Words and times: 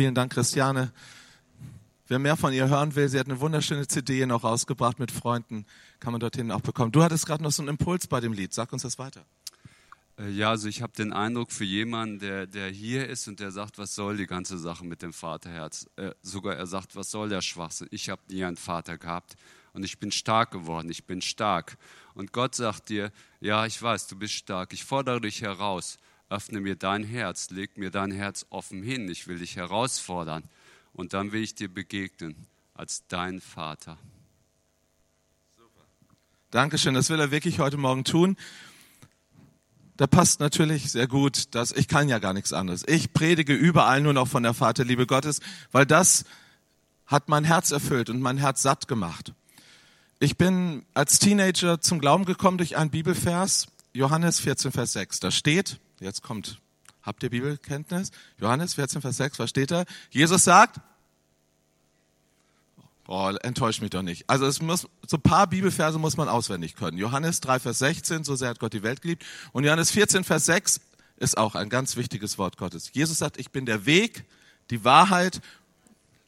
Vielen 0.00 0.14
Dank, 0.14 0.32
Christiane. 0.32 0.94
Wer 2.08 2.18
mehr 2.18 2.38
von 2.38 2.54
ihr 2.54 2.70
hören 2.70 2.94
will, 2.94 3.06
sie 3.10 3.18
hat 3.18 3.26
eine 3.26 3.38
wunderschöne 3.38 3.86
CD 3.86 4.24
noch 4.24 4.44
rausgebracht 4.44 4.98
mit 4.98 5.10
Freunden. 5.10 5.66
Kann 5.98 6.12
man 6.12 6.20
dorthin 6.20 6.50
auch 6.52 6.62
bekommen. 6.62 6.90
Du 6.90 7.02
hattest 7.02 7.26
gerade 7.26 7.42
noch 7.42 7.50
so 7.50 7.60
einen 7.60 7.68
Impuls 7.68 8.06
bei 8.06 8.18
dem 8.18 8.32
Lied. 8.32 8.54
Sag 8.54 8.72
uns 8.72 8.80
das 8.80 8.98
weiter. 8.98 9.26
Äh, 10.18 10.30
ja, 10.30 10.48
also 10.48 10.68
ich 10.68 10.80
habe 10.80 10.94
den 10.94 11.12
Eindruck 11.12 11.52
für 11.52 11.64
jemanden, 11.64 12.18
der, 12.18 12.46
der 12.46 12.70
hier 12.70 13.10
ist 13.10 13.28
und 13.28 13.40
der 13.40 13.50
sagt, 13.50 13.76
was 13.76 13.94
soll 13.94 14.16
die 14.16 14.26
ganze 14.26 14.56
Sache 14.56 14.86
mit 14.86 15.02
dem 15.02 15.12
Vaterherz? 15.12 15.86
Äh, 15.96 16.12
sogar 16.22 16.56
er 16.56 16.66
sagt, 16.66 16.96
was 16.96 17.10
soll 17.10 17.28
der 17.28 17.42
Schwachsinn? 17.42 17.88
Ich 17.90 18.08
habe 18.08 18.22
nie 18.30 18.42
einen 18.42 18.56
Vater 18.56 18.96
gehabt 18.96 19.36
und 19.74 19.84
ich 19.84 19.98
bin 19.98 20.12
stark 20.12 20.50
geworden, 20.50 20.88
ich 20.88 21.04
bin 21.04 21.20
stark. 21.20 21.76
Und 22.14 22.32
Gott 22.32 22.54
sagt 22.54 22.88
dir, 22.88 23.12
ja, 23.42 23.66
ich 23.66 23.82
weiß, 23.82 24.06
du 24.06 24.16
bist 24.16 24.32
stark, 24.32 24.72
ich 24.72 24.82
fordere 24.82 25.20
dich 25.20 25.42
heraus, 25.42 25.98
öffne 26.30 26.60
mir 26.60 26.76
dein 26.76 27.04
Herz, 27.04 27.50
leg 27.50 27.76
mir 27.76 27.90
dein 27.90 28.10
Herz 28.10 28.46
offen 28.48 28.82
hin, 28.82 29.10
ich 29.10 29.26
will 29.28 29.38
dich 29.38 29.56
herausfordern 29.56 30.44
und 30.94 31.12
dann 31.12 31.32
will 31.32 31.42
ich 31.42 31.54
dir 31.54 31.68
begegnen 31.68 32.34
als 32.72 33.04
dein 33.08 33.42
Vater. 33.42 33.98
Super. 35.56 35.84
Dankeschön, 36.50 36.94
das 36.94 37.10
will 37.10 37.20
er 37.20 37.30
wirklich 37.30 37.58
heute 37.58 37.76
Morgen 37.76 38.04
tun 38.04 38.36
da 40.00 40.06
passt 40.06 40.40
natürlich 40.40 40.90
sehr 40.90 41.06
gut, 41.06 41.54
dass 41.54 41.72
ich 41.72 41.86
kann 41.86 42.08
ja 42.08 42.18
gar 42.20 42.32
nichts 42.32 42.54
anderes. 42.54 42.84
Ich 42.88 43.12
predige 43.12 43.52
überall 43.52 44.00
nur 44.00 44.14
noch 44.14 44.28
von 44.28 44.42
der 44.42 44.54
Vaterliebe 44.54 45.06
Gottes, 45.06 45.40
weil 45.72 45.84
das 45.84 46.24
hat 47.04 47.28
mein 47.28 47.44
Herz 47.44 47.70
erfüllt 47.70 48.08
und 48.08 48.18
mein 48.22 48.38
Herz 48.38 48.62
satt 48.62 48.88
gemacht. 48.88 49.34
Ich 50.18 50.38
bin 50.38 50.86
als 50.94 51.18
Teenager 51.18 51.82
zum 51.82 51.98
Glauben 51.98 52.24
gekommen 52.24 52.56
durch 52.56 52.78
einen 52.78 52.88
Bibelvers, 52.88 53.66
Johannes 53.92 54.40
14, 54.40 54.72
Vers 54.72 54.94
6. 54.94 55.20
Da 55.20 55.30
steht, 55.30 55.78
jetzt 56.00 56.22
kommt, 56.22 56.58
habt 57.02 57.22
ihr 57.22 57.30
Bibelkenntnis? 57.30 58.10
Johannes 58.38 58.74
14, 58.74 59.00
Vers 59.00 59.16
6, 59.18 59.38
was 59.38 59.50
steht 59.50 59.70
da? 59.70 59.84
Jesus 60.10 60.44
sagt, 60.44 60.80
Oh, 63.12 63.28
enttäuscht 63.42 63.82
mich 63.82 63.90
doch 63.90 64.02
nicht. 64.02 64.30
Also 64.30 64.46
es 64.46 64.62
muss, 64.62 64.86
so 65.04 65.16
ein 65.16 65.20
paar 65.20 65.48
Bibelverse 65.48 65.98
muss 65.98 66.16
man 66.16 66.28
auswendig 66.28 66.76
können. 66.76 66.96
Johannes 66.96 67.40
3, 67.40 67.58
Vers 67.58 67.80
16, 67.80 68.22
so 68.22 68.36
sehr 68.36 68.50
hat 68.50 68.60
Gott 68.60 68.72
die 68.72 68.84
Welt 68.84 69.02
geliebt. 69.02 69.24
Und 69.50 69.64
Johannes 69.64 69.90
14, 69.90 70.22
Vers 70.22 70.46
6 70.46 70.80
ist 71.16 71.36
auch 71.36 71.56
ein 71.56 71.68
ganz 71.68 71.96
wichtiges 71.96 72.38
Wort 72.38 72.56
Gottes. 72.56 72.90
Jesus 72.92 73.18
sagt, 73.18 73.36
ich 73.36 73.50
bin 73.50 73.66
der 73.66 73.84
Weg, 73.84 74.26
die 74.70 74.84
Wahrheit, 74.84 75.40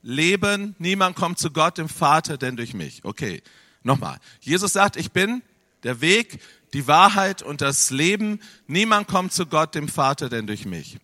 Leben. 0.03 0.75
Niemand 0.81 1.14
kommt 1.14 1.39
zu 1.39 1.53
Gott, 1.53 1.79
dem 1.79 1.89
Vater, 1.89 2.36
denn 2.36 2.57
durch 2.57 2.75
mich. 2.75 3.05
Okay, 3.05 3.42
nochmal. 3.84 4.19
Jesus 4.41 4.73
sagt, 4.73 4.97
ich 4.97 5.12
bin 5.12 5.42
der 5.83 6.00
Weg, 6.00 6.41
die 6.72 6.86
Wahrheit 6.86 7.42
und 7.42 7.61
das 7.61 7.91
Leben. 7.91 8.41
Niemand 8.66 9.08
kommt 9.08 9.33
zu 9.33 9.47
Gott, 9.47 9.75
dem 9.75 9.89
Vater, 9.89 10.28
denn 10.28 10.47
durch 10.47 10.64
mich. 10.64 10.98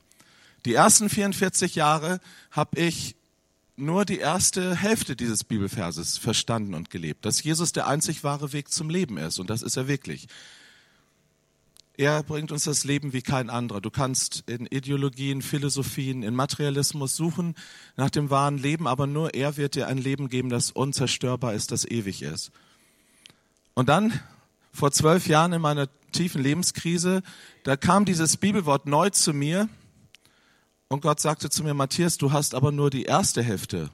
Die 0.65 0.75
ersten 0.75 1.09
44 1.09 1.75
Jahre 1.75 2.21
habe 2.51 2.81
ich 2.81 3.17
nur 3.77 4.05
die 4.05 4.19
erste 4.19 4.75
Hälfte 4.75 5.15
dieses 5.15 5.45
Bibelverses 5.45 6.19
verstanden 6.19 6.75
und 6.75 6.91
gelebt, 6.91 7.25
dass 7.25 7.43
Jesus 7.43 7.73
der 7.73 7.87
einzig 7.87 8.25
wahre 8.25 8.53
Weg 8.53 8.73
zum 8.73 8.91
Leben 8.91 9.19
ist 9.19 9.39
und 9.39 9.51
das 9.51 9.63
ist 9.63 9.77
er 9.77 9.87
wirklich. 9.87 10.27
Er 11.97 12.23
bringt 12.23 12.53
uns 12.53 12.65
das 12.65 12.85
Leben 12.85 13.13
wie 13.13 13.23
kein 13.23 13.51
anderer. 13.51 13.81
Du 13.81 13.91
kannst 13.91 14.45
in 14.47 14.67
Ideologien, 14.67 15.43
Philosophien, 15.43 16.23
in 16.23 16.35
Materialismus 16.35 17.17
suchen 17.17 17.57
nach 17.97 18.11
dem 18.11 18.31
wahren 18.31 18.57
Leben, 18.57 18.87
aber 18.87 19.09
nur 19.09 19.35
er 19.35 19.57
wird 19.57 19.75
dir 19.75 19.89
ein 19.89 19.99
Leben 19.99 20.29
geben, 20.29 20.49
das 20.49 20.71
unzerstörbar 20.71 21.55
ist, 21.55 21.73
das 21.73 21.85
ewig 21.85 22.23
ist. 22.23 22.53
Und 23.75 23.89
dann, 23.89 24.13
vor 24.79 24.93
zwölf 24.93 25.27
Jahren 25.27 25.53
in 25.53 25.61
meiner 25.61 25.89
tiefen 26.13 26.41
Lebenskrise, 26.41 27.23
da 27.65 27.77
kam 27.77 28.05
dieses 28.05 28.37
Bibelwort 28.37 28.87
neu 28.87 29.11
zu 29.11 29.35
mir 29.35 29.69
und 30.89 31.03
Gott 31.03 31.21
sagte 31.21 31.51
zu 31.51 31.65
mir, 31.65 31.75
Matthias, 31.75 32.17
du 32.17 32.33
hast 32.33 32.55
aber 32.55 32.73
nur 32.73 32.89
die 32.89 33.03
erste 33.03 33.43
Hälfte 33.43 33.91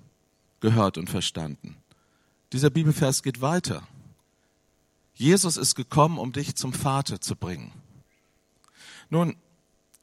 gehört 0.61 0.99
und 0.99 1.11
verstanden. 1.11 1.77
Dieser 2.53 2.71
Bibelvers 2.71 3.23
geht 3.23 3.41
weiter. 3.41 3.83
Jesus 5.15 5.57
ist 5.57 5.75
gekommen, 5.75 6.19
um 6.19 6.33
dich 6.33 6.55
zum 6.55 6.73
Vater 6.73 7.21
zu 7.21 7.35
bringen. 7.35 7.73
Nun, 9.09 9.37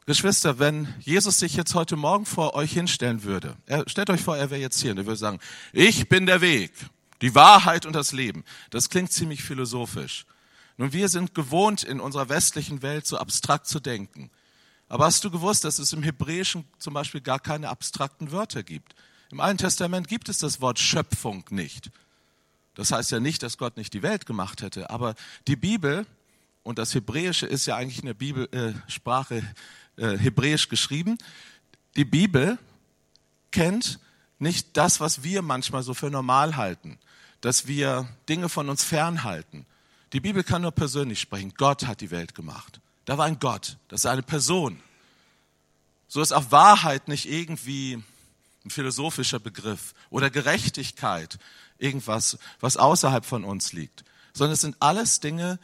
Geschwister, 0.05 0.57
wenn 0.57 0.93
Jesus 0.99 1.39
sich 1.39 1.55
jetzt 1.55 1.75
heute 1.75 1.95
Morgen 1.95 2.25
vor 2.25 2.55
euch 2.55 2.73
hinstellen 2.73 3.23
würde, 3.23 3.55
er, 3.67 3.87
stellt 3.87 4.09
euch 4.09 4.21
vor, 4.21 4.35
er 4.35 4.49
wäre 4.49 4.59
jetzt 4.59 4.81
hier 4.81 4.91
und 4.91 4.97
er 4.97 5.05
würde 5.05 5.17
sagen, 5.17 5.39
ich 5.73 6.09
bin 6.09 6.25
der 6.25 6.41
Weg, 6.41 6.71
die 7.21 7.35
Wahrheit 7.35 7.85
und 7.85 7.93
das 7.93 8.11
Leben. 8.11 8.43
Das 8.71 8.89
klingt 8.89 9.11
ziemlich 9.11 9.43
philosophisch. 9.43 10.25
Nun, 10.77 10.93
wir 10.93 11.09
sind 11.09 11.35
gewohnt, 11.35 11.83
in 11.83 11.99
unserer 11.99 12.29
westlichen 12.29 12.81
Welt 12.81 13.05
so 13.05 13.17
abstrakt 13.17 13.67
zu 13.67 13.79
denken. 13.79 14.31
Aber 14.87 15.05
hast 15.05 15.23
du 15.23 15.31
gewusst, 15.31 15.63
dass 15.63 15.79
es 15.79 15.93
im 15.93 16.03
Hebräischen 16.03 16.65
zum 16.77 16.93
Beispiel 16.93 17.21
gar 17.21 17.39
keine 17.39 17.69
abstrakten 17.69 18.31
Wörter 18.31 18.63
gibt? 18.63 18.95
Im 19.31 19.39
Alten 19.39 19.59
Testament 19.59 20.07
gibt 20.07 20.27
es 20.27 20.39
das 20.39 20.59
Wort 20.59 20.79
Schöpfung 20.79 21.45
nicht. 21.49 21.91
Das 22.75 22.91
heißt 22.91 23.11
ja 23.11 23.19
nicht, 23.19 23.43
dass 23.43 23.57
Gott 23.57 23.77
nicht 23.77 23.93
die 23.93 24.01
Welt 24.01 24.25
gemacht 24.25 24.61
hätte, 24.61 24.89
aber 24.89 25.15
die 25.47 25.55
Bibel 25.55 26.05
und 26.63 26.77
das 26.77 26.93
Hebräische 26.93 27.45
ist 27.45 27.65
ja 27.65 27.75
eigentlich 27.75 27.99
in 27.99 28.05
der 28.05 28.13
Bibelsprache 28.13 29.43
äh, 29.97 30.13
äh, 30.13 30.17
hebräisch 30.17 30.69
geschrieben. 30.69 31.17
Die 31.95 32.05
Bibel 32.05 32.57
kennt 33.51 33.99
nicht 34.39 34.75
das, 34.77 34.99
was 34.99 35.23
wir 35.23 35.41
manchmal 35.41 35.83
so 35.83 35.93
für 35.93 36.09
normal 36.09 36.55
halten, 36.55 36.99
dass 37.41 37.67
wir 37.67 38.07
Dinge 38.29 38.49
von 38.49 38.69
uns 38.69 38.83
fernhalten. 38.83 39.65
Die 40.13 40.19
Bibel 40.19 40.43
kann 40.43 40.61
nur 40.61 40.71
persönlich 40.71 41.19
sprechen. 41.19 41.53
Gott 41.55 41.87
hat 41.87 42.01
die 42.01 42.11
Welt 42.11 42.35
gemacht. 42.35 42.81
Da 43.05 43.17
war 43.17 43.25
ein 43.25 43.39
Gott, 43.39 43.77
das 43.87 44.01
ist 44.01 44.05
eine 44.05 44.23
Person. 44.23 44.81
So 46.07 46.21
ist 46.21 46.33
auch 46.33 46.51
Wahrheit 46.51 47.07
nicht 47.07 47.29
irgendwie 47.29 48.03
ein 48.63 48.69
philosophischer 48.69 49.39
Begriff 49.39 49.93
oder 50.09 50.29
Gerechtigkeit, 50.29 51.39
irgendwas, 51.77 52.37
was 52.59 52.77
außerhalb 52.77 53.25
von 53.25 53.43
uns 53.43 53.73
liegt, 53.73 54.03
sondern 54.33 54.53
es 54.53 54.61
sind 54.61 54.75
alles 54.79 55.19
Dinge, 55.19 55.59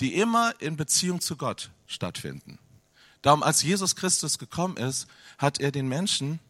die 0.00 0.14
immer 0.14 0.52
in 0.60 0.76
Beziehung 0.76 1.20
zu 1.20 1.36
Gott 1.36 1.70
stattfinden. 1.86 2.58
Darum, 3.22 3.42
als 3.42 3.62
Jesus 3.62 3.96
Christus 3.96 4.38
gekommen 4.38 4.76
ist, 4.76 5.06
hat 5.38 5.58
er 5.58 5.72
den 5.72 5.88
Menschen 5.88 6.40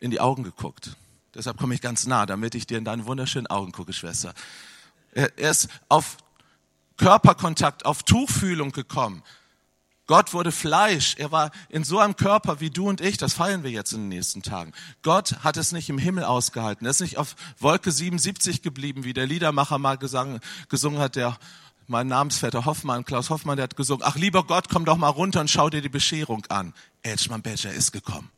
in 0.00 0.10
die 0.10 0.20
Augen 0.20 0.42
geguckt. 0.42 0.96
Deshalb 1.34 1.58
komme 1.58 1.74
ich 1.74 1.80
ganz 1.80 2.06
nah, 2.06 2.26
damit 2.26 2.54
ich 2.54 2.66
dir 2.66 2.78
in 2.78 2.84
deine 2.84 3.06
wunderschönen 3.06 3.46
Augen 3.46 3.72
gucke, 3.72 3.92
Schwester. 3.92 4.34
Er, 5.12 5.38
ist 5.38 5.68
auf 5.88 6.16
Körperkontakt, 7.02 7.84
auf 7.84 8.04
Tuchfühlung 8.04 8.70
gekommen. 8.70 9.24
Gott 10.06 10.34
wurde 10.34 10.52
Fleisch. 10.52 11.16
Er 11.18 11.32
war 11.32 11.50
in 11.68 11.82
so 11.82 11.98
einem 11.98 12.14
Körper 12.14 12.60
wie 12.60 12.70
du 12.70 12.88
und 12.88 13.00
ich. 13.00 13.16
Das 13.16 13.34
feiern 13.34 13.64
wir 13.64 13.70
jetzt 13.72 13.92
in 13.92 14.02
den 14.02 14.08
nächsten 14.08 14.42
Tagen. 14.42 14.72
Gott 15.02 15.42
hat 15.42 15.56
es 15.56 15.72
nicht 15.72 15.88
im 15.88 15.98
Himmel 15.98 16.22
ausgehalten. 16.22 16.86
Er 16.86 16.90
ist 16.90 17.00
nicht 17.00 17.18
auf 17.18 17.34
Wolke 17.58 17.90
77 17.90 18.62
geblieben, 18.62 19.02
wie 19.02 19.14
der 19.14 19.26
Liedermacher 19.26 19.78
mal 19.78 19.98
gesang, 19.98 20.38
gesungen 20.68 21.00
hat, 21.00 21.16
der 21.16 21.36
mein 21.88 22.06
Namensvetter 22.06 22.66
Hoffmann, 22.66 23.04
Klaus 23.04 23.30
Hoffmann, 23.30 23.56
der 23.56 23.64
hat 23.64 23.76
gesungen, 23.76 24.06
ach 24.06 24.16
lieber 24.16 24.44
Gott, 24.44 24.68
komm 24.68 24.84
doch 24.84 24.96
mal 24.96 25.08
runter 25.08 25.40
und 25.40 25.50
schau 25.50 25.70
dir 25.70 25.82
die 25.82 25.88
Bescherung 25.88 26.46
an. 26.46 26.72
Edgemann 27.02 27.42
Badger 27.42 27.72
ist 27.72 27.90
gekommen. 27.90 28.30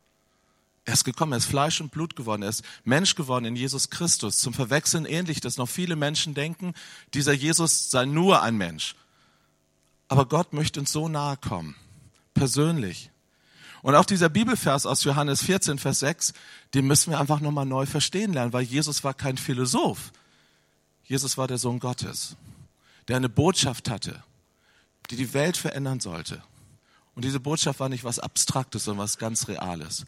Er 0.85 0.95
ist 0.95 1.05
gekommen, 1.05 1.33
er 1.33 1.39
ist 1.39 1.47
Fleisch 1.47 1.81
und 1.81 1.91
Blut 1.93 2.15
geworden, 2.15 2.43
er 2.43 2.51
ist 2.51 2.63
Mensch 2.85 3.15
geworden 3.15 3.47
in 3.47 3.57
Jesus 3.57 3.89
Christus. 3.89 4.39
Zum 4.39 4.53
Verwechseln 4.53 5.07
ähnlich, 5.07 5.41
dass 5.41 5.57
noch 5.57 5.69
viele 5.69 5.97
Menschen 5.97 6.35
denken, 6.35 6.75
dieser 7.15 7.33
Jesus 7.33 7.91
sei 7.91 8.05
nur 8.05 8.43
ein 8.43 8.57
Mensch. 8.57 8.95
Aber 10.09 10.27
Gott 10.27 10.53
möchte 10.53 10.81
uns 10.81 10.93
so 10.93 11.09
nahe 11.09 11.39
kommen, 11.39 11.75
persönlich. 12.35 13.11
Und 13.81 13.95
auch 13.95 14.05
dieser 14.05 14.29
Bibelvers 14.29 14.87
aus 14.87 15.05
Johannes 15.05 15.43
14, 15.43 15.79
Vers 15.79 16.01
6, 16.01 16.35
den 16.75 16.87
müssen 16.87 17.11
wir 17.11 17.21
einfach 17.21 17.41
nochmal 17.41 17.67
neu 17.67 17.87
verstehen 17.87 18.33
lernen, 18.33 18.53
weil 18.53 18.63
Jesus 18.63 19.05
war 19.05 19.15
kein 19.15 19.39
Philosoph. 19.39 20.13
Jesus 21.05 21.37
war 21.37 21.49
der 21.49 21.59
Sohn 21.59 21.81
Gottes, 21.81 22.37
der 23.09 23.17
eine 23.17 23.29
Botschaft 23.29 23.91
hatte, 23.91 24.23
die 25.11 25.17
die 25.17 25.35
Welt 25.35 25.57
verändern 25.57 26.01
sollte. 26.01 26.43
Und 27.15 27.25
diese 27.25 27.41
Botschaft 27.41 27.81
war 27.81 27.89
nicht 27.89 28.05
was 28.05 28.19
Abstraktes, 28.19 28.85
sondern 28.85 29.05
was 29.05 29.19
ganz 29.19 29.49
Reales. 29.49 30.07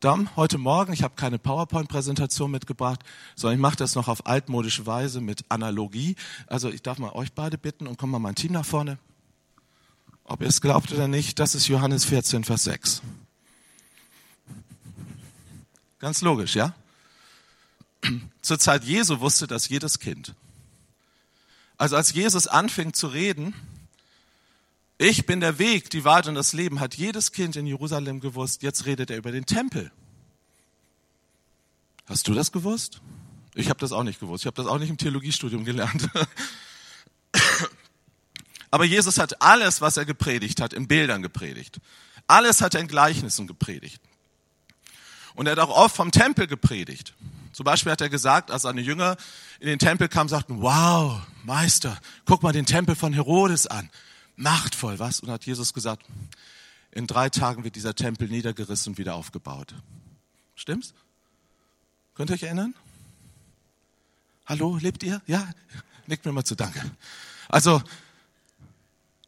Darum 0.00 0.28
heute 0.36 0.58
Morgen, 0.58 0.92
ich 0.92 1.02
habe 1.02 1.16
keine 1.16 1.40
PowerPoint-Präsentation 1.40 2.52
mitgebracht, 2.52 3.00
sondern 3.34 3.58
ich 3.58 3.60
mache 3.60 3.74
das 3.74 3.96
noch 3.96 4.06
auf 4.06 4.26
altmodische 4.26 4.86
Weise 4.86 5.20
mit 5.20 5.44
Analogie. 5.48 6.14
Also 6.46 6.70
ich 6.70 6.82
darf 6.82 6.98
mal 6.98 7.10
euch 7.14 7.32
beide 7.32 7.58
bitten 7.58 7.88
und 7.88 7.98
komm 7.98 8.12
mal 8.12 8.20
mein 8.20 8.36
Team 8.36 8.52
nach 8.52 8.64
vorne. 8.64 8.98
Ob 10.22 10.40
ihr 10.40 10.46
es 10.46 10.60
glaubt 10.60 10.92
oder 10.92 11.08
nicht, 11.08 11.40
das 11.40 11.56
ist 11.56 11.66
Johannes 11.66 12.04
14, 12.04 12.44
Vers 12.44 12.64
6. 12.64 13.02
Ganz 15.98 16.20
logisch, 16.22 16.54
ja? 16.54 16.74
Zur 18.40 18.60
Zeit 18.60 18.84
Jesu 18.84 19.18
wusste 19.18 19.48
das 19.48 19.68
jedes 19.68 19.98
Kind. 19.98 20.32
Also 21.76 21.96
als 21.96 22.12
Jesus 22.12 22.46
anfing 22.46 22.92
zu 22.92 23.08
reden, 23.08 23.52
ich 24.98 25.26
bin 25.26 25.40
der 25.40 25.58
Weg, 25.58 25.90
die 25.90 26.04
Wahrheit 26.04 26.26
und 26.26 26.34
das 26.34 26.52
Leben, 26.52 26.80
hat 26.80 26.96
jedes 26.96 27.30
Kind 27.30 27.54
in 27.54 27.66
Jerusalem 27.66 28.18
gewusst. 28.20 28.62
Jetzt 28.62 28.84
redet 28.84 29.10
er 29.10 29.18
über 29.18 29.30
den 29.30 29.46
Tempel. 29.46 29.92
Hast 32.06 32.26
du 32.26 32.34
das 32.34 32.50
gewusst? 32.50 33.00
Ich 33.54 33.68
habe 33.68 33.78
das 33.78 33.92
auch 33.92 34.02
nicht 34.02 34.18
gewusst. 34.18 34.42
Ich 34.42 34.46
habe 34.46 34.56
das 34.56 34.66
auch 34.66 34.78
nicht 34.78 34.90
im 34.90 34.98
Theologiestudium 34.98 35.64
gelernt. 35.64 36.08
Aber 38.70 38.84
Jesus 38.84 39.18
hat 39.18 39.40
alles, 39.40 39.80
was 39.80 39.96
er 39.96 40.04
gepredigt 40.04 40.60
hat, 40.60 40.72
in 40.72 40.88
Bildern 40.88 41.22
gepredigt. 41.22 41.80
Alles 42.26 42.60
hat 42.60 42.74
er 42.74 42.80
in 42.80 42.88
Gleichnissen 42.88 43.46
gepredigt. 43.46 44.02
Und 45.34 45.46
er 45.46 45.52
hat 45.52 45.60
auch 45.60 45.70
oft 45.70 45.94
vom 45.94 46.10
Tempel 46.10 46.46
gepredigt. 46.46 47.14
Zum 47.52 47.64
Beispiel 47.64 47.92
hat 47.92 48.00
er 48.00 48.08
gesagt, 48.08 48.50
als 48.50 48.62
seine 48.62 48.80
Jünger 48.80 49.16
in 49.60 49.68
den 49.68 49.78
Tempel 49.78 50.08
kamen, 50.08 50.28
sagten, 50.28 50.60
wow, 50.60 51.20
Meister, 51.44 51.98
guck 52.26 52.42
mal 52.42 52.52
den 52.52 52.66
Tempel 52.66 52.96
von 52.96 53.12
Herodes 53.12 53.66
an. 53.66 53.90
Machtvoll, 54.38 54.98
was? 54.98 55.20
Und 55.20 55.30
hat 55.30 55.44
Jesus 55.44 55.74
gesagt, 55.74 56.06
in 56.92 57.06
drei 57.06 57.28
Tagen 57.28 57.64
wird 57.64 57.76
dieser 57.76 57.94
Tempel 57.94 58.28
niedergerissen 58.28 58.92
und 58.92 58.98
wieder 58.98 59.16
aufgebaut. 59.16 59.74
Stimmt's? 60.54 60.94
Könnt 62.14 62.30
ihr 62.30 62.34
euch 62.34 62.44
erinnern? 62.44 62.74
Hallo, 64.46 64.78
lebt 64.80 65.02
ihr? 65.02 65.20
Ja? 65.26 65.48
Nickt 66.06 66.24
mir 66.24 66.32
mal 66.32 66.44
zu, 66.44 66.54
danke. 66.54 66.80
Also, 67.48 67.82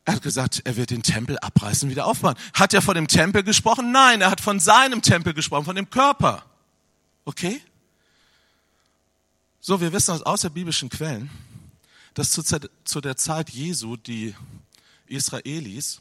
er 0.05 0.15
hat 0.15 0.23
gesagt, 0.23 0.63
er 0.65 0.77
wird 0.77 0.91
den 0.91 1.03
Tempel 1.03 1.39
abreißen, 1.39 1.91
wieder 1.91 2.07
aufbauen. 2.07 2.37
Hat 2.55 2.73
er 2.73 2.81
von 2.81 2.95
dem 2.95 3.09
Tempel 3.09 3.43
gesprochen? 3.43 3.93
Nein, 3.93 4.21
er 4.21 4.31
hat 4.31 4.41
von 4.41 4.61
seinem 4.61 5.03
Tempel 5.03 5.35
gesprochen, 5.35 5.65
von 5.65 5.77
dem 5.77 5.91
Körper. 5.91 6.45
Okay? 7.25 7.61
So, 9.61 9.81
wir 9.81 9.93
wissen 9.93 10.13
aus 10.13 10.23
außerbiblischen 10.23 10.89
Quellen, 10.89 11.31
dass 12.15 12.31
zu, 12.31 12.43
zu 12.43 13.01
der 13.01 13.17
Zeit 13.17 13.51
Jesu 13.51 13.97
die 13.97 14.35
Israelis 15.11 16.01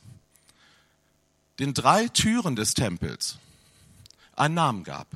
den 1.59 1.73
drei 1.73 2.07
Türen 2.07 2.55
des 2.55 2.73
Tempels 2.73 3.37
einen 4.35 4.55
Namen 4.55 4.83
gab. 4.83 5.07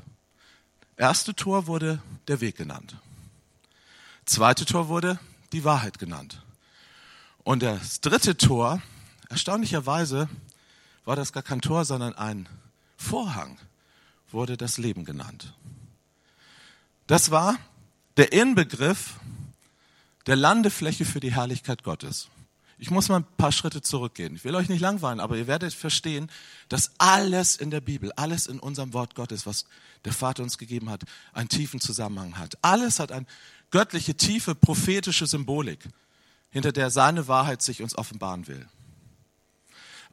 Erste 0.97 1.33
Tor 1.33 1.67
wurde 1.67 2.01
der 2.27 2.41
Weg 2.41 2.57
genannt. 2.57 2.97
Zweite 4.25 4.65
Tor 4.65 4.89
wurde 4.89 5.19
die 5.53 5.63
Wahrheit 5.63 5.99
genannt. 5.99 6.41
Und 7.43 7.63
das 7.63 8.01
dritte 8.01 8.37
Tor, 8.37 8.81
erstaunlicherweise 9.29 10.29
war 11.05 11.15
das 11.15 11.33
gar 11.33 11.43
kein 11.43 11.61
Tor, 11.61 11.85
sondern 11.85 12.13
ein 12.15 12.47
Vorhang, 12.97 13.57
wurde 14.31 14.57
das 14.57 14.77
Leben 14.77 15.05
genannt. 15.05 15.53
Das 17.07 17.31
war 17.31 17.57
der 18.17 18.31
Inbegriff 18.31 19.15
der 20.25 20.35
Landefläche 20.35 21.05
für 21.05 21.19
die 21.19 21.33
Herrlichkeit 21.33 21.83
Gottes. 21.83 22.29
Ich 22.83 22.91
muss 22.91 23.07
mal 23.07 23.21
ein 23.21 23.37
paar 23.37 23.53
Schritte 23.53 23.81
zurückgehen. 23.81 24.35
Ich 24.35 24.43
will 24.43 24.55
euch 24.55 24.67
nicht 24.67 24.81
langweilen, 24.81 25.21
aber 25.21 25.37
ihr 25.37 25.47
werdet 25.47 25.73
verstehen, 25.73 26.29
dass 26.67 26.91
alles 26.97 27.55
in 27.55 27.71
der 27.71 27.79
Bibel, 27.79 28.11
alles 28.17 28.45
in 28.45 28.59
unserem 28.59 28.91
Wort 28.91 29.15
Gottes, 29.15 29.45
was 29.45 29.63
der 30.03 30.11
Vater 30.11 30.43
uns 30.43 30.57
gegeben 30.57 30.89
hat, 30.89 31.03
einen 31.31 31.47
tiefen 31.47 31.79
Zusammenhang 31.79 32.37
hat. 32.37 32.57
Alles 32.61 32.99
hat 32.99 33.13
eine 33.13 33.25
göttliche, 33.71 34.15
tiefe, 34.15 34.53
prophetische 34.53 35.27
Symbolik, 35.27 35.87
hinter 36.49 36.73
der 36.73 36.89
seine 36.89 37.29
Wahrheit 37.29 37.61
sich 37.61 37.81
uns 37.81 37.97
offenbaren 37.97 38.47
will. 38.47 38.67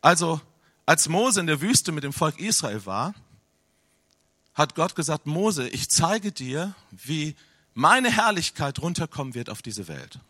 Also, 0.00 0.40
als 0.86 1.08
Mose 1.08 1.40
in 1.40 1.48
der 1.48 1.60
Wüste 1.60 1.90
mit 1.90 2.04
dem 2.04 2.12
Volk 2.12 2.38
Israel 2.38 2.86
war, 2.86 3.16
hat 4.54 4.76
Gott 4.76 4.94
gesagt, 4.94 5.26
Mose, 5.26 5.68
ich 5.68 5.90
zeige 5.90 6.30
dir, 6.30 6.76
wie 6.92 7.34
meine 7.74 8.12
Herrlichkeit 8.12 8.80
runterkommen 8.80 9.34
wird 9.34 9.50
auf 9.50 9.60
diese 9.60 9.88
Welt. 9.88 10.20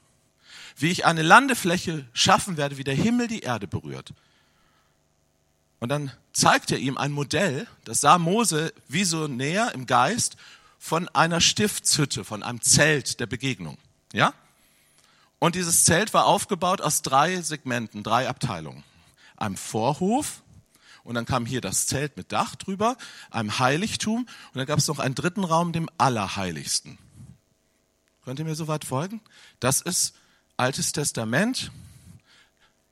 Wie 0.80 0.90
ich 0.90 1.04
eine 1.04 1.22
Landefläche 1.22 2.06
schaffen 2.14 2.56
werde, 2.56 2.78
wie 2.78 2.84
der 2.84 2.94
Himmel 2.94 3.28
die 3.28 3.40
Erde 3.40 3.66
berührt. 3.66 4.14
Und 5.78 5.90
dann 5.90 6.12
zeigt 6.32 6.70
er 6.70 6.78
ihm 6.78 6.96
ein 6.96 7.12
Modell, 7.12 7.66
das 7.84 8.00
sah 8.00 8.18
Mose 8.18 8.72
visionär 8.88 9.72
im 9.74 9.86
Geist 9.86 10.36
von 10.78 11.08
einer 11.08 11.40
Stiftshütte, 11.40 12.24
von 12.24 12.42
einem 12.42 12.62
Zelt 12.62 13.20
der 13.20 13.26
Begegnung. 13.26 13.76
Ja? 14.12 14.32
Und 15.38 15.54
dieses 15.54 15.84
Zelt 15.84 16.14
war 16.14 16.24
aufgebaut 16.26 16.80
aus 16.80 17.02
drei 17.02 17.40
Segmenten, 17.42 18.02
drei 18.02 18.28
Abteilungen. 18.28 18.82
Einem 19.36 19.56
Vorhof, 19.56 20.42
und 21.04 21.14
dann 21.14 21.26
kam 21.26 21.44
hier 21.44 21.60
das 21.60 21.86
Zelt 21.86 22.16
mit 22.16 22.32
Dach 22.32 22.54
drüber, 22.56 22.96
einem 23.30 23.58
Heiligtum, 23.58 24.20
und 24.20 24.54
dann 24.54 24.66
gab 24.66 24.78
es 24.78 24.88
noch 24.88 24.98
einen 24.98 25.14
dritten 25.14 25.44
Raum, 25.44 25.72
dem 25.72 25.88
Allerheiligsten. 25.98 26.98
Könnt 28.22 28.38
ihr 28.38 28.44
mir 28.44 28.54
soweit 28.54 28.84
folgen? 28.84 29.20
Das 29.60 29.80
ist 29.80 30.14
Altes 30.60 30.92
Testament 30.92 31.70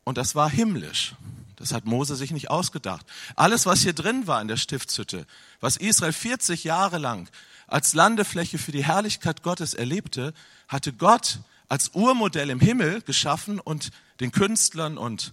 und 0.05 0.17
das 0.17 0.35
war 0.35 0.49
himmlisch. 0.49 1.15
Das 1.57 1.73
hat 1.75 1.85
Mose 1.85 2.17
sich 2.17 2.31
nicht 2.31 2.49
ausgedacht. 2.49 3.05
Alles, 3.37 3.67
was 3.67 3.83
hier 3.83 3.93
drin 3.93 4.27
war 4.27 4.41
in 4.41 4.49
der 4.49 4.57
Stiftshütte, 4.57 5.27
was 5.61 5.77
Israel 5.77 6.15
40 6.15 6.65
Jahre 6.65 6.97
lang 6.97 7.29
als 7.67 7.93
Landefläche 7.93 8.57
für 8.57 8.73
die 8.73 8.85
Herrlichkeit 8.85 9.43
Gottes 9.43 9.75
erlebte, 9.75 10.33
hatte 10.67 10.95
Gott 10.95 11.41
als 11.69 11.91
Urmodell 11.91 12.49
im 12.49 12.61
Himmel 12.61 13.03
geschaffen 13.03 13.61
und 13.61 13.91
den 14.21 14.33
Künstlern 14.33 14.97
und 14.97 15.33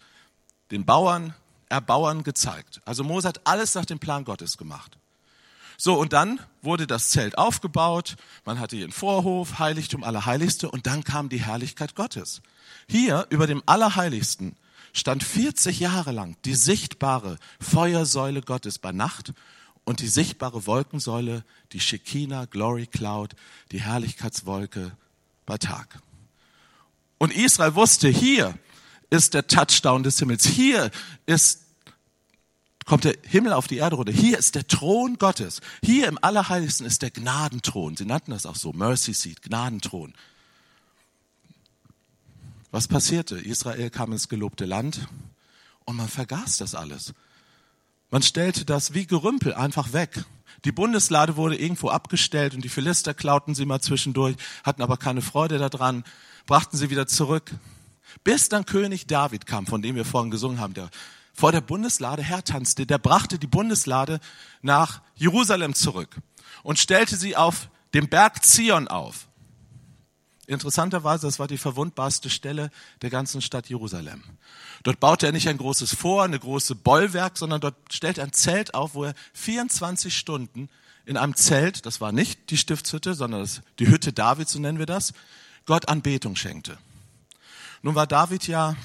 den 0.72 0.84
Bauern, 0.84 1.34
Erbauern 1.70 2.24
gezeigt. 2.24 2.82
Also 2.84 3.06
Mose 3.06 3.30
hat 3.30 3.48
alles 3.48 3.76
nach 3.76 3.86
dem 3.86 4.00
Plan 4.00 4.26
Gottes 4.26 4.58
gemacht. 4.58 4.98
So, 5.78 5.96
und 5.96 6.14
dann 6.14 6.40
wurde 6.62 6.88
das 6.88 7.10
Zelt 7.10 7.38
aufgebaut, 7.38 8.16
man 8.46 8.60
hatte 8.60 8.76
hier 8.76 8.86
einen 8.86 8.94
Vorhof, 8.94 9.60
Heiligtum, 9.60 10.04
Allerheiligste, 10.04 10.70
und 10.70 10.88
dann 10.88 11.04
kam 11.04 11.30
die 11.30 11.42
Herrlichkeit 11.42 11.96
Gottes. 11.96 12.42
Hier 12.88 13.28
über 13.30 13.48
dem 13.48 13.62
Allerheiligsten 13.66 14.56
stand 14.94 15.24
40 15.24 15.80
Jahre 15.80 16.12
lang 16.12 16.38
die 16.46 16.56
sichtbare 16.56 17.38
Feuersäule 17.60 18.42
Gottes 18.42 18.80
bei 18.80 18.92
Nacht 18.92 19.34
und 19.84 20.00
die 20.00 20.08
sichtbare 20.08 20.66
Wolkensäule, 20.66 21.44
die 21.74 21.80
Shekinah, 21.80 22.46
Glory 22.46 22.88
Cloud, 22.88 23.36
die 23.72 23.82
Herrlichkeitswolke 23.82 24.92
bei 25.46 25.58
Tag. 25.58 26.00
Und 27.18 27.36
Israel 27.36 27.76
wusste, 27.76 28.08
hier 28.08 28.58
ist 29.10 29.34
der 29.34 29.48
Touchdown 29.48 30.04
des 30.04 30.20
Himmels, 30.20 30.46
hier 30.46 30.90
ist 31.26 31.65
kommt 32.86 33.04
der 33.04 33.16
Himmel 33.24 33.54
auf 33.54 33.68
die 33.68 33.78
Erde 33.78 33.96
runter. 33.96 34.14
Hier 34.14 34.38
ist 34.38 34.56
der 34.56 34.68
Thron 34.68 35.18
Gottes. 35.18 35.62
Hier 35.84 36.08
im 36.08 36.20
Allerheiligsten 36.22 36.86
ist 36.86 37.02
der 37.02 37.12
Gnadenthron. 37.12 37.98
Sie 37.98 38.06
nannten 38.06 38.32
das 38.32 38.46
auch 38.46 38.56
so, 38.56 38.72
Mercy 38.74 39.14
Seat, 39.14 39.42
Gnadenthron. 39.42 40.14
Was 42.72 42.88
passierte? 42.88 43.38
Israel 43.38 43.90
kam 43.90 44.12
ins 44.12 44.30
gelobte 44.30 44.66
Land 44.66 45.08
und 45.86 45.96
man 45.96 46.08
vergaß 46.08 46.58
das 46.58 46.76
alles. 46.76 47.14
Man 48.12 48.22
stellte 48.22 48.66
das 48.66 48.94
wie 48.94 49.08
Gerümpel 49.08 49.54
einfach 49.54 49.94
weg. 49.94 50.24
Die 50.64 50.72
Bundeslade 50.72 51.38
wurde 51.38 51.56
irgendwo 51.58 51.90
abgestellt 51.90 52.54
und 52.54 52.64
die 52.64 52.70
Philister 52.70 53.14
klauten 53.14 53.56
sie 53.56 53.66
mal 53.66 53.82
zwischendurch, 53.82 54.36
hatten 54.64 54.82
aber 54.82 54.98
keine 54.98 55.22
Freude 55.22 55.58
daran, 55.58 56.04
brachten 56.46 56.78
sie 56.78 56.90
wieder 56.90 57.08
zurück. 57.08 57.52
Bis 58.24 58.50
dann 58.50 58.66
König 58.66 59.08
David 59.08 59.46
kam, 59.46 59.68
von 59.68 59.82
dem 59.82 59.96
wir 59.96 60.06
vorhin 60.06 60.32
gesungen 60.32 60.60
haben, 60.60 60.74
der 60.74 60.90
vor 61.36 61.52
der 61.52 61.62
Bundeslade 61.62 62.24
hertanzte, 62.24 62.86
der 62.88 62.98
brachte 62.98 63.38
die 63.38 63.48
Bundeslade 63.48 64.20
nach 64.62 65.02
Jerusalem 65.16 65.76
zurück 65.76 66.16
und 66.64 66.80
stellte 66.80 67.18
sie 67.18 67.36
auf 67.36 67.70
dem 67.94 68.08
Berg 68.08 68.44
Zion 68.44 68.88
auf. 68.88 69.28
Interessanterweise, 70.48 71.28
das 71.28 71.40
war 71.40 71.48
die 71.48 71.58
verwundbarste 71.58 72.30
Stelle 72.30 72.70
der 73.02 73.10
ganzen 73.10 73.42
Stadt 73.42 73.68
Jerusalem. 73.68 74.24
Dort 74.84 75.00
baute 75.00 75.26
er 75.26 75.32
nicht 75.32 75.50
ein 75.50 75.58
großes 75.58 75.94
Vor, 75.96 76.24
eine 76.24 76.40
große 76.40 76.76
Bollwerk, 76.76 77.38
sondern 77.38 77.62
dort 77.62 77.76
stellte 77.92 78.22
er 78.22 78.28
ein 78.28 78.34
Zelt 78.34 78.74
auf, 78.74 78.94
wo 78.94 79.06
er 79.06 79.16
24 79.34 80.16
Stunden 80.16 80.70
in 81.06 81.18
einem 81.18 81.36
Zelt, 81.36 81.86
das 81.86 82.00
war 82.00 82.12
nicht 82.12 82.50
die 82.52 82.58
Stiftshütte, 82.58 83.14
sondern 83.14 83.42
das, 83.42 83.62
die 83.80 83.88
Hütte 83.88 84.14
Davids, 84.14 84.54
so 84.54 84.60
nennen 84.60 84.80
wir 84.80 84.86
das, 84.86 85.14
Gott 85.66 85.90
Anbetung 85.90 86.36
schenkte. 86.36 86.78
Nun 87.82 87.96
war 87.96 88.08
David 88.08 88.48
ja 88.48 88.76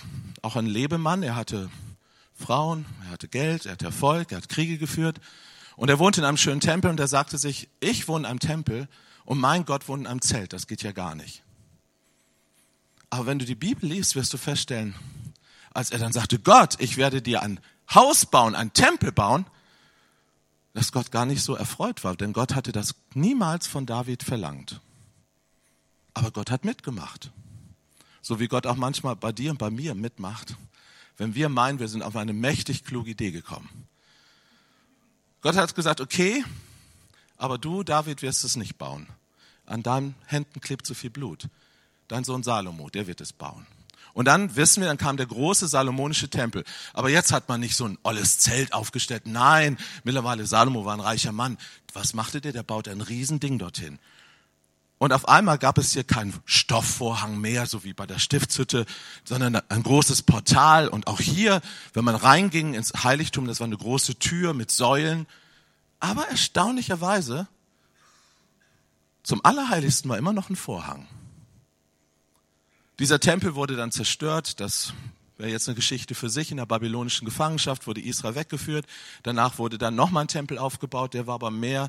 auch 0.42 0.57
ein 0.57 0.66
Lebemann, 0.66 1.23
er 1.23 1.37
hatte 1.37 1.71
Frauen, 2.40 2.87
er 3.04 3.11
hatte 3.11 3.28
Geld, 3.28 3.66
er 3.66 3.73
hatte 3.73 3.85
Erfolg, 3.85 4.32
er 4.32 4.38
hat 4.38 4.49
Kriege 4.49 4.78
geführt. 4.78 5.20
Und 5.76 5.88
er 5.88 5.99
wohnte 5.99 6.20
in 6.20 6.26
einem 6.26 6.37
schönen 6.37 6.61
Tempel 6.61 6.90
und 6.90 7.00
er 7.00 7.09
sagte 7.09 7.38
sich, 7.38 7.68
ich 7.80 8.09
wohne 8.09 8.26
einem 8.26 8.40
Tempel 8.40 8.88
und 9.25 9.38
mein 9.38 9.64
Gott 9.64 9.88
wohnt 9.88 10.02
in 10.02 10.06
einem 10.06 10.23
Zelt. 10.23 10.52
Das 10.52 10.66
geht 10.66 10.82
ja 10.82 10.92
gar 10.92 11.14
nicht. 11.14 11.42
Aber 13.11 13.26
wenn 13.26 13.38
du 13.38 13.44
die 13.44 13.54
Bibel 13.54 13.88
liest, 13.88 14.14
wirst 14.14 14.32
du 14.32 14.38
feststellen, 14.38 14.94
als 15.73 15.90
er 15.90 15.99
dann 15.99 16.12
sagte, 16.12 16.38
Gott, 16.38 16.76
ich 16.80 16.97
werde 16.97 17.23
dir 17.23 17.42
ein 17.42 17.61
Haus 17.94 18.26
bauen, 18.26 18.54
ein 18.54 18.73
Tempel 18.73 19.12
bauen, 19.12 19.47
dass 20.75 20.92
Gott 20.92 21.11
gar 21.11 21.26
nicht 21.26 21.42
so 21.42 21.54
erfreut 21.54 22.04
war, 22.04 22.14
denn 22.16 22.32
Gott 22.32 22.54
hatte 22.54 22.73
das 22.73 22.94
niemals 23.14 23.66
von 23.66 23.87
David 23.87 24.23
verlangt. 24.23 24.80
Aber 26.14 26.30
Gott 26.30 26.50
hat 26.50 26.64
mitgemacht. 26.64 27.30
So 28.23 28.38
wie 28.38 28.49
Gott 28.49 28.66
auch 28.66 28.76
manchmal 28.76 29.16
bei 29.16 29.32
dir 29.32 29.50
und 29.50 29.59
bei 29.59 29.70
mir 29.70 29.94
mitmacht 29.94 30.56
wenn 31.21 31.35
wir 31.35 31.50
meinen, 31.50 31.79
wir 31.81 31.89
sind 31.89 32.03
auf 32.03 32.17
eine 32.17 32.33
mächtig 32.33 32.83
kluge 32.83 33.11
Idee 33.11 33.31
gekommen. 33.31 33.69
Gott 35.43 35.55
hat 35.55 35.75
gesagt, 35.75 36.00
okay, 36.00 36.43
aber 37.37 37.59
du, 37.59 37.83
David, 37.83 38.23
wirst 38.23 38.43
es 38.43 38.57
nicht 38.57 38.79
bauen. 38.79 39.07
An 39.67 39.83
deinen 39.83 40.15
Händen 40.25 40.62
klebt 40.62 40.87
zu 40.87 40.95
viel 40.95 41.11
Blut. 41.11 41.49
Dein 42.09 42.25
Sohn 42.25 42.43
Salomo, 42.43 42.89
der 42.89 43.07
wird 43.07 43.21
es 43.21 43.35
bauen. 43.35 43.67
Und 44.15 44.25
dann 44.25 44.57
wissen 44.57 44.81
wir, 44.81 44.89
dann 44.89 44.97
kam 44.97 45.19
der 45.19 45.27
große 45.27 45.69
salomonische 45.69 46.31
Tempel. 46.31 46.65
Aber 46.95 47.11
jetzt 47.11 47.33
hat 47.33 47.50
man 47.50 47.61
nicht 47.61 47.77
so 47.77 47.85
ein 47.85 47.99
olles 48.03 48.39
Zelt 48.39 48.73
aufgestellt. 48.73 49.27
Nein, 49.27 49.77
mittlerweile 50.05 50.47
Salomo 50.47 50.87
war 50.87 50.95
ein 50.95 51.00
reicher 51.00 51.33
Mann. 51.33 51.59
Was 51.93 52.15
machte 52.15 52.41
der? 52.41 52.53
Der 52.53 52.62
baute 52.62 52.93
ein 52.93 53.03
Riesending 53.03 53.59
dorthin. 53.59 53.99
Und 55.00 55.14
auf 55.14 55.30
einmal 55.30 55.57
gab 55.57 55.78
es 55.78 55.95
hier 55.95 56.04
keinen 56.04 56.38
Stoffvorhang 56.45 57.40
mehr, 57.40 57.64
so 57.64 57.85
wie 57.85 57.95
bei 57.95 58.07
der 58.07 58.19
Stiftshütte, 58.19 58.85
sondern 59.25 59.57
ein 59.57 59.83
großes 59.83 60.21
Portal. 60.25 60.88
Und 60.88 61.07
auch 61.07 61.21
hier, 61.21 61.62
wenn 61.95 62.04
man 62.04 62.16
reinging 62.16 62.75
ins 62.75 62.92
Heiligtum, 63.02 63.47
das 63.47 63.61
war 63.61 63.66
eine 63.66 63.78
große 63.78 64.16
Tür 64.16 64.52
mit 64.52 64.71
Säulen. 64.71 65.26
Aber 66.00 66.28
erstaunlicherweise, 66.28 67.49
zum 69.23 69.42
Allerheiligsten 69.42 70.11
war 70.11 70.19
immer 70.19 70.35
noch 70.35 70.50
ein 70.50 70.57
Vorhang. 70.57 71.09
Dieser 72.99 73.21
Tempel 73.21 73.54
wurde 73.54 73.76
dann 73.76 73.92
zerstört, 73.92 74.61
das 74.61 74.92
wäre 75.38 75.49
jetzt 75.50 75.66
eine 75.66 75.76
Geschichte 75.76 76.14
für 76.14 76.28
sich. 76.28 76.50
In 76.50 76.59
der 76.59 76.66
babylonischen 76.66 77.25
Gefangenschaft 77.25 77.87
wurde 77.87 78.02
Israel 78.02 78.35
weggeführt. 78.35 78.85
Danach 79.23 79.57
wurde 79.57 79.78
dann 79.78 79.95
nochmal 79.95 80.25
ein 80.25 80.28
Tempel 80.28 80.59
aufgebaut, 80.59 81.14
der 81.14 81.26
war 81.26 81.37
aber 81.37 81.50
mehr 81.50 81.88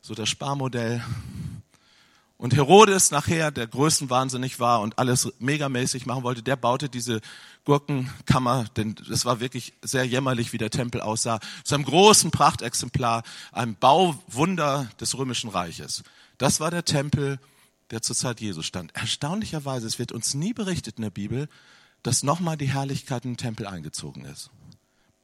so 0.00 0.14
das 0.14 0.28
Sparmodell. 0.28 1.02
Und 2.38 2.54
Herodes 2.54 3.10
nachher, 3.10 3.50
der 3.50 3.66
größenwahnsinnig 3.66 4.60
war 4.60 4.82
und 4.82 4.98
alles 4.98 5.32
megamäßig 5.38 6.04
machen 6.04 6.22
wollte, 6.22 6.42
der 6.42 6.56
baute 6.56 6.90
diese 6.90 7.22
Gurkenkammer, 7.64 8.66
denn 8.76 8.94
das 9.08 9.24
war 9.24 9.40
wirklich 9.40 9.72
sehr 9.80 10.04
jämmerlich, 10.04 10.52
wie 10.52 10.58
der 10.58 10.70
Tempel 10.70 11.00
aussah, 11.00 11.40
zu 11.64 11.74
einem 11.74 11.84
großen 11.84 12.30
Prachtexemplar, 12.30 13.22
einem 13.52 13.74
Bauwunder 13.74 14.88
des 15.00 15.16
römischen 15.16 15.48
Reiches. 15.48 16.02
Das 16.36 16.60
war 16.60 16.70
der 16.70 16.84
Tempel, 16.84 17.40
der 17.90 18.02
zur 18.02 18.14
Zeit 18.14 18.40
Jesu 18.42 18.60
stand. 18.60 18.94
Erstaunlicherweise, 18.94 19.86
es 19.86 19.98
wird 19.98 20.12
uns 20.12 20.34
nie 20.34 20.52
berichtet 20.52 20.98
in 20.98 21.02
der 21.02 21.10
Bibel, 21.10 21.48
dass 22.02 22.22
nochmal 22.22 22.58
die 22.58 22.68
Herrlichkeit 22.68 23.24
in 23.24 23.32
den 23.32 23.36
Tempel 23.38 23.66
eingezogen 23.66 24.26
ist. 24.26 24.50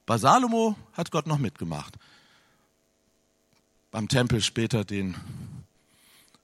Bei 0.06 0.16
Salomo 0.16 0.76
hat 0.94 1.10
Gott 1.10 1.26
noch 1.26 1.38
mitgemacht. 1.38 1.96
Beim 3.90 4.08
Tempel 4.08 4.40
später 4.40 4.84
den 4.84 5.14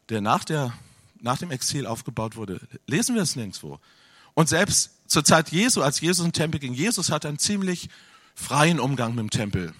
der 0.09 0.21
nach, 0.21 0.45
der 0.45 0.73
nach 1.21 1.39
dem 1.39 1.51
Exil 1.51 1.87
aufgebaut 1.87 2.37
wurde, 2.37 2.61
lesen 2.87 3.15
wir 3.15 3.23
es 3.23 3.37
nirgendwo. 3.37 3.81
Und 4.35 4.49
selbst 4.49 4.91
zur 5.07 5.25
Zeit 5.25 5.51
Jesu, 5.51 5.83
als 5.83 6.01
Jesus 6.01 6.25
im 6.25 6.33
Tempel 6.33 6.61
ging, 6.61 6.75
Jesus 6.75 7.11
hatte 7.11 7.29
einen 7.29 7.39
ziemlich 7.39 7.89
freien 8.35 8.79
Umgang 8.79 9.15
mit 9.15 9.21
dem 9.21 9.31
Tempel. 9.31 9.75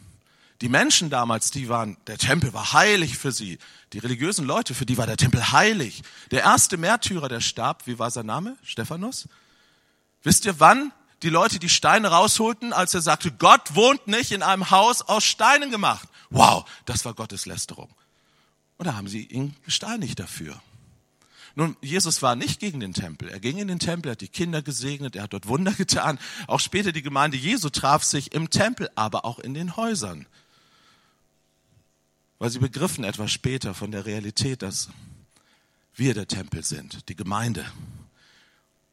Die 0.61 0.69
Menschen 0.69 1.09
damals, 1.11 1.53
die 1.53 1.69
waren, 1.69 1.97
der 2.09 2.19
Tempel 2.19 2.53
war 2.53 2.73
heilig 2.73 3.17
für 3.17 3.31
sie. 3.31 3.59
Die 3.93 4.01
religiösen 4.01 4.45
Leute, 4.45 4.75
für 4.75 4.87
die 4.87 4.99
war 4.99 5.07
der 5.07 5.17
Tempel 5.17 5.53
heilig. 5.53 6.03
Der 6.33 6.43
erste 6.43 6.77
Märtyrer, 6.77 7.29
der 7.29 7.41
starb, 7.41 7.87
wie 7.87 8.01
war 8.01 8.11
sein 8.11 8.27
Name? 8.27 8.57
Stephanus? 8.65 9.29
Wisst 10.25 10.45
ihr, 10.47 10.59
wann 10.59 10.93
die 11.23 11.31
Leute 11.31 11.61
die 11.61 11.69
Steine 11.69 12.09
rausholten, 12.09 12.73
als 12.73 12.95
er 12.95 13.03
sagte, 13.03 13.31
Gott 13.31 13.77
wohnt 13.77 14.09
nicht 14.09 14.33
in 14.33 14.43
einem 14.43 14.71
Haus 14.71 15.03
aus 15.03 15.25
Steinen 15.25 15.71
gemacht? 15.71 16.09
Wow, 16.31 16.65
das 16.87 17.05
war 17.05 17.15
Gottes 17.15 17.47
Lästerung. 17.47 17.89
Und 18.79 18.87
da 18.87 18.95
haben 18.95 19.09
sie 19.09 19.25
ihn 19.25 19.55
gesteinigt 19.65 20.19
dafür. 20.19 20.61
Nun, 21.55 21.77
Jesus 21.83 22.23
war 22.23 22.37
nicht 22.37 22.61
gegen 22.61 22.79
den 22.79 22.95
Tempel. 22.95 23.29
Er 23.29 23.41
ging 23.41 23.59
in 23.59 23.67
den 23.67 23.81
Tempel, 23.81 24.13
hat 24.13 24.21
die 24.21 24.29
Kinder 24.29 24.63
gesegnet, 24.63 25.17
er 25.17 25.25
hat 25.25 25.33
dort 25.33 25.49
Wunder 25.49 25.73
getan. 25.73 26.19
Auch 26.47 26.61
später 26.61 26.93
die 26.93 27.03
Gemeinde 27.03 27.37
Jesu 27.37 27.69
traf 27.69 28.05
sich 28.05 28.33
im 28.33 28.49
Tempel, 28.49 28.89
aber 28.95 29.25
auch 29.25 29.41
in 29.41 29.55
den 29.55 29.77
Häusern. 29.77 30.27
Weil 32.39 32.51
sie 32.51 32.61
begriffen 32.61 33.03
etwas 33.03 33.33
später 33.33 33.75
von 33.75 33.91
der 33.91 34.07
Realität, 34.07 34.63
dass 34.63 34.91
wir 35.97 36.15
der 36.15 36.29
Tempel 36.29 36.65
sind, 36.65 37.09
die 37.09 37.17
Gemeinde. 37.17 37.67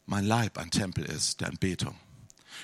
Mein 0.07 0.25
Leib 0.25 0.57
ein 0.57 0.71
Tempel 0.71 1.05
ist 1.05 1.41
der 1.41 1.49
Anbetung. 1.49 1.95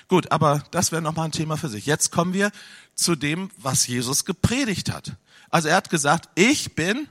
Gut, 0.08 0.32
aber 0.32 0.64
das 0.72 0.90
wäre 0.90 1.02
nochmal 1.02 1.26
ein 1.26 1.32
Thema 1.32 1.56
für 1.56 1.68
sich. 1.68 1.86
Jetzt 1.86 2.10
kommen 2.10 2.32
wir 2.32 2.50
zu 2.96 3.14
dem, 3.14 3.50
was 3.56 3.86
Jesus 3.86 4.24
gepredigt 4.24 4.90
hat. 4.90 5.16
Also 5.52 5.68
er 5.68 5.76
hat 5.76 5.90
gesagt, 5.90 6.28
ich 6.34 6.74
bin 6.74 7.06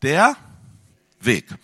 der 0.00 0.36
Weg. 1.20 1.54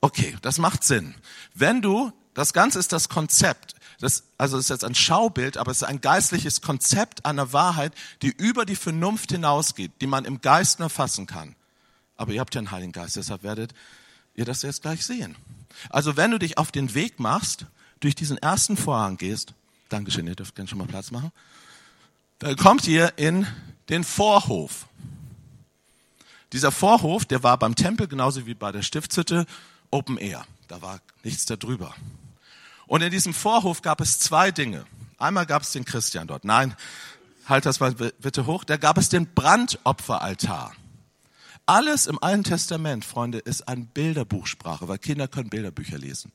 Okay, 0.00 0.36
das 0.40 0.58
macht 0.58 0.84
Sinn. 0.84 1.14
Wenn 1.52 1.82
du, 1.82 2.12
das 2.32 2.52
Ganze 2.54 2.78
ist 2.78 2.92
das 2.92 3.10
Konzept, 3.10 3.74
das, 4.00 4.22
also 4.38 4.56
es 4.56 4.64
ist 4.64 4.70
jetzt 4.70 4.84
ein 4.84 4.94
Schaubild, 4.94 5.56
aber 5.56 5.70
es 5.70 5.78
ist 5.78 5.88
ein 5.88 6.00
geistliches 6.00 6.60
Konzept 6.60 7.26
einer 7.26 7.52
Wahrheit, 7.52 7.92
die 8.22 8.28
über 8.28 8.64
die 8.64 8.76
Vernunft 8.76 9.32
hinausgeht, 9.32 9.92
die 10.00 10.06
man 10.06 10.24
im 10.24 10.40
Geist 10.40 10.80
erfassen 10.80 11.26
kann. 11.26 11.56
Aber 12.16 12.32
ihr 12.32 12.40
habt 12.40 12.54
ja 12.54 12.60
einen 12.60 12.70
Heiligen 12.70 12.92
Geist, 12.92 13.16
deshalb 13.16 13.42
werdet 13.42 13.74
ihr 14.34 14.44
das 14.44 14.62
jetzt 14.62 14.82
gleich 14.82 15.04
sehen. 15.04 15.36
Also 15.90 16.16
wenn 16.16 16.30
du 16.30 16.38
dich 16.38 16.56
auf 16.56 16.70
den 16.70 16.94
Weg 16.94 17.18
machst, 17.18 17.66
durch 17.98 18.14
diesen 18.14 18.38
ersten 18.38 18.76
Vorhang 18.76 19.16
gehst, 19.16 19.54
Dankeschön, 19.88 20.26
ihr 20.26 20.36
dürft 20.36 20.54
gerne 20.54 20.68
schon 20.68 20.78
mal 20.78 20.86
Platz 20.86 21.10
machen, 21.10 21.32
dann 22.38 22.56
kommt 22.56 22.86
ihr 22.86 23.12
in 23.16 23.46
den 23.88 24.04
Vorhof. 24.04 24.86
Dieser 26.54 26.70
Vorhof, 26.70 27.24
der 27.24 27.42
war 27.42 27.58
beim 27.58 27.74
Tempel 27.74 28.06
genauso 28.06 28.46
wie 28.46 28.54
bei 28.54 28.70
der 28.70 28.82
Stiftshütte 28.82 29.44
Open 29.90 30.16
Air. 30.18 30.46
Da 30.68 30.80
war 30.80 31.00
nichts 31.24 31.46
darüber. 31.46 31.92
Und 32.86 33.02
in 33.02 33.10
diesem 33.10 33.34
Vorhof 33.34 33.82
gab 33.82 34.00
es 34.00 34.20
zwei 34.20 34.52
Dinge. 34.52 34.84
Einmal 35.18 35.46
gab 35.46 35.62
es 35.62 35.72
den 35.72 35.84
Christian 35.84 36.28
dort. 36.28 36.44
Nein, 36.44 36.76
halt 37.46 37.66
das 37.66 37.80
mal 37.80 37.92
bitte 37.92 38.46
hoch. 38.46 38.62
Da 38.62 38.76
gab 38.76 38.98
es 38.98 39.08
den 39.08 39.34
Brandopferaltar. 39.34 40.76
Alles 41.66 42.06
im 42.06 42.22
Alten 42.22 42.44
Testament, 42.44 43.04
Freunde, 43.04 43.38
ist 43.38 43.66
ein 43.66 43.86
Bilderbuchsprache, 43.86 44.86
weil 44.86 44.98
Kinder 44.98 45.26
können 45.26 45.50
Bilderbücher 45.50 45.98
lesen. 45.98 46.30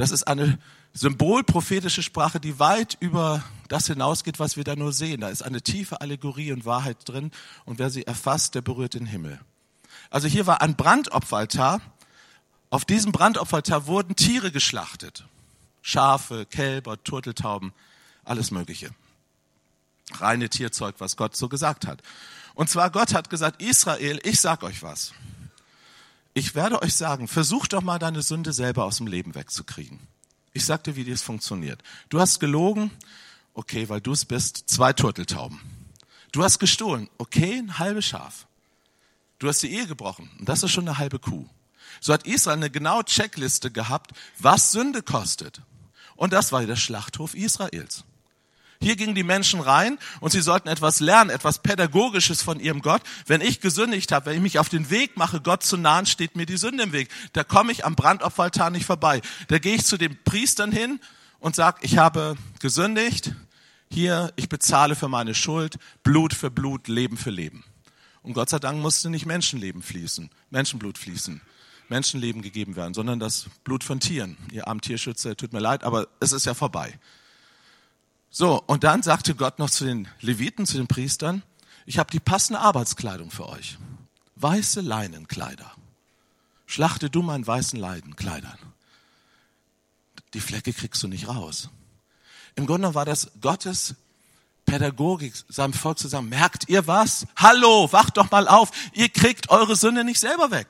Das 0.00 0.12
ist 0.12 0.22
eine 0.22 0.58
symbolprophetische 0.94 2.02
Sprache, 2.02 2.40
die 2.40 2.58
weit 2.58 2.96
über 3.00 3.44
das 3.68 3.86
hinausgeht, 3.86 4.38
was 4.38 4.56
wir 4.56 4.64
da 4.64 4.74
nur 4.74 4.94
sehen. 4.94 5.20
Da 5.20 5.28
ist 5.28 5.42
eine 5.42 5.60
tiefe 5.60 6.00
Allegorie 6.00 6.52
und 6.52 6.64
Wahrheit 6.64 7.06
drin 7.06 7.30
und 7.66 7.78
wer 7.78 7.90
sie 7.90 8.06
erfasst, 8.06 8.54
der 8.54 8.62
berührt 8.62 8.94
den 8.94 9.04
Himmel. 9.04 9.38
Also 10.08 10.26
hier 10.26 10.46
war 10.46 10.62
ein 10.62 10.74
Brandopferaltar. 10.74 11.82
Auf 12.70 12.86
diesem 12.86 13.12
Brandopferaltar 13.12 13.86
wurden 13.86 14.16
Tiere 14.16 14.50
geschlachtet. 14.50 15.26
Schafe, 15.82 16.46
Kälber, 16.46 17.04
Turteltauben, 17.04 17.74
alles 18.24 18.50
Mögliche. 18.52 18.88
Reine 20.14 20.48
Tierzeug, 20.48 20.94
was 20.96 21.18
Gott 21.18 21.36
so 21.36 21.50
gesagt 21.50 21.86
hat. 21.86 22.00
Und 22.54 22.70
zwar 22.70 22.88
Gott 22.88 23.12
hat 23.12 23.28
gesagt, 23.28 23.60
Israel, 23.60 24.18
ich 24.22 24.40
sag 24.40 24.62
euch 24.62 24.82
was. 24.82 25.12
Ich 26.40 26.54
werde 26.54 26.80
euch 26.80 26.94
sagen, 26.94 27.28
versucht 27.28 27.74
doch 27.74 27.82
mal 27.82 27.98
deine 27.98 28.22
Sünde 28.22 28.54
selber 28.54 28.86
aus 28.86 28.96
dem 28.96 29.06
Leben 29.06 29.34
wegzukriegen. 29.34 30.00
Ich 30.54 30.64
sag 30.64 30.82
dir, 30.84 30.96
wie 30.96 31.04
das 31.04 31.20
funktioniert. 31.20 31.82
Du 32.08 32.18
hast 32.18 32.40
gelogen, 32.40 32.90
okay, 33.52 33.90
weil 33.90 34.00
du 34.00 34.12
es 34.12 34.24
bist, 34.24 34.62
zwei 34.64 34.94
Turteltauben. 34.94 35.60
Du 36.32 36.42
hast 36.42 36.58
gestohlen, 36.58 37.10
okay, 37.18 37.58
ein 37.58 37.78
halbes 37.78 38.06
Schaf. 38.06 38.46
Du 39.38 39.48
hast 39.48 39.62
die 39.62 39.70
Ehe 39.70 39.86
gebrochen, 39.86 40.30
und 40.38 40.48
das 40.48 40.62
ist 40.62 40.70
schon 40.70 40.88
eine 40.88 40.96
halbe 40.96 41.18
Kuh. 41.18 41.44
So 42.00 42.14
hat 42.14 42.26
Israel 42.26 42.56
eine 42.56 42.70
genaue 42.70 43.04
Checkliste 43.04 43.70
gehabt, 43.70 44.12
was 44.38 44.72
Sünde 44.72 45.02
kostet. 45.02 45.60
Und 46.16 46.32
das 46.32 46.52
war 46.52 46.64
der 46.64 46.76
Schlachthof 46.76 47.34
Israels. 47.34 48.04
Hier 48.82 48.96
gingen 48.96 49.14
die 49.14 49.24
Menschen 49.24 49.60
rein 49.60 49.98
und 50.20 50.30
sie 50.30 50.40
sollten 50.40 50.68
etwas 50.68 51.00
lernen, 51.00 51.28
etwas 51.28 51.58
Pädagogisches 51.58 52.40
von 52.40 52.58
ihrem 52.58 52.80
Gott. 52.80 53.02
Wenn 53.26 53.42
ich 53.42 53.60
gesündigt 53.60 54.10
habe, 54.10 54.26
wenn 54.26 54.36
ich 54.36 54.40
mich 54.40 54.58
auf 54.58 54.70
den 54.70 54.88
Weg 54.88 55.18
mache, 55.18 55.42
Gott 55.42 55.62
zu 55.62 55.76
nahen, 55.76 56.06
steht 56.06 56.34
mir 56.34 56.46
die 56.46 56.56
Sünde 56.56 56.84
im 56.84 56.92
Weg. 56.92 57.10
Da 57.34 57.44
komme 57.44 57.72
ich 57.72 57.84
am 57.84 57.94
Brandopferaltar 57.94 58.70
nicht 58.70 58.86
vorbei. 58.86 59.20
Da 59.48 59.58
gehe 59.58 59.74
ich 59.74 59.84
zu 59.84 59.98
den 59.98 60.16
Priestern 60.24 60.72
hin 60.72 60.98
und 61.40 61.54
sage, 61.54 61.80
ich 61.82 61.98
habe 61.98 62.36
gesündigt. 62.58 63.32
Hier, 63.92 64.32
ich 64.36 64.48
bezahle 64.48 64.94
für 64.94 65.08
meine 65.08 65.34
Schuld, 65.34 65.76
Blut 66.02 66.32
für 66.32 66.50
Blut, 66.50 66.88
Leben 66.88 67.18
für 67.18 67.30
Leben. 67.30 67.64
Und 68.22 68.32
Gott 68.32 68.48
sei 68.48 68.60
Dank 68.60 68.80
musste 68.80 69.10
nicht 69.10 69.26
Menschenleben 69.26 69.82
fließen, 69.82 70.30
Menschenblut 70.50 70.96
fließen, 70.96 71.40
Menschenleben 71.88 72.40
gegeben 72.40 72.76
werden, 72.76 72.94
sondern 72.94 73.18
das 73.18 73.46
Blut 73.64 73.84
von 73.84 74.00
Tieren. 74.00 74.38
Ihr 74.52 74.68
armen 74.68 74.80
Tierschützer, 74.80 75.36
tut 75.36 75.52
mir 75.52 75.58
leid, 75.58 75.84
aber 75.84 76.08
es 76.20 76.32
ist 76.32 76.46
ja 76.46 76.54
vorbei. 76.54 76.98
So, 78.30 78.62
und 78.66 78.84
dann 78.84 79.02
sagte 79.02 79.34
Gott 79.34 79.58
noch 79.58 79.70
zu 79.70 79.84
den 79.84 80.08
Leviten, 80.20 80.64
zu 80.64 80.76
den 80.76 80.86
Priestern, 80.86 81.42
ich 81.84 81.98
habe 81.98 82.10
die 82.12 82.20
passende 82.20 82.60
Arbeitskleidung 82.60 83.30
für 83.30 83.48
euch. 83.48 83.76
Weiße 84.36 84.80
Leinenkleider. 84.80 85.72
Schlachte 86.66 87.10
du 87.10 87.22
meinen 87.22 87.46
weißen 87.46 87.78
Leinenkleidern. 87.78 88.58
Die 90.34 90.40
Flecke 90.40 90.72
kriegst 90.72 91.02
du 91.02 91.08
nicht 91.08 91.26
raus. 91.26 91.68
Im 92.54 92.66
Grunde 92.66 92.94
war 92.94 93.04
das 93.04 93.32
Gottes 93.40 93.96
Pädagogik, 94.64 95.34
seinem 95.48 95.72
Volk 95.72 95.98
zu 95.98 96.06
sagen, 96.06 96.28
merkt 96.28 96.68
ihr 96.68 96.86
was? 96.86 97.26
Hallo, 97.34 97.92
wacht 97.92 98.16
doch 98.16 98.30
mal 98.30 98.46
auf. 98.46 98.70
Ihr 98.92 99.08
kriegt 99.08 99.50
eure 99.50 99.74
Sünde 99.74 100.04
nicht 100.04 100.20
selber 100.20 100.52
weg. 100.52 100.68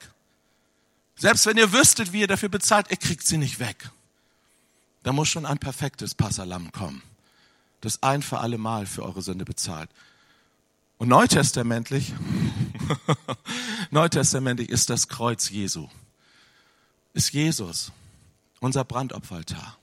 Selbst 1.17 1.45
wenn 1.45 1.59
ihr 1.59 1.73
wüsstet, 1.73 2.15
wie 2.15 2.21
ihr 2.21 2.27
dafür 2.27 2.49
bezahlt, 2.49 2.91
ihr 2.91 2.97
kriegt 2.97 3.27
sie 3.27 3.37
nicht 3.37 3.59
weg. 3.59 3.91
Da 5.03 5.13
muss 5.13 5.29
schon 5.29 5.45
ein 5.45 5.59
perfektes 5.59 6.15
Passalam 6.15 6.73
kommen 6.73 7.03
das 7.81 8.03
ein 8.03 8.23
für 8.23 8.39
alle 8.39 8.59
Mal 8.59 8.87
für 8.87 9.03
eure 9.03 9.23
Sünde 9.23 9.45
bezahlt. 9.45 9.91
Und 10.99 11.09
neutestamentlich, 11.09 12.13
neutestamentlich 13.91 14.69
ist 14.69 14.91
das 14.91 15.09
Kreuz 15.09 15.49
Jesu. 15.49 15.89
Ist 17.15 17.33
Jesus, 17.33 17.91
unser 18.61 18.85
Brandopferaltar, 18.85 19.79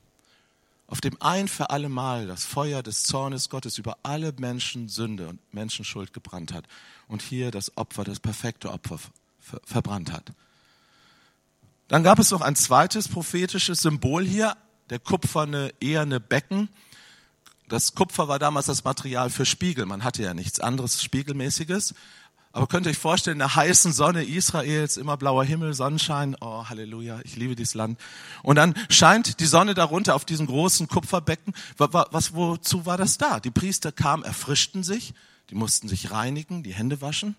auf 0.86 1.02
dem 1.02 1.20
ein 1.20 1.48
für 1.48 1.72
alle 1.72 1.90
Mal 1.90 2.28
das 2.28 2.46
Feuer 2.46 2.84
des 2.84 3.04
Zornes 3.04 3.50
Gottes 3.50 3.78
über 3.78 3.98
alle 4.04 4.32
Menschen 4.38 4.88
Sünde 4.88 5.28
und 5.28 5.54
Menschenschuld 5.54 6.14
gebrannt 6.14 6.54
hat 6.54 6.66
und 7.08 7.22
hier 7.22 7.52
das 7.52 7.76
Opfer, 7.78 8.04
das 8.04 8.20
perfekte 8.20 8.72
Opfer 8.72 9.00
verbrannt 9.66 10.12
hat. 10.12 10.32
Dann 11.88 12.04
gab 12.04 12.20
es 12.20 12.32
noch 12.32 12.42
ein 12.42 12.56
zweites 12.56 13.08
prophetisches 13.08 13.82
Symbol 13.82 14.26
hier, 14.26 14.56
der 14.90 15.00
kupferne, 15.00 15.74
eherne 15.80 16.20
Becken, 16.20 16.70
das 17.68 17.96
Kupfer 17.96 18.28
war 18.28 18.40
damals 18.40 18.68
das 18.68 18.84
Material 18.84 19.30
für 19.30 19.46
Spiegel. 19.46 19.86
Man 19.86 20.04
hatte 20.04 20.24
ja 20.24 20.34
nichts 20.34 20.60
anderes 20.60 21.04
Spiegelmäßiges. 21.04 21.94
Aber 22.54 22.66
könnt 22.66 22.88
ihr 22.88 22.92
euch 22.92 22.98
vorstellen, 22.98 23.36
in 23.36 23.40
der 23.40 23.56
heißen 23.56 23.92
Sonne 23.92 24.24
Israels, 24.24 24.98
immer 24.98 25.18
blauer 25.18 25.44
Himmel, 25.44 25.74
Sonnenschein, 25.74 26.36
oh 26.42 26.68
Halleluja, 26.68 27.20
ich 27.24 27.36
liebe 27.36 27.56
dieses 27.56 27.76
Land. 27.76 28.00
Und 28.42 28.56
dann 28.56 28.74
scheint 28.90 29.40
die 29.40 29.46
Sonne 29.46 29.74
darunter 29.74 30.16
auf 30.16 30.26
diesem 30.26 30.48
großen 30.48 30.88
Kupferbecken. 30.88 31.54
Was, 31.78 32.34
wozu 32.34 32.86
war 32.86 32.98
das 32.98 33.18
da? 33.18 33.40
Die 33.40 33.52
Priester 33.52 33.92
kamen, 33.92 34.24
erfrischten 34.24 34.84
sich, 34.84 35.14
die 35.50 35.56
mussten 35.56 35.88
sich 35.88 36.10
reinigen, 36.10 36.64
die 36.64 36.74
Hände 36.74 37.02
waschen. 37.02 37.36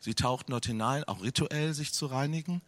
Sie 0.00 0.14
tauchten 0.14 0.50
dort 0.50 0.66
hinein, 0.66 1.04
auch 1.04 1.22
rituell 1.22 1.72
sich 1.72 1.92
zu 1.92 2.06
reinigen. 2.06 2.62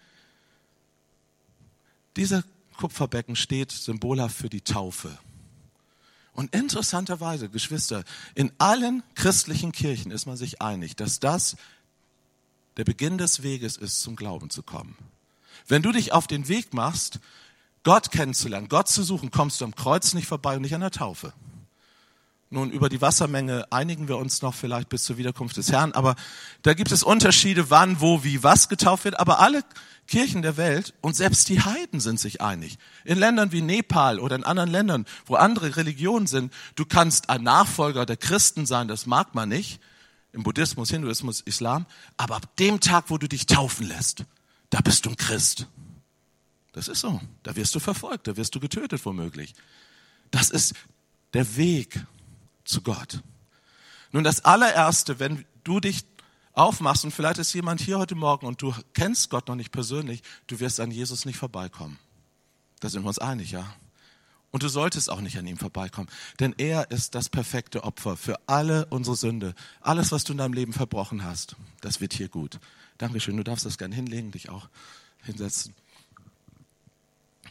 Dieser 2.16 2.45
Kupferbecken 2.76 3.37
steht 3.37 3.73
symbolhaft 3.73 4.37
für 4.37 4.49
die 4.49 4.61
Taufe. 4.61 5.18
Und 6.33 6.54
interessanterweise, 6.54 7.49
Geschwister, 7.49 8.04
in 8.35 8.52
allen 8.59 9.02
christlichen 9.14 9.73
Kirchen 9.73 10.11
ist 10.11 10.26
man 10.26 10.37
sich 10.37 10.61
einig, 10.61 10.95
dass 10.95 11.18
das 11.18 11.56
der 12.76 12.85
Beginn 12.85 13.16
des 13.16 13.42
Weges 13.42 13.76
ist, 13.78 14.02
zum 14.02 14.16
Glauben 14.16 14.50
zu 14.50 14.62
kommen. 14.62 14.97
Wenn 15.66 15.83
du 15.83 15.92
dich 15.92 16.12
auf 16.12 16.26
den 16.26 16.49
Weg 16.49 16.75
machst, 16.75 17.21
Gott 17.85 18.11
kennenzulernen, 18.11 18.68
Gott 18.68 18.88
zu 18.88 19.02
suchen, 19.02 19.30
kommst 19.30 19.61
du 19.61 19.64
am 19.64 19.75
Kreuz 19.75 20.12
nicht 20.12 20.26
vorbei 20.26 20.56
und 20.56 20.62
nicht 20.62 20.75
an 20.75 20.83
der 20.83 20.90
Taufe. 20.90 21.33
Nun, 22.49 22.71
über 22.71 22.88
die 22.88 23.00
Wassermenge 23.00 23.67
einigen 23.73 24.07
wir 24.07 24.19
uns 24.19 24.41
noch 24.41 24.55
vielleicht 24.55 24.88
bis 24.88 25.03
zur 25.03 25.17
Wiederkunft 25.17 25.57
des 25.57 25.73
Herrn, 25.73 25.93
aber 25.93 26.15
da 26.62 26.75
gibt 26.75 26.93
es 26.93 27.03
Unterschiede, 27.03 27.71
wann, 27.71 28.00
wo, 28.00 28.23
wie, 28.23 28.45
was 28.45 28.69
getauft 28.69 29.05
wird. 29.05 29.19
Aber 29.19 29.41
alle 29.41 29.65
Kirchen 30.07 30.43
der 30.43 30.57
Welt 30.57 30.95
und 31.00 31.17
selbst 31.17 31.49
die 31.49 31.61
Heiden 31.61 31.99
sind 31.99 32.21
sich 32.21 32.41
einig. 32.41 32.79
In 33.05 33.19
Ländern 33.19 33.50
wie 33.50 33.62
Nepal 33.62 34.21
oder 34.21 34.37
in 34.37 34.45
anderen 34.45 34.71
Ländern, 34.71 35.07
wo 35.26 35.35
andere 35.35 35.76
Religionen 35.76 36.29
sind, 36.29 36.53
du 36.76 36.85
kannst 36.85 37.31
ein 37.31 37.43
Nachfolger 37.43 38.07
der 38.07 38.17
Christen 38.17 38.65
sein, 38.65 38.87
das 38.87 39.07
mag 39.07 39.35
man 39.35 39.49
nicht, 39.49 39.81
im 40.33 40.45
Buddhismus, 40.45 40.91
Hinduismus, 40.91 41.41
Islam, 41.41 41.87
aber 42.17 42.37
ab 42.37 42.57
dem 42.59 42.79
Tag, 42.79 43.07
wo 43.09 43.19
du 43.19 43.26
dich 43.26 43.47
taufen 43.47 43.88
lässt, 43.88 44.25
da 44.71 44.81
bist 44.81 45.07
du 45.07 45.11
ein 45.11 45.17
Christ. 45.17 45.67
Das 46.73 46.88
ist 46.88 47.00
so. 47.00 47.21
Da 47.43 47.57
wirst 47.57 47.75
du 47.75 47.81
verfolgt, 47.81 48.29
da 48.29 48.37
wirst 48.37 48.55
du 48.55 48.61
getötet 48.61 49.05
womöglich. 49.05 49.55
Das 50.31 50.50
ist 50.50 50.75
der 51.33 51.57
Weg 51.57 52.05
zu 52.67 52.83
Gott. 52.83 53.23
Nun, 54.13 54.25
das 54.25 54.45
allererste, 54.45 55.19
wenn 55.19 55.45
du 55.65 55.81
dich 55.81 56.05
aufmachst 56.53 57.05
und 57.05 57.13
vielleicht 57.13 57.39
ist 57.39 57.53
jemand 57.53 57.81
hier 57.81 57.99
heute 57.99 58.15
Morgen 58.15 58.47
und 58.47 58.63
du 58.63 58.75
kennst 58.95 59.31
Gott 59.31 59.49
noch 59.49 59.57
nicht 59.57 59.73
persönlich, 59.73 60.23
du 60.47 60.59
wirst 60.61 60.81
an 60.81 60.91
Jesus 60.91 61.25
nicht 61.25 61.37
vorbeikommen. 61.37 61.99
Da 62.81 62.89
sind 62.89 63.03
wir 63.03 63.09
uns 63.09 63.19
einig, 63.19 63.51
ja. 63.51 63.67
Und 64.53 64.63
du 64.63 64.69
solltest 64.69 65.11
auch 65.11 65.21
nicht 65.21 65.37
an 65.37 65.47
ihm 65.47 65.59
vorbeikommen, 65.59 66.09
denn 66.41 66.55
er 66.57 66.91
ist 66.91 67.15
das 67.15 67.29
perfekte 67.29 67.85
Opfer 67.85 68.17
für 68.17 68.39
alle 68.47 68.87
unsere 68.87 69.17
Sünde. 69.17 69.55
Alles, 69.83 70.13
was 70.13 70.25
du 70.25 70.33
in 70.33 70.39
deinem 70.39 70.55
Leben 70.55 70.73
verbrochen 70.73 71.25
hast, 71.25 71.57
das 71.83 72.01
wird 72.01 72.15
hier 72.15 72.29
gut. 72.29 72.59
Dankeschön, 72.97 73.37
du 73.37 73.43
darfst 73.43 73.67
das 73.67 73.77
gerne 73.77 73.95
hinlegen, 73.95 74.31
dich 74.31 74.49
auch 74.49 74.69
hinsetzen. 75.25 75.75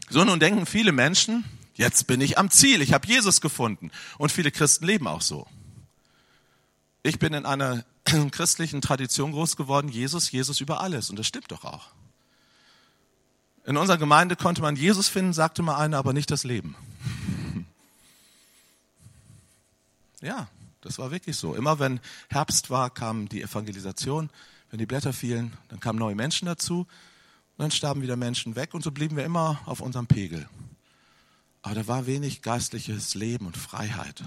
So, 0.09 0.23
nun 0.23 0.39
denken 0.39 0.65
viele 0.65 0.91
Menschen, 0.91 1.43
Jetzt 1.75 2.07
bin 2.07 2.21
ich 2.21 2.37
am 2.37 2.49
Ziel. 2.49 2.81
Ich 2.81 2.93
habe 2.93 3.07
Jesus 3.07 3.41
gefunden. 3.41 3.91
Und 4.17 4.31
viele 4.31 4.51
Christen 4.51 4.85
leben 4.85 5.07
auch 5.07 5.21
so. 5.21 5.45
Ich 7.03 7.19
bin 7.19 7.33
in 7.33 7.45
einer 7.45 7.83
christlichen 8.31 8.81
Tradition 8.81 9.33
groß 9.33 9.57
geworden. 9.57 9.89
Jesus, 9.89 10.31
Jesus 10.31 10.61
über 10.61 10.79
alles. 10.79 11.09
Und 11.09 11.19
das 11.19 11.27
stimmt 11.27 11.51
doch 11.51 11.65
auch. 11.65 11.89
In 13.65 13.77
unserer 13.77 13.97
Gemeinde 13.97 14.35
konnte 14.35 14.61
man 14.61 14.75
Jesus 14.75 15.09
finden, 15.09 15.33
sagte 15.33 15.63
mal 15.63 15.75
einer, 15.75 15.97
aber 15.97 16.13
nicht 16.13 16.31
das 16.31 16.43
Leben. 16.43 16.75
Ja, 20.21 20.47
das 20.81 20.97
war 20.97 21.11
wirklich 21.11 21.35
so. 21.35 21.53
Immer 21.53 21.77
wenn 21.77 21.99
Herbst 22.29 22.71
war, 22.71 22.89
kam 22.89 23.29
die 23.29 23.43
Evangelisation. 23.43 24.31
Wenn 24.71 24.79
die 24.79 24.87
Blätter 24.87 25.13
fielen, 25.13 25.53
dann 25.67 25.79
kamen 25.79 25.99
neue 25.99 26.15
Menschen 26.15 26.47
dazu. 26.47 26.79
Und 26.79 26.87
dann 27.59 27.69
starben 27.69 28.01
wieder 28.01 28.15
Menschen 28.15 28.55
weg. 28.55 28.73
Und 28.73 28.83
so 28.83 28.89
blieben 28.89 29.17
wir 29.17 29.25
immer 29.25 29.59
auf 29.65 29.81
unserem 29.81 30.07
Pegel 30.07 30.47
aber 31.65 31.73
da 31.73 31.87
war 31.87 32.05
wenig 32.05 32.43
geistliches 32.43 33.15
Leben 33.15 33.47
und 33.47 33.57
Freiheit. 33.57 34.23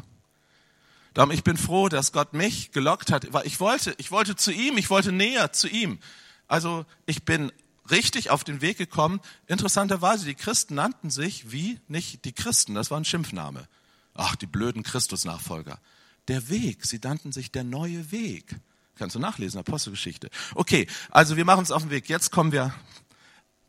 Darum, 1.14 1.31
ich 1.31 1.44
bin 1.44 1.57
froh, 1.57 1.88
dass 1.88 2.11
Gott 2.11 2.33
mich 2.35 2.72
gelockt 2.72 3.12
hat, 3.12 3.33
weil 3.33 3.46
ich 3.46 3.61
wollte, 3.61 3.94
ich 3.98 4.11
wollte 4.11 4.35
zu 4.35 4.51
ihm, 4.51 4.77
ich 4.77 4.90
wollte 4.90 5.12
näher 5.12 5.53
zu 5.53 5.68
ihm. 5.68 6.01
Also 6.48 6.85
ich 7.07 7.24
bin 7.24 7.53
richtig 7.92 8.31
auf 8.31 8.42
den 8.42 8.61
Weg 8.61 8.77
gekommen. 8.77 9.20
Interessanterweise, 9.46 10.27
die 10.27 10.35
Christen 10.35 10.74
nannten 10.74 11.11
sich 11.11 11.53
wie 11.53 11.79
nicht 11.87 12.24
die 12.24 12.33
Christen, 12.33 12.74
das 12.74 12.90
war 12.90 12.98
ein 12.98 13.05
Schimpfname. 13.05 13.68
Ach, 14.14 14.35
die 14.35 14.46
blöden 14.46 14.83
Christusnachfolger. 14.83 15.79
Der 16.27 16.48
Weg, 16.48 16.87
sie 16.87 16.98
nannten 16.98 17.31
sich 17.31 17.53
der 17.53 17.62
neue 17.62 18.11
Weg. 18.11 18.57
Kannst 18.96 19.14
du 19.14 19.20
nachlesen, 19.20 19.61
Apostelgeschichte. 19.61 20.29
Okay, 20.57 20.88
also 21.09 21.37
wir 21.37 21.44
machen 21.44 21.61
uns 21.61 21.70
auf 21.70 21.83
den 21.83 21.90
Weg. 21.92 22.09
Jetzt 22.09 22.33
kommen 22.33 22.51
wir 22.51 22.74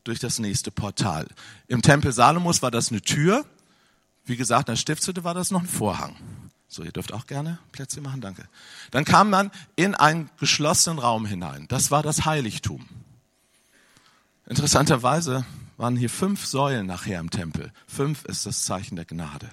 durch 0.06 0.18
das 0.18 0.40
nächste 0.40 0.72
Portal. 0.72 1.28
Im 1.68 1.84
Tempel 1.84 2.12
Salomos 2.12 2.64
war 2.64 2.72
das 2.72 2.90
eine 2.90 3.04
Tür. 3.04 3.46
Wie 4.30 4.38
gesagt, 4.38 4.70
in 4.70 4.74
der 4.74 4.78
Stiftshütte 4.78 5.24
war 5.24 5.34
das 5.34 5.50
noch 5.50 5.62
ein 5.62 5.68
Vorhang. 5.68 6.16
So, 6.68 6.84
ihr 6.84 6.92
dürft 6.92 7.14
auch 7.14 7.26
gerne 7.26 7.58
Plätze 7.72 8.00
machen, 8.00 8.22
danke. 8.22 8.48
Dann 8.92 9.04
kam 9.04 9.32
man 9.32 9.50
in 9.76 9.96
einen 9.96 10.30
geschlossenen 10.40 11.00
Raum 11.00 11.26
hinein. 11.26 11.66
Das 11.68 11.90
war 11.90 12.04
das 12.04 12.26
Heiligtum. 12.26 12.86
Interessanterweise 14.46 15.48
waren 15.78 15.96
hier 15.96 16.12
fünf 16.12 16.46
Säulen 16.46 16.86
nachher 16.86 17.20
im 17.20 17.32
Tempel. 17.32 17.74
Fünf 17.88 18.24
ist 18.26 18.46
das 18.46 18.66
Zeichen 18.66 18.96
der 18.98 19.06
Gnade. 19.06 19.50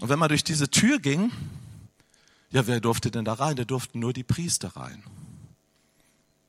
Und 0.00 0.08
wenn 0.08 0.18
man 0.18 0.28
durch 0.28 0.42
diese 0.42 0.68
Tür 0.68 0.98
ging, 0.98 1.30
ja, 2.50 2.66
wer 2.66 2.80
durfte 2.80 3.12
denn 3.12 3.24
da 3.24 3.34
rein? 3.34 3.54
Da 3.54 3.64
durften 3.64 4.00
nur 4.00 4.12
die 4.12 4.24
Priester 4.24 4.74
rein. 4.74 5.04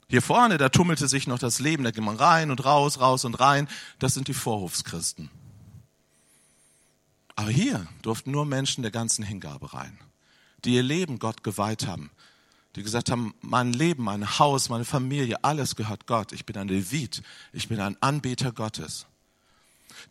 Hier 0.10 0.24
vorne, 0.24 0.58
da 0.58 0.70
tummelte 0.70 1.08
sich 1.08 1.28
noch 1.28 1.38
das 1.38 1.60
Leben, 1.60 1.84
da 1.84 1.92
ging 1.92 2.04
man 2.04 2.16
rein 2.16 2.50
und 2.50 2.66
raus, 2.66 3.00
raus 3.00 3.24
und 3.24 3.40
rein. 3.40 3.68
Das 4.00 4.16
sind 4.16 4.28
die 4.28 4.34
Vorhofschristen. 4.34 5.30
Aber 7.36 7.50
hier 7.50 7.88
durften 8.02 8.32
nur 8.32 8.46
Menschen 8.46 8.82
der 8.82 8.92
ganzen 8.92 9.24
Hingabe 9.24 9.74
rein, 9.74 9.98
die 10.64 10.76
ihr 10.76 10.84
Leben 10.84 11.20
Gott 11.20 11.44
geweiht 11.44 11.86
haben, 11.86 12.12
die 12.76 12.84
gesagt 12.84 13.10
haben, 13.10 13.34
mein 13.42 13.74
Leben, 13.74 14.04
mein 14.04 14.40
Haus, 14.40 14.70
meine 14.70 14.86
Familie, 14.86 15.44
alles 15.44 15.76
gehört 15.76 16.08
Gott. 16.08 16.34
Ich 16.34 16.46
bin 16.46 16.58
ein 16.58 16.68
Levit, 16.68 17.24
ich 17.54 17.68
bin 17.70 17.80
ein 17.80 17.98
Anbeter 18.02 18.52
Gottes. 18.52 19.06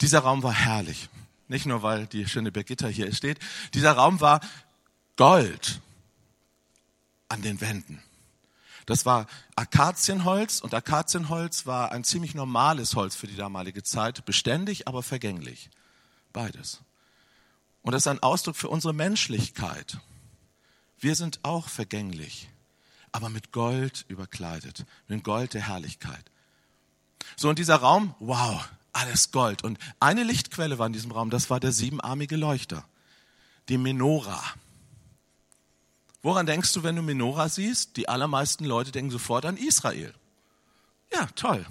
Dieser 0.00 0.20
Raum 0.20 0.42
war 0.42 0.52
herrlich. 0.52 1.08
Nicht 1.48 1.66
nur, 1.66 1.82
weil 1.82 2.06
die 2.06 2.26
schöne 2.26 2.52
Birgitta 2.52 2.86
hier 2.86 3.12
steht. 3.12 3.38
Dieser 3.74 3.92
Raum 3.92 4.20
war 4.20 4.40
Gold 5.16 5.80
an 7.28 7.42
den 7.42 7.60
Wänden. 7.60 8.02
Das 8.86 9.06
war 9.06 9.26
Akazienholz 9.56 10.60
und 10.60 10.74
Akazienholz 10.74 11.66
war 11.66 11.92
ein 11.92 12.04
ziemlich 12.04 12.34
normales 12.34 12.96
Holz 12.96 13.14
für 13.14 13.26
die 13.26 13.36
damalige 13.36 13.82
Zeit, 13.82 14.24
beständig, 14.24 14.88
aber 14.88 15.02
vergänglich. 15.02 15.70
Beides. 16.32 16.80
Und 17.84 17.92
das 17.92 18.04
ist 18.04 18.08
ein 18.08 18.22
Ausdruck 18.22 18.56
für 18.56 18.70
unsere 18.70 18.94
Menschlichkeit. 18.94 19.98
Wir 20.98 21.14
sind 21.14 21.40
auch 21.42 21.68
vergänglich, 21.68 22.48
aber 23.12 23.28
mit 23.28 23.52
Gold 23.52 24.06
überkleidet, 24.08 24.86
mit 25.06 25.22
Gold 25.22 25.52
der 25.52 25.68
Herrlichkeit. 25.68 26.30
So, 27.36 27.50
und 27.50 27.58
dieser 27.58 27.76
Raum, 27.76 28.14
wow, 28.20 28.66
alles 28.94 29.32
Gold. 29.32 29.62
Und 29.62 29.78
eine 30.00 30.24
Lichtquelle 30.24 30.78
war 30.78 30.86
in 30.86 30.94
diesem 30.94 31.12
Raum, 31.12 31.28
das 31.28 31.50
war 31.50 31.60
der 31.60 31.72
siebenarmige 31.72 32.36
Leuchter, 32.36 32.88
die 33.68 33.76
Menora. 33.76 34.42
Woran 36.22 36.46
denkst 36.46 36.72
du, 36.72 36.84
wenn 36.84 36.96
du 36.96 37.02
Menora 37.02 37.50
siehst? 37.50 37.98
Die 37.98 38.08
allermeisten 38.08 38.64
Leute 38.64 38.92
denken 38.92 39.10
sofort 39.10 39.44
an 39.44 39.58
Israel. 39.58 40.14
Ja, 41.12 41.26
toll. 41.36 41.66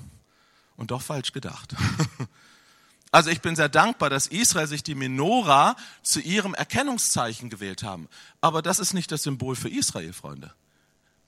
Und 0.76 0.92
doch 0.92 1.02
falsch 1.02 1.32
gedacht. 1.32 1.76
Also 3.14 3.30
ich 3.30 3.42
bin 3.42 3.56
sehr 3.56 3.70
dankbar, 3.70 4.10
dass 4.10 4.26
Israel 4.26 4.66
sich 4.66 4.82
die 4.82 4.96
Menora 4.96 5.76
zu 6.02 6.20
ihrem 6.20 6.56
Erkennungszeichen 6.56 7.52
gewählt 7.52 7.84
haben. 7.84 8.10
Aber 8.42 8.64
das 8.64 8.80
ist 8.80 8.96
nicht 8.96 9.12
das 9.12 9.22
Symbol 9.22 9.56
für 9.56 9.70
Israel, 9.70 10.14
Freunde. 10.14 10.52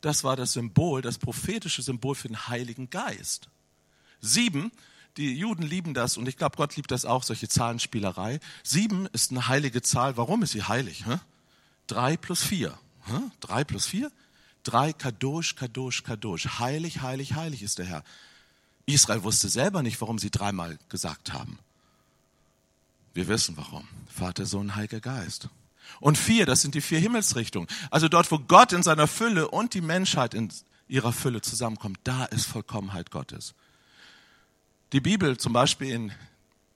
Das 0.01 0.23
war 0.23 0.35
das 0.35 0.53
Symbol, 0.53 1.03
das 1.03 1.19
prophetische 1.19 1.83
Symbol 1.83 2.15
für 2.15 2.27
den 2.27 2.47
Heiligen 2.47 2.89
Geist. 2.89 3.49
Sieben, 4.19 4.71
die 5.17 5.35
Juden 5.35 5.61
lieben 5.61 5.93
das 5.93 6.17
und 6.17 6.27
ich 6.27 6.37
glaube, 6.37 6.57
Gott 6.57 6.75
liebt 6.75 6.89
das 6.89 7.05
auch, 7.05 7.21
solche 7.21 7.47
Zahlenspielerei. 7.47 8.39
Sieben 8.63 9.05
ist 9.13 9.29
eine 9.29 9.47
heilige 9.47 9.83
Zahl. 9.83 10.17
Warum 10.17 10.41
ist 10.41 10.53
sie 10.53 10.63
heilig? 10.63 11.05
Hä? 11.05 11.19
Drei 11.85 12.17
plus 12.17 12.41
vier. 12.41 12.75
Hä? 13.05 13.19
Drei 13.41 13.63
plus 13.63 13.85
vier? 13.85 14.11
Drei, 14.63 14.91
Kadosh, 14.91 15.55
Kadosh, 15.55 16.01
Kadosh. 16.01 16.57
Heilig, 16.57 17.03
heilig, 17.03 17.35
heilig 17.35 17.61
ist 17.61 17.77
der 17.77 17.85
Herr. 17.85 18.03
Israel 18.87 19.21
wusste 19.21 19.49
selber 19.49 19.83
nicht, 19.83 20.01
warum 20.01 20.17
sie 20.17 20.31
dreimal 20.31 20.79
gesagt 20.89 21.31
haben. 21.31 21.59
Wir 23.15 23.29
wissen 23.29 23.55
warum. 23.57 23.87
Vater, 24.07 24.45
Sohn, 24.45 24.75
Heiliger 24.75 24.99
Geist. 24.99 25.47
Und 26.01 26.17
vier, 26.17 26.45
das 26.45 26.61
sind 26.61 26.75
die 26.75 26.81
vier 26.81 26.99
Himmelsrichtungen. 26.99 27.69
Also 27.89 28.09
dort, 28.09 28.29
wo 28.29 28.39
Gott 28.39 28.73
in 28.73 28.83
seiner 28.83 29.07
Fülle 29.07 29.47
und 29.47 29.73
die 29.73 29.81
Menschheit 29.81 30.33
in 30.33 30.51
ihrer 30.89 31.13
Fülle 31.13 31.41
zusammenkommt, 31.41 31.97
da 32.03 32.25
ist 32.25 32.45
Vollkommenheit 32.45 33.11
Gottes. 33.11 33.55
Die 34.91 34.99
Bibel 34.99 35.37
zum 35.37 35.53
Beispiel 35.53 35.91
in 35.91 36.11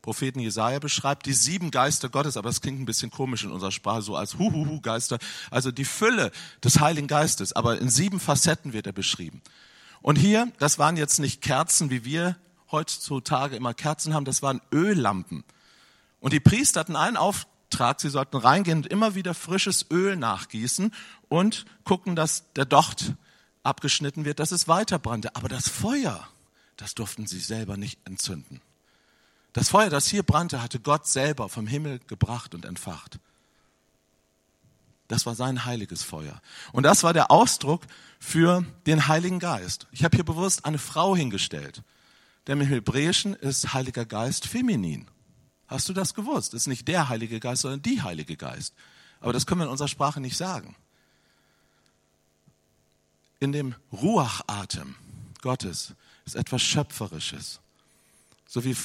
Propheten 0.01 0.39
Jesaja 0.39 0.79
beschreibt, 0.79 1.25
die 1.25 1.33
sieben 1.33 1.71
Geister 1.71 2.07
Gottes, 2.07 2.37
aber 2.37 2.47
das 2.47 2.61
klingt 2.61 2.79
ein 2.79 2.85
bisschen 2.85 3.11
komisch 3.11 3.43
in 3.43 3.51
unserer 3.51 3.73
Sprache, 3.73 4.01
so 4.01 4.15
als 4.15 4.39
Huhuhu 4.39 4.79
Geister, 4.79 5.19
also 5.51 5.71
die 5.71 5.83
Fülle 5.85 6.31
des 6.63 6.79
Heiligen 6.79 7.07
Geistes, 7.07 7.51
aber 7.51 7.79
in 7.79 7.89
sieben 7.89 8.21
Facetten 8.21 8.71
wird 8.71 8.87
er 8.87 8.93
beschrieben. 8.93 9.41
Und 10.01 10.15
hier, 10.15 10.51
das 10.57 10.79
waren 10.79 10.95
jetzt 10.95 11.19
nicht 11.19 11.41
Kerzen, 11.41 11.89
wie 11.89 12.05
wir 12.05 12.37
heutzutage 12.71 13.57
immer 13.57 13.73
Kerzen 13.73 14.13
haben, 14.13 14.23
das 14.23 14.41
waren 14.41 14.61
Öllampen. 14.71 15.43
Und 16.19 16.33
die 16.33 16.39
Priester 16.39 16.81
hatten 16.81 16.95
einen 16.95 17.17
Auftrag, 17.17 18.01
sie 18.01 18.09
sollten 18.09 18.37
reingehen 18.37 18.79
und 18.79 18.87
immer 18.87 19.15
wieder 19.15 19.33
frisches 19.33 19.85
Öl 19.91 20.15
nachgießen 20.15 20.93
und 21.29 21.65
gucken, 21.83 22.15
dass 22.15 22.51
der 22.53 22.65
Docht 22.65 23.13
abgeschnitten 23.63 24.25
wird, 24.25 24.39
dass 24.39 24.51
es 24.51 24.67
weiter 24.67 24.99
brannte. 24.99 25.35
Aber 25.35 25.47
das 25.47 25.69
Feuer, 25.69 26.27
das 26.77 26.95
durften 26.95 27.27
sie 27.27 27.39
selber 27.39 27.77
nicht 27.77 27.99
entzünden. 28.05 28.61
Das 29.53 29.69
Feuer, 29.69 29.89
das 29.89 30.07
hier 30.07 30.23
brannte, 30.23 30.61
hatte 30.61 30.79
Gott 30.79 31.07
selber 31.07 31.49
vom 31.49 31.67
Himmel 31.67 31.99
gebracht 32.07 32.53
und 32.53 32.65
entfacht. 32.65 33.19
Das 35.07 35.25
war 35.25 35.33
sein 35.33 35.65
heiliges 35.65 36.03
Feuer. 36.03 36.39
Und 36.71 36.83
das 36.83 37.03
war 37.03 37.13
der 37.13 37.31
Ausdruck 37.31 37.81
für 38.19 38.63
den 38.85 39.07
Heiligen 39.07 39.39
Geist. 39.39 39.87
Ich 39.91 40.03
habe 40.03 40.15
hier 40.15 40.23
bewusst 40.23 40.65
eine 40.65 40.77
Frau 40.77 41.15
hingestellt. 41.15 41.81
Denn 42.45 42.61
im 42.61 42.67
Hebräischen 42.67 43.33
ist 43.33 43.73
Heiliger 43.73 44.05
Geist 44.05 44.45
feminin. 44.45 45.07
Hast 45.69 45.87
du 45.87 45.93
das 45.93 46.15
gewusst? 46.15 46.53
Das 46.53 46.63
ist 46.63 46.67
nicht 46.67 46.87
der 46.87 47.09
Heilige 47.09 47.39
Geist, 47.39 47.61
sondern 47.61 47.83
die 47.83 48.01
Heilige 48.01 48.35
Geist. 48.35 48.73
Aber 49.21 49.33
das 49.33 49.45
können 49.45 49.61
wir 49.61 49.65
in 49.65 49.71
unserer 49.71 49.87
Sprache 49.87 50.19
nicht 50.19 50.35
sagen. 50.35 50.75
In 53.39 53.51
dem 53.51 53.75
Ruachatem 53.93 54.95
Gottes 55.41 55.93
ist 56.25 56.35
etwas 56.35 56.63
Schöpferisches. 56.63 57.59
So 58.47 58.63
wie 58.63 58.75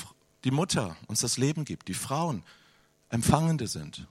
die 0.45 0.51
Mutter 0.51 0.97
uns 1.07 1.21
das 1.21 1.39
Leben 1.39 1.65
gibt, 1.65 1.89
die 1.89 1.95
Frauen 1.95 2.45
Empfangende 3.09 3.67
sind. 3.67 4.07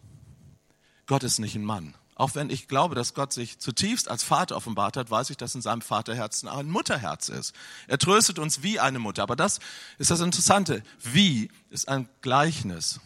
Gott 1.06 1.24
ist 1.24 1.40
nicht 1.40 1.56
ein 1.56 1.64
Mann. 1.64 1.94
Auch 2.16 2.36
wenn 2.36 2.50
ich 2.50 2.68
glaube, 2.68 2.96
dass 2.96 3.14
Gott 3.14 3.34
sich 3.34 3.60
zutiefst 3.60 4.10
als 4.10 4.24
Vater 4.24 4.56
offenbart 4.56 4.98
hat, 4.98 5.10
weiß 5.10 5.30
ich, 5.32 5.38
dass 5.38 5.56
in 5.56 5.62
seinem 5.62 5.82
Vaterherzen 5.82 6.48
auch 6.48 6.60
ein 6.60 6.70
Mutterherz 6.70 7.30
ist. 7.30 7.54
Er 7.88 7.98
tröstet 7.98 8.38
uns 8.40 8.62
wie 8.62 8.80
eine 8.80 9.00
Mutter. 9.00 9.24
Aber 9.24 9.36
das 9.36 9.60
ist 9.98 10.12
das 10.12 10.22
Interessante. 10.22 10.84
Wie 11.02 11.50
ist 11.70 11.88
ein 11.88 12.08
Gleichnis. 12.22 13.00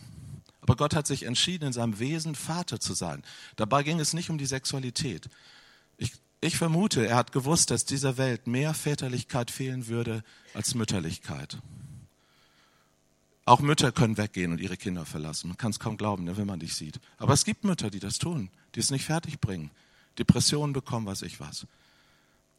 Aber 0.62 0.76
Gott 0.76 0.96
hat 0.96 1.08
sich 1.08 1.24
entschieden, 1.24 1.68
in 1.68 1.74
seinem 1.74 2.00
Wesen 2.00 2.36
Vater 2.36 2.82
zu 2.82 2.94
sein. 2.94 3.24
Dabei 3.56 3.84
ging 3.84 4.02
es 4.02 4.12
nicht 4.12 4.30
um 4.30 4.38
die 4.38 4.46
Sexualität. 4.46 5.30
Ich, 5.96 6.12
ich 6.42 6.58
vermute, 6.58 7.08
er 7.08 7.16
hat 7.16 7.32
gewusst, 7.32 7.72
dass 7.72 7.86
dieser 7.86 8.18
Welt 8.18 8.48
mehr 8.48 8.74
Väterlichkeit 8.74 9.50
fehlen 9.50 9.88
würde 9.88 10.24
als 10.54 10.76
Mütterlichkeit. 10.76 11.58
Auch 13.48 13.62
Mütter 13.62 13.94
können 13.94 14.18
weggehen 14.18 14.52
und 14.52 14.60
ihre 14.60 14.76
Kinder 14.76 15.06
verlassen. 15.06 15.48
Man 15.48 15.56
kann 15.56 15.72
es 15.72 15.80
kaum 15.80 15.96
glauben, 15.96 16.26
ne, 16.26 16.36
wenn 16.36 16.46
man 16.46 16.60
dich 16.60 16.76
sieht. 16.76 17.00
Aber 17.18 17.34
es 17.34 17.46
gibt 17.46 17.64
Mütter, 17.64 17.90
die 17.90 18.02
das 18.02 18.18
tun, 18.18 18.50
die 18.76 18.82
es 18.82 18.92
nicht 18.92 19.06
fertig 19.06 19.40
bringen. 19.40 19.72
Depressionen 20.20 20.74
bekommen, 20.74 21.06
weiß 21.06 21.22
ich 21.22 21.40
was. 21.40 21.66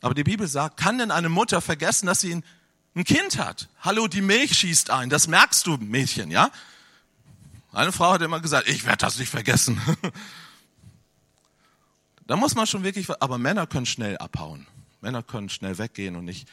Aber 0.01 0.15
die 0.15 0.25
Bibel 0.25 0.49
sagt, 0.49 0.79
kann 0.79 0.97
denn 0.97 1.11
eine 1.11 1.29
Mutter 1.29 1.61
vergessen, 1.61 2.07
dass 2.07 2.23
sie 2.23 2.37
ein, 2.37 2.45
ein 2.95 3.05
Kind 3.05 3.37
hat? 3.37 3.69
Hallo, 3.83 4.09
die 4.09 4.23
Milch 4.23 4.57
schießt 4.57 4.89
ein. 4.89 5.11
Das 5.11 5.29
merkst 5.29 5.67
du, 5.67 5.77
Mädchen, 5.77 6.31
ja? 6.31 6.51
Eine 7.71 7.93
Frau 7.93 8.13
hat 8.13 8.23
immer 8.23 8.41
gesagt, 8.41 8.67
ich 8.67 8.87
werde 8.87 8.97
das 8.97 9.19
nicht 9.19 9.29
vergessen. 9.29 9.79
da 12.27 12.37
muss 12.37 12.55
man 12.55 12.67
schon 12.67 12.83
wirklich, 12.83 13.11
aber 13.21 13.37
Männer 13.37 13.67
können 13.67 13.85
schnell 13.85 14.17
abhauen. 14.17 14.67
Männer 15.03 15.23
können 15.23 15.51
schnell 15.51 15.77
weggehen 15.77 16.17
und 16.17 16.25
nicht 16.25 16.49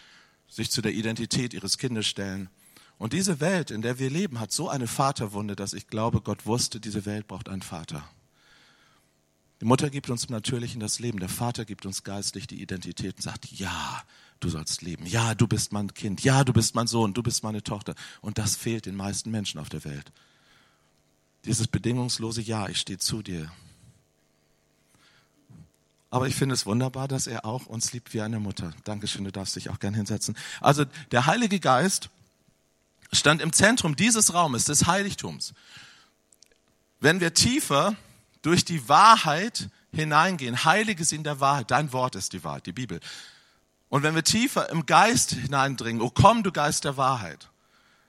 sich 0.50 0.72
zu 0.72 0.82
der 0.82 0.92
Identität 0.92 1.54
ihres 1.54 1.78
Kindes 1.78 2.06
stellen. 2.06 2.50
Und 2.98 3.14
diese 3.14 3.40
Welt, 3.40 3.72
in 3.72 3.82
der 3.82 4.00
wir 4.00 4.10
leben, 4.10 4.40
hat 4.40 4.52
so 4.52 4.70
eine 4.70 4.88
Vaterwunde, 4.88 5.56
dass 5.56 5.74
ich 5.74 5.88
glaube, 5.88 6.22
Gott 6.22 6.46
wusste, 6.46 6.80
diese 6.80 7.06
Welt 7.06 7.28
braucht 7.28 7.50
einen 7.50 7.62
Vater. 7.62 8.08
Die 9.62 9.66
Mutter 9.66 9.90
gibt 9.90 10.10
uns 10.10 10.30
natürlich 10.30 10.74
in 10.74 10.80
das 10.80 11.00
Leben, 11.00 11.20
der 11.20 11.30
Vater 11.30 11.66
gibt 11.66 11.86
uns 11.86 12.04
geistlich 12.04 12.48
die 12.48 12.62
Identität 12.62 13.16
und 13.16 13.22
sagt, 13.22 13.46
ja, 13.52 14.04
du 14.40 14.50
sollst 14.50 14.82
leben, 14.82 15.06
ja, 15.06 15.34
du 15.34 15.48
bist 15.48 15.72
mein 15.72 15.94
Kind, 15.94 16.24
ja, 16.24 16.44
du 16.44 16.54
bist 16.54 16.76
mein 16.76 16.88
Sohn, 16.88 17.14
du 17.14 17.24
bist 17.24 17.44
meine 17.44 17.64
Tochter. 17.64 17.96
Und 18.22 18.38
das 18.38 18.56
fehlt 18.56 18.86
den 18.86 18.96
meisten 18.96 19.32
Menschen 19.32 19.60
auf 19.60 19.70
der 19.70 19.84
Welt. 19.86 20.12
Dieses 21.46 21.68
bedingungslose 21.68 22.42
Ja, 22.42 22.68
ich 22.68 22.80
stehe 22.80 23.00
zu 23.00 23.22
dir. 23.22 23.52
Aber 26.10 26.28
ich 26.28 26.36
finde 26.36 26.56
es 26.56 26.66
wunderbar, 26.66 27.08
dass 27.08 27.28
er 27.28 27.46
auch 27.46 27.66
uns 27.66 27.92
liebt 27.92 28.14
wie 28.14 28.22
eine 28.22 28.40
Mutter. 28.40 28.74
Dankeschön, 28.84 29.26
du 29.26 29.32
darfst 29.32 29.56
dich 29.56 29.70
auch 29.70 29.80
gern 29.80 29.94
hinsetzen. 29.94 30.36
Also 30.62 30.86
der 31.12 31.26
Heilige 31.26 31.60
Geist 31.60 32.10
stand 33.16 33.42
im 33.42 33.54
Zentrum 33.54 33.96
dieses 33.96 34.34
Raumes, 34.34 34.66
des 34.66 34.86
Heiligtums. 34.88 35.54
Wenn 37.00 37.20
wir 37.20 37.34
tiefer 37.34 37.96
durch 38.42 38.66
die 38.66 38.88
Wahrheit 38.88 39.70
hineingehen, 39.92 40.66
heilige 40.66 41.04
in 41.16 41.24
der 41.24 41.40
Wahrheit, 41.40 41.72
dein 41.72 41.92
Wort 41.94 42.16
ist 42.16 42.34
die 42.34 42.44
Wahrheit, 42.44 42.66
die 42.66 42.74
Bibel. 42.74 43.00
Und 43.90 44.04
wenn 44.04 44.16
wir 44.16 44.24
tiefer 44.24 44.70
im 44.70 44.86
Geist 44.86 45.32
hineindringen, 45.32 46.02
oh 46.02 46.10
komm, 46.10 46.44
du 46.44 46.52
Geist 46.52 46.84
der 46.84 46.98
Wahrheit. 46.98 47.50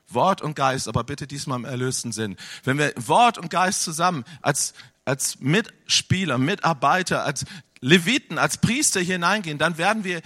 Wort 0.08 0.40
und 0.40 0.54
Geist, 0.54 0.88
aber 0.88 1.04
bitte 1.04 1.26
diesmal 1.26 1.58
im 1.58 1.64
erlösten 1.64 2.12
Sinn. 2.12 2.36
Wenn 2.64 2.78
wir 2.78 2.92
Wort 2.96 3.38
und 3.38 3.50
Geist 3.50 3.82
zusammen 3.82 4.24
als, 4.40 4.74
als 5.04 5.40
Mitspieler, 5.40 6.38
Mitarbeiter, 6.38 7.24
als 7.24 7.44
Leviten, 7.80 8.38
als 8.38 8.58
Priester 8.58 9.00
hineingehen, 9.00 9.58
dann 9.58 9.78
werden 9.78 10.04
wir 10.04 10.22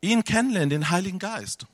ihn 0.00 0.24
kennenlernen, 0.24 0.70
den 0.70 0.90
Heiligen 0.90 1.18
Geist. 1.18 1.66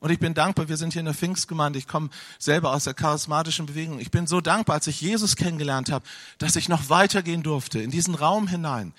Und 0.00 0.10
ich 0.10 0.18
bin 0.18 0.32
dankbar, 0.32 0.68
wir 0.68 0.78
sind 0.78 0.94
hier 0.94 1.00
in 1.00 1.06
der 1.06 1.14
Pfingstgemeinde, 1.14 1.78
ich 1.78 1.86
komme 1.86 2.08
selber 2.38 2.72
aus 2.72 2.84
der 2.84 2.94
charismatischen 2.94 3.66
Bewegung. 3.66 4.00
Ich 4.00 4.10
bin 4.10 4.26
so 4.26 4.40
dankbar, 4.40 4.76
als 4.76 4.86
ich 4.86 5.00
Jesus 5.00 5.36
kennengelernt 5.36 5.92
habe, 5.92 6.04
dass 6.38 6.56
ich 6.56 6.70
noch 6.70 6.88
weitergehen 6.88 7.42
durfte, 7.42 7.80
in 7.80 7.90
diesen 7.90 8.14
Raum 8.14 8.48
hinein, 8.48 8.94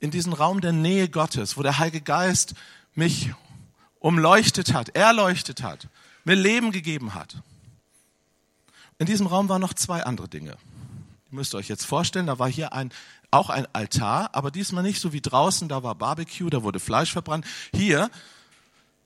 in 0.00 0.10
diesen 0.10 0.32
Raum 0.32 0.62
der 0.62 0.72
Nähe 0.72 1.10
Gottes, 1.10 1.58
wo 1.58 1.62
der 1.62 1.78
Heilige 1.78 2.00
Geist 2.00 2.54
mich 2.94 3.30
umleuchtet 4.00 4.72
hat, 4.72 4.90
erleuchtet 4.96 5.62
hat, 5.62 5.88
mir 6.24 6.36
Leben 6.36 6.72
gegeben 6.72 7.14
hat. 7.14 7.36
In 8.98 9.06
diesem 9.06 9.26
Raum 9.26 9.48
waren 9.50 9.60
noch 9.60 9.74
zwei 9.74 10.04
andere 10.04 10.28
Dinge. 10.28 10.52
Ihr 10.52 11.36
müsst 11.36 11.54
euch 11.54 11.68
jetzt 11.68 11.84
vorstellen, 11.84 12.26
da 12.26 12.38
war 12.38 12.48
hier 12.48 12.72
ein, 12.72 12.92
auch 13.30 13.50
ein 13.50 13.66
Altar, 13.74 14.30
aber 14.32 14.50
diesmal 14.50 14.84
nicht 14.84 15.00
so 15.00 15.12
wie 15.12 15.20
draußen, 15.20 15.68
da 15.68 15.82
war 15.82 15.94
Barbecue, 15.94 16.48
da 16.48 16.62
wurde 16.62 16.80
Fleisch 16.80 17.12
verbrannt. 17.12 17.44
Hier 17.74 18.10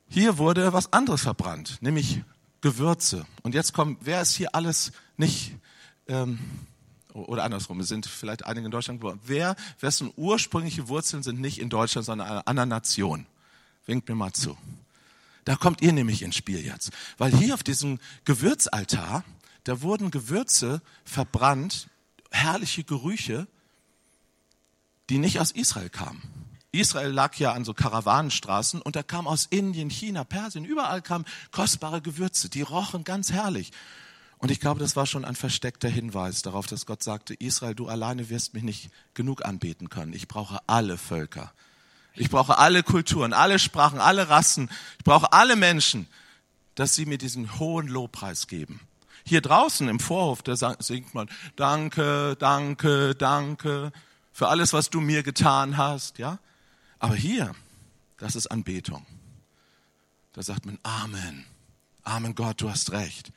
hier 0.09 0.38
wurde 0.38 0.73
was 0.73 0.92
anderes 0.92 1.23
verbrannt, 1.23 1.79
nämlich 1.81 2.23
Gewürze. 2.61 3.27
Und 3.42 3.55
jetzt 3.55 3.73
kommt, 3.73 3.99
wer 4.03 4.23
ist 4.23 4.35
hier 4.35 4.55
alles 4.55 4.92
nicht, 5.16 5.55
ähm, 6.07 6.38
oder 7.12 7.44
andersrum, 7.44 7.81
es 7.81 7.88
sind 7.88 8.07
vielleicht 8.07 8.47
einige 8.47 8.66
in 8.66 8.71
Deutschland 8.71 9.01
geworden. 9.01 9.21
Wer, 9.25 9.57
wessen 9.81 10.12
ursprüngliche 10.16 10.88
Wurzeln 10.88 11.23
sind 11.23 11.40
nicht 11.40 11.59
in 11.59 11.68
Deutschland, 11.68 12.07
sondern 12.07 12.27
in 12.27 12.33
einer 12.33 12.49
anderen 12.49 12.68
Nation? 12.68 13.27
Winkt 13.87 14.09
mir 14.09 14.14
mal 14.14 14.33
zu. 14.33 14.57
Da 15.44 15.57
kommt 15.57 15.81
ihr 15.81 15.92
nämlich 15.92 16.23
ins 16.23 16.37
Spiel 16.37 16.64
jetzt. 16.64 16.90
Weil 17.16 17.35
hier 17.35 17.55
auf 17.55 17.62
diesem 17.62 17.99
Gewürzaltar, 18.25 19.25
da 19.64 19.83
wurden 19.83 20.11
Gewürze 20.11 20.83
verbrannt, 21.05 21.88
herrliche 22.31 22.85
Gerüche, 22.85 23.47
die 25.09 25.18
nicht 25.18 25.40
aus 25.40 25.51
Israel 25.51 25.88
kamen. 25.88 26.23
Israel 26.73 27.11
lag 27.11 27.37
ja 27.37 27.53
an 27.53 27.65
so 27.65 27.73
Karawanenstraßen 27.73 28.83
und 28.83 28.95
da 28.95 29.03
kam 29.03 29.27
aus 29.27 29.47
Indien, 29.49 29.89
China, 29.89 30.25
Persien, 30.25 30.65
überall 30.65 31.01
kamen 31.01 31.25
kostbare 31.51 32.03
Gewürze, 32.03 32.51
die 32.51 32.63
rochen 32.63 33.05
ganz 33.05 33.33
herrlich. 33.33 33.73
Und 34.37 34.51
ich 34.51 34.61
glaube, 34.61 34.79
das 34.79 34.95
war 34.95 35.07
schon 35.07 35.25
ein 35.25 35.35
versteckter 35.35 35.89
Hinweis 35.89 36.43
darauf, 36.43 36.67
dass 36.67 36.87
Gott 36.87 37.03
sagte, 37.03 37.35
Israel, 37.35 37.75
du 37.75 37.89
alleine 37.89 38.29
wirst 38.29 38.55
mich 38.55 38.63
nicht 38.63 38.91
genug 39.15 39.45
anbeten 39.45 39.89
können. 39.89 40.13
Ich 40.13 40.29
brauche 40.29 40.61
alle 40.67 40.97
Völker. 40.97 41.53
Ich 42.15 42.31
brauche 42.31 42.59
alle 42.59 42.83
Kulturen, 42.83 43.33
alle 43.33 43.59
Sprachen, 43.59 43.99
alle 43.99 44.29
Rassen. 44.29 44.71
Ich 44.99 45.05
brauche 45.05 45.33
alle 45.33 45.57
Menschen, 45.57 46.07
dass 46.75 46.95
sie 46.95 47.07
mir 47.07 47.19
diesen 47.19 47.59
hohen 47.59 47.89
Lobpreis 47.89 48.47
geben. 48.47 48.81
Hier 49.25 49.41
draußen 49.41 49.89
im 49.89 50.01
Vorhof, 50.01 50.43
da 50.43 50.55
singt 50.79 51.15
man, 51.15 51.29
danke, 51.57 52.37
danke, 52.39 53.15
danke 53.15 53.93
für 54.33 54.49
alles, 54.49 54.73
was 54.73 54.89
du 54.89 55.01
mir 55.01 55.23
getan 55.23 55.77
hast, 55.77 56.19
ja? 56.19 56.39
Aber 56.99 57.15
hier, 57.15 57.55
das 58.17 58.37
ist 58.37 58.49
Anbetung. 58.49 59.07
Da 60.33 60.43
sagt 60.43 60.67
man 60.67 60.79
Amen. 60.83 61.45
Amen 62.03 62.35
Gott, 62.35 62.61
du 62.61 62.71
hast 62.71 62.93
recht. 62.93 63.33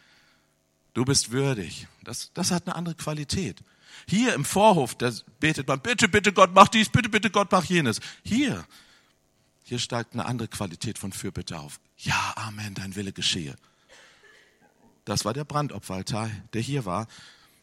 Du 0.94 1.06
bist 1.06 1.32
würdig. 1.32 1.88
Das, 2.04 2.32
das 2.34 2.52
hat 2.52 2.68
eine 2.68 2.76
andere 2.76 2.96
Qualität. 2.96 3.62
Hier 4.08 4.34
im 4.34 4.46
Vorhof, 4.46 4.96
da 4.96 5.12
betet 5.40 5.68
man, 5.68 5.80
bitte, 5.80 6.08
bitte 6.08 6.34
Gott, 6.34 6.52
mach 6.54 6.68
dies, 6.68 6.90
bitte, 6.90 7.10
bitte 7.10 7.30
Gott, 7.30 7.52
mach 7.52 7.66
jenes. 7.66 8.00
Hier, 8.24 8.66
hier 9.64 9.80
steigt 9.80 10.14
eine 10.14 10.26
andere 10.26 10.48
Qualität 10.48 10.98
von 10.98 11.12
Fürbitte 11.12 11.60
auf. 11.60 11.80
Ja, 11.98 12.34
Amen, 12.36 12.74
dein 12.74 12.96
Wille 12.96 13.14
geschehe. 13.14 13.56
Das 15.06 15.26
war 15.26 15.34
der 15.34 15.44
Brandopferaltar, 15.44 16.30
der 16.54 16.62
hier 16.62 16.86
war. 16.86 17.08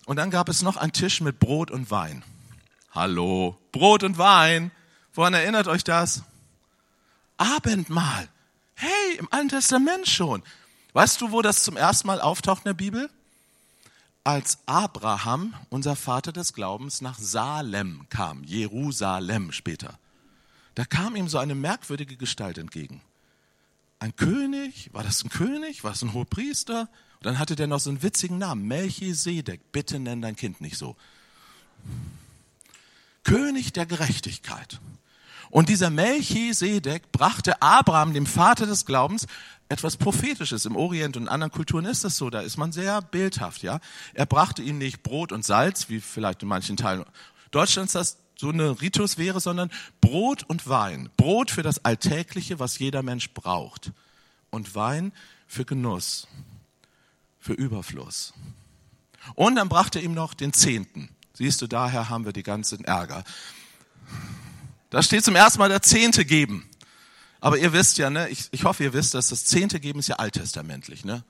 Und 0.07 0.17
dann 0.17 0.31
gab 0.31 0.49
es 0.49 0.63
noch 0.63 0.77
einen 0.77 0.93
Tisch 0.93 1.21
mit 1.21 1.39
Brot 1.39 1.71
und 1.71 1.91
Wein. 1.91 2.25
Hallo, 2.91 3.59
Brot 3.73 4.03
und 4.03 4.19
Wein. 4.19 4.71
Woran 5.19 5.35
erinnert 5.35 5.67
euch 5.67 5.83
das? 5.83 6.23
Abendmahl. 7.39 8.29
Hey, 8.77 9.17
im 9.19 9.27
Alten 9.33 9.49
Testament 9.49 10.07
schon. 10.07 10.45
Weißt 10.93 11.21
du, 11.21 11.33
wo 11.33 11.43
das 11.43 11.65
zum 11.65 11.77
ersten 11.77 12.07
Mal 12.07 12.21
auftaucht 12.21 12.61
in 12.61 12.69
der 12.69 12.75
Bibel? 12.75 13.11
als 14.23 14.59
Abraham, 14.67 15.55
unser 15.71 15.97
Vater 15.97 16.31
des 16.33 16.53
Glaubens, 16.53 17.01
nach 17.01 17.19
Salem 17.19 18.07
kam, 18.11 18.45
Jerusalem 18.45 19.51
später, 19.53 19.99
da 20.75 20.85
kam 20.85 21.17
ihm 21.17 21.29
so 21.29 21.39
eine 21.39 21.55
merkwürdige 21.57 22.17
Gestalt 22.17 22.59
entgegen. 22.59 23.01
Ein 23.99 24.15
König, 24.15 24.91
war 24.93 25.03
das 25.03 25.25
ein 25.25 25.31
König, 25.31 25.83
war 25.83 25.91
das 25.91 26.03
ein 26.03 26.13
Hohepriester? 26.13 26.83
Und 26.83 27.27
dann 27.27 27.39
hatte 27.39 27.57
der 27.57 27.67
noch 27.67 27.81
so 27.81 27.91
einen 27.91 28.03
witzigen 28.03 28.39
Namen, 28.39 28.69
Melchisedek, 28.69 29.73
bitte 29.73 29.99
nenn 29.99 30.21
dein 30.21 30.37
Kind 30.37 30.61
nicht 30.61 30.77
so. 30.77 30.95
König 33.25 33.73
der 33.73 33.87
Gerechtigkeit. 33.87 34.79
Und 35.51 35.69
dieser 35.69 35.91
Melchisedek 35.91 37.11
brachte 37.13 37.63
Abraham, 37.63 38.13
dem 38.13 38.27
Vater 38.27 38.67
des 38.67 38.85
Glaubens, 38.87 39.27
etwas 39.69 39.97
Prophetisches. 39.97 40.65
Im 40.65 40.77
Orient 40.77 41.17
und 41.17 41.29
anderen 41.29 41.53
Kulturen 41.53 41.85
ist 41.85 42.05
das 42.05 42.17
so, 42.17 42.31
da 42.31 42.41
ist 42.41 42.57
man 42.57 42.73
sehr 42.73 43.03
bildhaft, 43.03 43.63
ja. 43.63 43.81
Er 44.15 44.27
brachte 44.27 44.63
ihm 44.63 44.79
nicht 44.79 45.03
Brot 45.03 45.33
und 45.33 45.45
Salz, 45.45 45.89
wie 45.89 46.01
vielleicht 46.01 46.43
in 46.43 46.49
manchen 46.49 46.77
Teilen 46.77 47.05
Deutschlands 47.51 47.93
das 47.93 48.19
so 48.37 48.51
eine 48.51 48.81
Ritus 48.81 49.19
wäre, 49.19 49.41
sondern 49.41 49.71
Brot 50.01 50.45
und 50.45 50.69
Wein. 50.69 51.11
Brot 51.17 51.51
für 51.51 51.63
das 51.63 51.85
Alltägliche, 51.85 52.59
was 52.59 52.79
jeder 52.79 53.03
Mensch 53.03 53.31
braucht. 53.35 53.93
Und 54.51 54.75
Wein 54.75 55.13
für 55.47 55.65
Genuss, 55.65 56.29
für 57.41 57.55
Überfluss. 57.55 58.33
Und 59.35 59.57
dann 59.57 59.69
brachte 59.69 59.99
er 59.99 60.05
ihm 60.05 60.15
noch 60.15 60.35
den 60.35 60.53
Zehnten. 60.53 61.11
Siehst 61.35 61.61
du, 61.63 61.67
daher 61.67 62.09
haben 62.09 62.25
wir 62.25 62.33
die 62.33 62.43
ganzen 62.43 62.85
Ärger. 62.85 63.25
Da 64.91 65.03
steht 65.03 65.25
zum 65.25 65.37
ersten 65.37 65.59
Mal 65.59 65.69
der 65.69 65.83
Zehnte 65.83 66.25
geben. 66.25 66.69
Aber 67.41 67.59
ihr 67.59 67.73
wisst 67.73 67.99
ja, 67.99 68.11
ne, 68.11 68.29
ich, 68.29 68.49
ich 68.51 68.65
hoffe, 68.65 68.85
ihr 68.85 68.93
wisst, 68.93 69.15
dass 69.15 69.29
das 69.29 69.45
Zehnte 69.45 69.81
geben 69.81 70.01
ist 70.01 70.09
ja 70.09 70.17
alttestamentlich, 70.17 71.05
ne? 71.05 71.25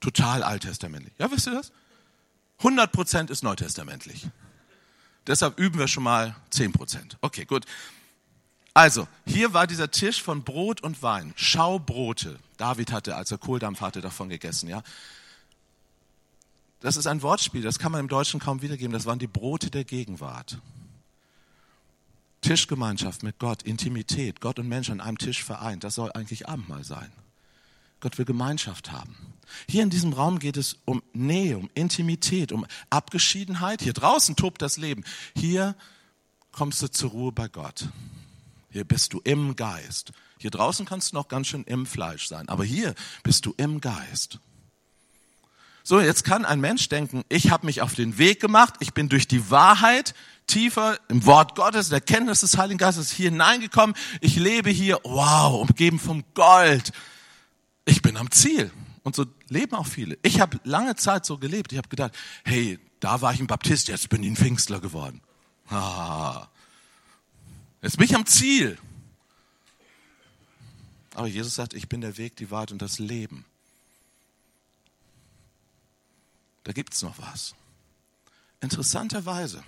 Total 0.00 0.42
alttestamentlich. 0.42 1.12
Ja, 1.18 1.30
wisst 1.30 1.46
ihr 1.46 1.52
das? 1.52 1.72
100 2.58 2.90
Prozent 2.90 3.30
ist 3.30 3.42
neutestamentlich. 3.42 4.26
Deshalb 5.26 5.58
üben 5.58 5.78
wir 5.78 5.88
schon 5.88 6.02
mal 6.02 6.34
10 6.50 6.72
Prozent. 6.72 7.18
Okay, 7.20 7.44
gut. 7.44 7.66
Also, 8.74 9.06
hier 9.26 9.52
war 9.52 9.66
dieser 9.66 9.90
Tisch 9.90 10.22
von 10.22 10.42
Brot 10.42 10.82
und 10.82 11.02
Wein. 11.02 11.34
Schaubrote. 11.36 12.38
David 12.56 12.90
hatte, 12.90 13.16
als 13.16 13.30
er 13.30 13.38
Kohldampf 13.38 13.80
hatte, 13.80 14.00
davon 14.00 14.28
gegessen, 14.28 14.68
ja. 14.68 14.82
Das 16.80 16.96
ist 16.96 17.06
ein 17.06 17.22
Wortspiel, 17.22 17.62
das 17.62 17.78
kann 17.78 17.92
man 17.92 18.00
im 18.00 18.08
Deutschen 18.08 18.40
kaum 18.40 18.62
wiedergeben. 18.62 18.92
Das 18.92 19.06
waren 19.06 19.18
die 19.18 19.28
Brote 19.28 19.70
der 19.70 19.84
Gegenwart. 19.84 20.58
Tischgemeinschaft 22.42 23.22
mit 23.22 23.38
Gott, 23.38 23.62
Intimität, 23.62 24.40
Gott 24.40 24.58
und 24.58 24.68
Mensch 24.68 24.90
an 24.90 25.00
einem 25.00 25.18
Tisch 25.18 25.42
vereint. 25.42 25.84
Das 25.84 25.94
soll 25.94 26.12
eigentlich 26.12 26.48
Abendmahl 26.48 26.84
sein. 26.84 27.10
Gott 28.00 28.18
will 28.18 28.24
Gemeinschaft 28.24 28.92
haben. 28.92 29.16
Hier 29.68 29.82
in 29.82 29.90
diesem 29.90 30.12
Raum 30.12 30.38
geht 30.38 30.56
es 30.56 30.76
um 30.84 31.02
Nähe, 31.12 31.56
um 31.56 31.70
Intimität, 31.74 32.52
um 32.52 32.66
Abgeschiedenheit. 32.90 33.80
Hier 33.80 33.92
draußen 33.92 34.34
tobt 34.36 34.60
das 34.60 34.76
Leben. 34.76 35.04
Hier 35.36 35.76
kommst 36.50 36.82
du 36.82 36.88
zur 36.88 37.10
Ruhe 37.10 37.32
bei 37.32 37.48
Gott. 37.48 37.88
Hier 38.70 38.84
bist 38.84 39.12
du 39.12 39.20
im 39.20 39.54
Geist. 39.54 40.12
Hier 40.38 40.50
draußen 40.50 40.84
kannst 40.84 41.12
du 41.12 41.16
noch 41.16 41.28
ganz 41.28 41.46
schön 41.46 41.62
im 41.64 41.86
Fleisch 41.86 42.26
sein, 42.26 42.48
aber 42.48 42.64
hier 42.64 42.94
bist 43.22 43.46
du 43.46 43.54
im 43.56 43.80
Geist. 43.80 44.40
So, 45.84 46.00
jetzt 46.00 46.24
kann 46.24 46.44
ein 46.44 46.60
Mensch 46.60 46.88
denken, 46.88 47.24
ich 47.28 47.50
habe 47.50 47.66
mich 47.66 47.82
auf 47.82 47.94
den 47.94 48.18
Weg 48.18 48.40
gemacht, 48.40 48.74
ich 48.80 48.94
bin 48.94 49.08
durch 49.08 49.26
die 49.26 49.50
Wahrheit 49.50 50.14
tiefer 50.46 50.98
im 51.08 51.26
Wort 51.26 51.56
Gottes, 51.56 51.88
der 51.88 52.00
Kenntnis 52.00 52.40
des 52.40 52.56
Heiligen 52.56 52.78
Geistes 52.78 53.10
hier 53.10 53.30
hineingekommen, 53.30 53.96
ich 54.20 54.36
lebe 54.36 54.70
hier, 54.70 55.00
wow, 55.02 55.60
umgeben 55.60 55.98
vom 55.98 56.24
Gold. 56.34 56.92
Ich 57.84 58.02
bin 58.02 58.16
am 58.16 58.30
Ziel. 58.30 58.70
Und 59.02 59.16
so 59.16 59.26
leben 59.48 59.74
auch 59.74 59.86
viele. 59.86 60.16
Ich 60.22 60.40
habe 60.40 60.60
lange 60.62 60.94
Zeit 60.94 61.26
so 61.26 61.36
gelebt. 61.38 61.72
Ich 61.72 61.78
habe 61.78 61.88
gedacht, 61.88 62.12
hey, 62.44 62.78
da 63.00 63.20
war 63.20 63.34
ich 63.34 63.40
ein 63.40 63.48
Baptist, 63.48 63.88
jetzt 63.88 64.08
bin 64.08 64.22
ich 64.22 64.30
ein 64.30 64.36
Pfingstler 64.36 64.80
geworden. 64.80 65.20
Ah, 65.68 66.46
jetzt 67.80 67.96
bin 67.96 68.06
ich 68.06 68.14
am 68.14 68.26
Ziel. 68.26 68.78
Aber 71.14 71.26
Jesus 71.26 71.56
sagt, 71.56 71.74
ich 71.74 71.88
bin 71.88 72.00
der 72.00 72.16
Weg, 72.16 72.36
die 72.36 72.50
Wahrheit 72.50 72.70
und 72.70 72.80
das 72.80 73.00
Leben. 73.00 73.44
Da 76.64 76.72
gibt 76.72 76.94
es 76.94 77.02
noch 77.02 77.18
was. 77.18 77.54
Interessanterweise, 78.60 79.64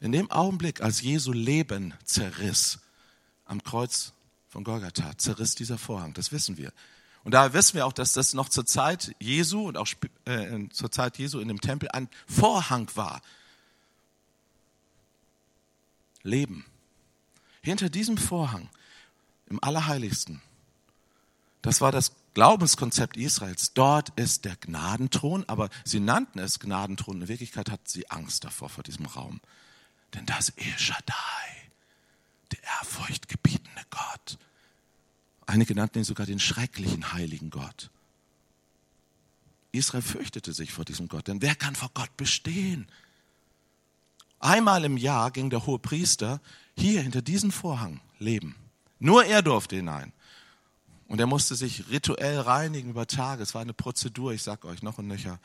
in 0.00 0.12
dem 0.12 0.30
Augenblick, 0.30 0.80
als 0.80 1.00
Jesu 1.00 1.32
Leben 1.32 1.94
zerriss, 2.04 2.78
am 3.44 3.62
Kreuz 3.62 4.12
von 4.48 4.64
Golgatha, 4.64 5.16
zerriss 5.18 5.54
dieser 5.54 5.78
Vorhang, 5.78 6.14
das 6.14 6.32
wissen 6.32 6.56
wir. 6.56 6.72
Und 7.24 7.34
daher 7.34 7.52
wissen 7.52 7.74
wir 7.74 7.86
auch, 7.86 7.92
dass 7.92 8.12
das 8.12 8.34
noch 8.34 8.48
zur 8.48 8.66
Zeit 8.66 9.14
Jesu 9.20 9.68
und 9.68 9.76
auch 9.76 9.88
äh, 10.24 10.68
zur 10.70 10.90
Zeit 10.90 11.18
Jesu 11.18 11.38
in 11.38 11.48
dem 11.48 11.60
Tempel 11.60 11.88
ein 11.90 12.08
Vorhang 12.26 12.90
war. 12.94 13.22
Leben. 16.22 16.64
Hinter 17.62 17.90
diesem 17.90 18.16
Vorhang, 18.16 18.68
im 19.46 19.62
Allerheiligsten, 19.62 20.40
das 21.62 21.80
war 21.80 21.92
das 21.92 22.12
Glaubenskonzept 22.34 23.16
Israels. 23.16 23.74
Dort 23.74 24.10
ist 24.18 24.44
der 24.44 24.56
Gnadenthron, 24.56 25.44
aber 25.48 25.68
sie 25.84 26.00
nannten 26.00 26.38
es 26.38 26.58
Gnadenthron. 26.58 27.22
In 27.22 27.28
Wirklichkeit 27.28 27.70
hatten 27.70 27.86
sie 27.86 28.10
Angst 28.10 28.44
davor, 28.44 28.68
vor 28.68 28.84
diesem 28.84 29.06
Raum. 29.06 29.40
Denn 30.14 30.26
das 30.26 30.50
El 30.50 30.78
Shaddai, 30.78 31.70
der 32.52 32.62
ehrfurchtgebietende 32.64 33.82
Gott. 33.90 34.38
Einige 35.46 35.74
nannten 35.74 35.98
ihn 35.98 36.04
sogar 36.04 36.26
den 36.26 36.40
schrecklichen 36.40 37.12
heiligen 37.12 37.50
Gott. 37.50 37.90
Israel 39.72 40.02
fürchtete 40.02 40.52
sich 40.52 40.72
vor 40.72 40.84
diesem 40.84 41.08
Gott, 41.08 41.28
denn 41.28 41.42
wer 41.42 41.54
kann 41.54 41.74
vor 41.74 41.90
Gott 41.94 42.16
bestehen? 42.16 42.86
Einmal 44.38 44.84
im 44.84 44.96
Jahr 44.96 45.30
ging 45.30 45.50
der 45.50 45.66
hohe 45.66 45.78
Priester 45.78 46.40
hier 46.76 47.02
hinter 47.02 47.22
diesen 47.22 47.52
Vorhang 47.52 48.00
leben. 48.18 48.56
Nur 48.98 49.24
er 49.24 49.42
durfte 49.42 49.76
hinein. 49.76 50.12
Und 51.12 51.18
er 51.18 51.26
musste 51.26 51.56
sich 51.56 51.90
rituell 51.90 52.40
reinigen 52.40 52.88
über 52.88 53.06
Tage. 53.06 53.42
Es 53.42 53.54
war 53.54 53.60
eine 53.60 53.74
Prozedur, 53.74 54.32
ich 54.32 54.42
sag 54.42 54.64
euch 54.64 54.82
noch 54.82 54.96
und 54.96 55.08
nöcher. 55.08 55.38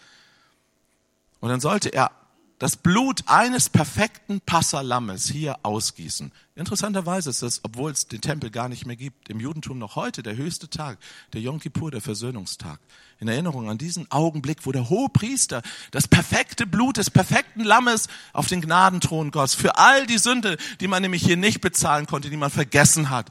Und 1.41 1.49
dann 1.49 1.59
sollte 1.59 1.89
er 1.89 2.11
das 2.57 2.77
Blut 2.77 3.23
eines 3.25 3.67
perfekten 3.67 4.39
Passalammes 4.39 5.27
hier 5.27 5.57
ausgießen. 5.63 6.31
Interessanterweise 6.55 7.31
ist 7.31 7.43
das, 7.43 7.59
obwohl 7.65 7.91
es 7.91 8.07
den 8.07 8.21
Tempel 8.21 8.49
gar 8.49 8.69
nicht 8.69 8.85
mehr 8.85 8.95
gibt, 8.95 9.27
im 9.27 9.41
Judentum 9.41 9.77
noch 9.77 9.97
heute 9.97 10.23
der 10.23 10.37
höchste 10.37 10.69
Tag, 10.69 10.99
der 11.33 11.41
Yom 11.41 11.59
Kippur, 11.59 11.91
der 11.91 11.99
Versöhnungstag. 11.99 12.79
In 13.19 13.27
Erinnerung 13.27 13.69
an 13.69 13.77
diesen 13.77 14.09
Augenblick, 14.09 14.65
wo 14.65 14.71
der 14.71 14.87
hohe 14.87 15.09
Priester 15.09 15.63
das 15.91 16.07
perfekte 16.07 16.65
Blut 16.65 16.95
des 16.95 17.09
perfekten 17.09 17.65
Lammes 17.65 18.07
auf 18.31 18.47
den 18.47 18.61
Gnadenthron 18.61 19.31
goss. 19.31 19.53
Für 19.53 19.77
all 19.77 20.07
die 20.07 20.17
Sünde, 20.17 20.55
die 20.79 20.87
man 20.87 21.01
nämlich 21.01 21.25
hier 21.25 21.35
nicht 21.35 21.59
bezahlen 21.59 22.05
konnte, 22.05 22.29
die 22.29 22.37
man 22.37 22.51
vergessen 22.51 23.09
hat, 23.09 23.29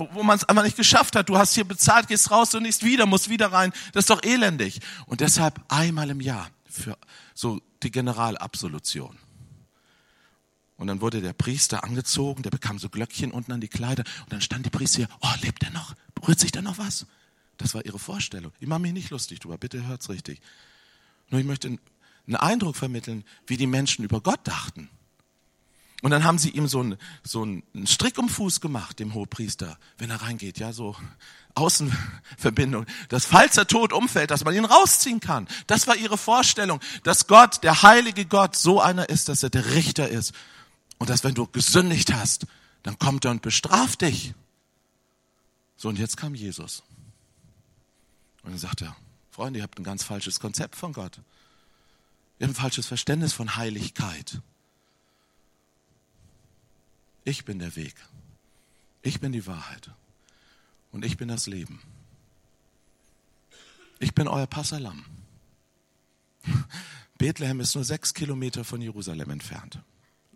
wo, 0.00 0.08
wo 0.12 0.22
man 0.22 0.36
es 0.36 0.44
einfach 0.44 0.64
nicht 0.64 0.76
geschafft 0.76 1.14
hat. 1.14 1.28
Du 1.28 1.38
hast 1.38 1.54
hier 1.54 1.64
bezahlt, 1.64 2.08
gehst 2.08 2.30
raus 2.30 2.54
und 2.54 2.64
nicht 2.64 2.82
wieder, 2.82 3.06
musst 3.06 3.28
wieder 3.28 3.52
rein. 3.52 3.72
Das 3.92 4.02
ist 4.02 4.10
doch 4.10 4.22
elendig. 4.22 4.80
Und 5.06 5.20
deshalb 5.20 5.60
einmal 5.68 6.10
im 6.10 6.20
Jahr 6.20 6.50
für 6.68 6.98
so 7.34 7.60
die 7.82 7.90
Generalabsolution. 7.90 9.16
Und 10.76 10.86
dann 10.86 11.02
wurde 11.02 11.20
der 11.20 11.34
Priester 11.34 11.84
angezogen, 11.84 12.42
der 12.42 12.50
bekam 12.50 12.78
so 12.78 12.88
Glöckchen 12.88 13.32
unten 13.32 13.52
an 13.52 13.60
die 13.60 13.68
Kleider 13.68 14.02
und 14.22 14.32
dann 14.32 14.40
stand 14.40 14.64
die 14.64 14.70
Priester 14.70 14.98
hier, 14.98 15.08
oh, 15.20 15.34
lebt 15.42 15.62
er 15.62 15.70
noch? 15.70 15.94
Rührt 16.26 16.40
sich 16.40 16.52
da 16.52 16.62
noch 16.62 16.78
was? 16.78 17.06
Das 17.58 17.74
war 17.74 17.84
ihre 17.84 17.98
Vorstellung. 17.98 18.52
Ich 18.60 18.66
mache 18.66 18.80
mich 18.80 18.94
nicht 18.94 19.10
lustig 19.10 19.40
drüber, 19.40 19.58
bitte 19.58 19.86
hört's 19.86 20.08
richtig. 20.08 20.40
Nur 21.28 21.38
ich 21.38 21.46
möchte 21.46 21.68
einen 21.68 22.36
Eindruck 22.36 22.76
vermitteln, 22.76 23.24
wie 23.46 23.58
die 23.58 23.66
Menschen 23.66 24.04
über 24.04 24.22
Gott 24.22 24.40
dachten. 24.44 24.88
Und 26.02 26.10
dann 26.12 26.24
haben 26.24 26.38
sie 26.38 26.50
ihm 26.50 26.66
so 26.66 26.80
einen, 26.80 26.96
so 27.22 27.42
einen 27.42 27.86
Strick 27.86 28.18
um 28.18 28.28
Fuß 28.28 28.60
gemacht, 28.60 28.98
dem 28.98 29.14
Hohepriester, 29.14 29.78
wenn 29.98 30.10
er 30.10 30.22
reingeht, 30.22 30.58
ja, 30.58 30.72
so 30.72 30.96
Außenverbindung, 31.54 32.86
dass 33.08 33.26
falls 33.26 33.56
er 33.56 33.66
tot 33.66 33.92
umfällt, 33.92 34.30
dass 34.30 34.44
man 34.44 34.54
ihn 34.54 34.64
rausziehen 34.64 35.20
kann. 35.20 35.48
Das 35.66 35.86
war 35.86 35.96
ihre 35.96 36.16
Vorstellung, 36.16 36.80
dass 37.02 37.26
Gott, 37.26 37.62
der 37.64 37.82
heilige 37.82 38.24
Gott, 38.24 38.56
so 38.56 38.80
einer 38.80 39.08
ist, 39.08 39.28
dass 39.28 39.42
er 39.42 39.50
der 39.50 39.74
Richter 39.74 40.08
ist. 40.08 40.32
Und 40.98 41.10
dass 41.10 41.24
wenn 41.24 41.34
du 41.34 41.46
gesündigt 41.46 42.12
hast, 42.14 42.46
dann 42.82 42.98
kommt 42.98 43.24
er 43.24 43.32
und 43.32 43.42
bestraft 43.42 44.02
dich. 44.02 44.34
So, 45.76 45.88
und 45.88 45.98
jetzt 45.98 46.16
kam 46.16 46.34
Jesus. 46.34 46.82
Und 48.42 48.52
dann 48.52 48.58
sagt 48.58 48.82
er, 48.82 48.96
Freunde, 49.30 49.58
ihr 49.58 49.62
habt 49.62 49.78
ein 49.78 49.84
ganz 49.84 50.02
falsches 50.02 50.40
Konzept 50.40 50.76
von 50.76 50.92
Gott. 50.92 51.18
Ihr 52.38 52.46
habt 52.46 52.56
ein 52.56 52.62
falsches 52.62 52.86
Verständnis 52.86 53.32
von 53.32 53.56
Heiligkeit. 53.56 54.40
Ich 57.30 57.44
bin 57.44 57.60
der 57.60 57.76
Weg. 57.76 57.94
Ich 59.02 59.20
bin 59.20 59.30
die 59.30 59.46
Wahrheit. 59.46 59.92
Und 60.90 61.04
ich 61.04 61.16
bin 61.16 61.28
das 61.28 61.46
Leben. 61.46 61.80
Ich 64.00 64.16
bin 64.16 64.26
euer 64.26 64.48
Passalam. 64.48 65.04
Bethlehem 67.18 67.60
ist 67.60 67.76
nur 67.76 67.84
sechs 67.84 68.14
Kilometer 68.14 68.64
von 68.64 68.82
Jerusalem 68.82 69.30
entfernt. 69.30 69.78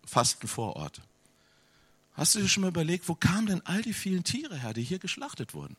Fast 0.05 0.45
ein 0.45 0.47
Vorort. 0.47 1.03
Hast 2.13 2.37
du 2.37 2.39
dir 2.39 2.49
schon 2.49 2.61
mal 2.61 2.69
überlegt, 2.69 3.09
wo 3.09 3.17
kamen 3.17 3.47
denn 3.47 3.67
all 3.67 3.83
die 3.83 3.93
vielen 3.93 4.23
Tiere 4.23 4.57
her, 4.57 4.73
die 4.73 4.85
hier 4.85 5.01
geschlachtet 5.01 5.53
wurden? 5.53 5.77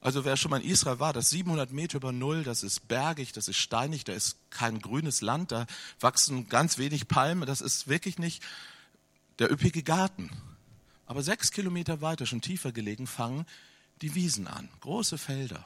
Also 0.00 0.24
wer 0.24 0.36
schon 0.36 0.50
mal 0.50 0.62
in 0.62 0.68
Israel 0.68 0.98
war, 0.98 1.12
das 1.12 1.30
700 1.30 1.70
Meter 1.70 1.98
über 1.98 2.10
Null, 2.10 2.42
das 2.42 2.64
ist 2.64 2.88
bergig, 2.88 3.30
das 3.30 3.46
ist 3.46 3.58
steinig, 3.58 4.02
da 4.02 4.14
ist 4.14 4.36
kein 4.50 4.80
grünes 4.80 5.20
Land, 5.20 5.52
da 5.52 5.64
wachsen 6.00 6.48
ganz 6.48 6.76
wenig 6.76 7.06
Palmen, 7.06 7.46
das 7.46 7.60
ist 7.60 7.86
wirklich 7.86 8.18
nicht 8.18 8.42
der 9.38 9.50
üppige 9.50 9.82
Garten. 9.82 10.30
Aber 11.06 11.22
sechs 11.22 11.52
Kilometer 11.52 12.00
weiter, 12.00 12.26
schon 12.26 12.40
tiefer 12.40 12.72
gelegen, 12.72 13.06
fangen 13.06 13.46
die 14.02 14.14
Wiesen 14.14 14.46
an, 14.46 14.68
große 14.80 15.18
Felder. 15.18 15.64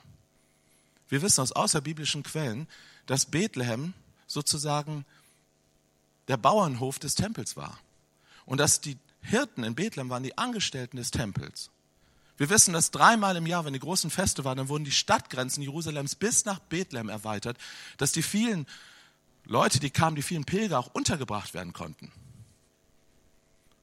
Wir 1.08 1.22
wissen 1.22 1.40
aus 1.40 1.52
außerbiblischen 1.52 2.22
Quellen, 2.22 2.68
dass 3.06 3.26
Bethlehem 3.26 3.94
sozusagen 4.26 5.04
der 6.28 6.36
Bauernhof 6.36 6.98
des 6.98 7.16
Tempels 7.16 7.56
war. 7.56 7.78
Und 8.46 8.58
dass 8.58 8.80
die 8.80 8.96
Hirten 9.22 9.64
in 9.64 9.74
Bethlehem 9.74 10.10
waren 10.10 10.22
die 10.22 10.38
Angestellten 10.38 10.96
des 10.96 11.10
Tempels. 11.10 11.70
Wir 12.36 12.48
wissen, 12.48 12.72
dass 12.72 12.90
dreimal 12.90 13.36
im 13.36 13.46
Jahr, 13.46 13.64
wenn 13.64 13.74
die 13.74 13.80
großen 13.80 14.10
Feste 14.10 14.44
waren, 14.44 14.56
dann 14.56 14.68
wurden 14.68 14.84
die 14.84 14.92
Stadtgrenzen 14.92 15.62
Jerusalems 15.62 16.14
bis 16.14 16.44
nach 16.44 16.58
Bethlehem 16.58 17.08
erweitert, 17.08 17.58
dass 17.98 18.12
die 18.12 18.22
vielen 18.22 18.66
Leute, 19.44 19.80
die 19.80 19.90
kamen, 19.90 20.16
die 20.16 20.22
vielen 20.22 20.44
Pilger 20.44 20.78
auch 20.78 20.94
untergebracht 20.94 21.52
werden 21.52 21.72
konnten. 21.72 22.10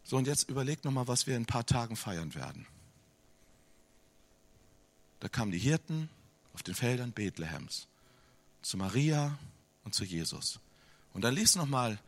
So, 0.08 0.16
und 0.16 0.26
jetzt 0.26 0.50
überlegt 0.50 0.86
nochmal, 0.86 1.10
was 1.10 1.28
wir 1.28 1.36
in 1.36 1.44
ein 1.44 1.48
paar 1.48 1.66
Tagen 1.66 1.98
feiern 1.98 2.34
werden. 2.34 2.66
Da 5.20 5.28
kamen 5.28 5.52
die 5.52 5.60
Hirten 5.60 6.10
auf 6.54 6.64
den 6.64 6.76
Feldern 6.76 7.12
Bethlehems 7.12 7.88
zu 8.62 8.78
Maria 8.78 9.38
und 9.84 9.94
zu 9.94 10.06
Jesus. 10.06 10.62
Und 11.14 11.26
dann 11.26 11.36
liest 11.36 11.58
nochmal 11.58 12.00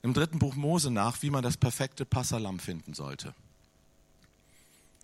im 0.00 0.14
dritten 0.14 0.38
Buch 0.38 0.54
Mose 0.54 0.90
nach, 0.90 1.20
wie 1.20 1.28
man 1.28 1.42
das 1.42 1.58
perfekte 1.58 2.06
Passalam 2.06 2.58
finden 2.58 2.94
sollte. 2.94 3.34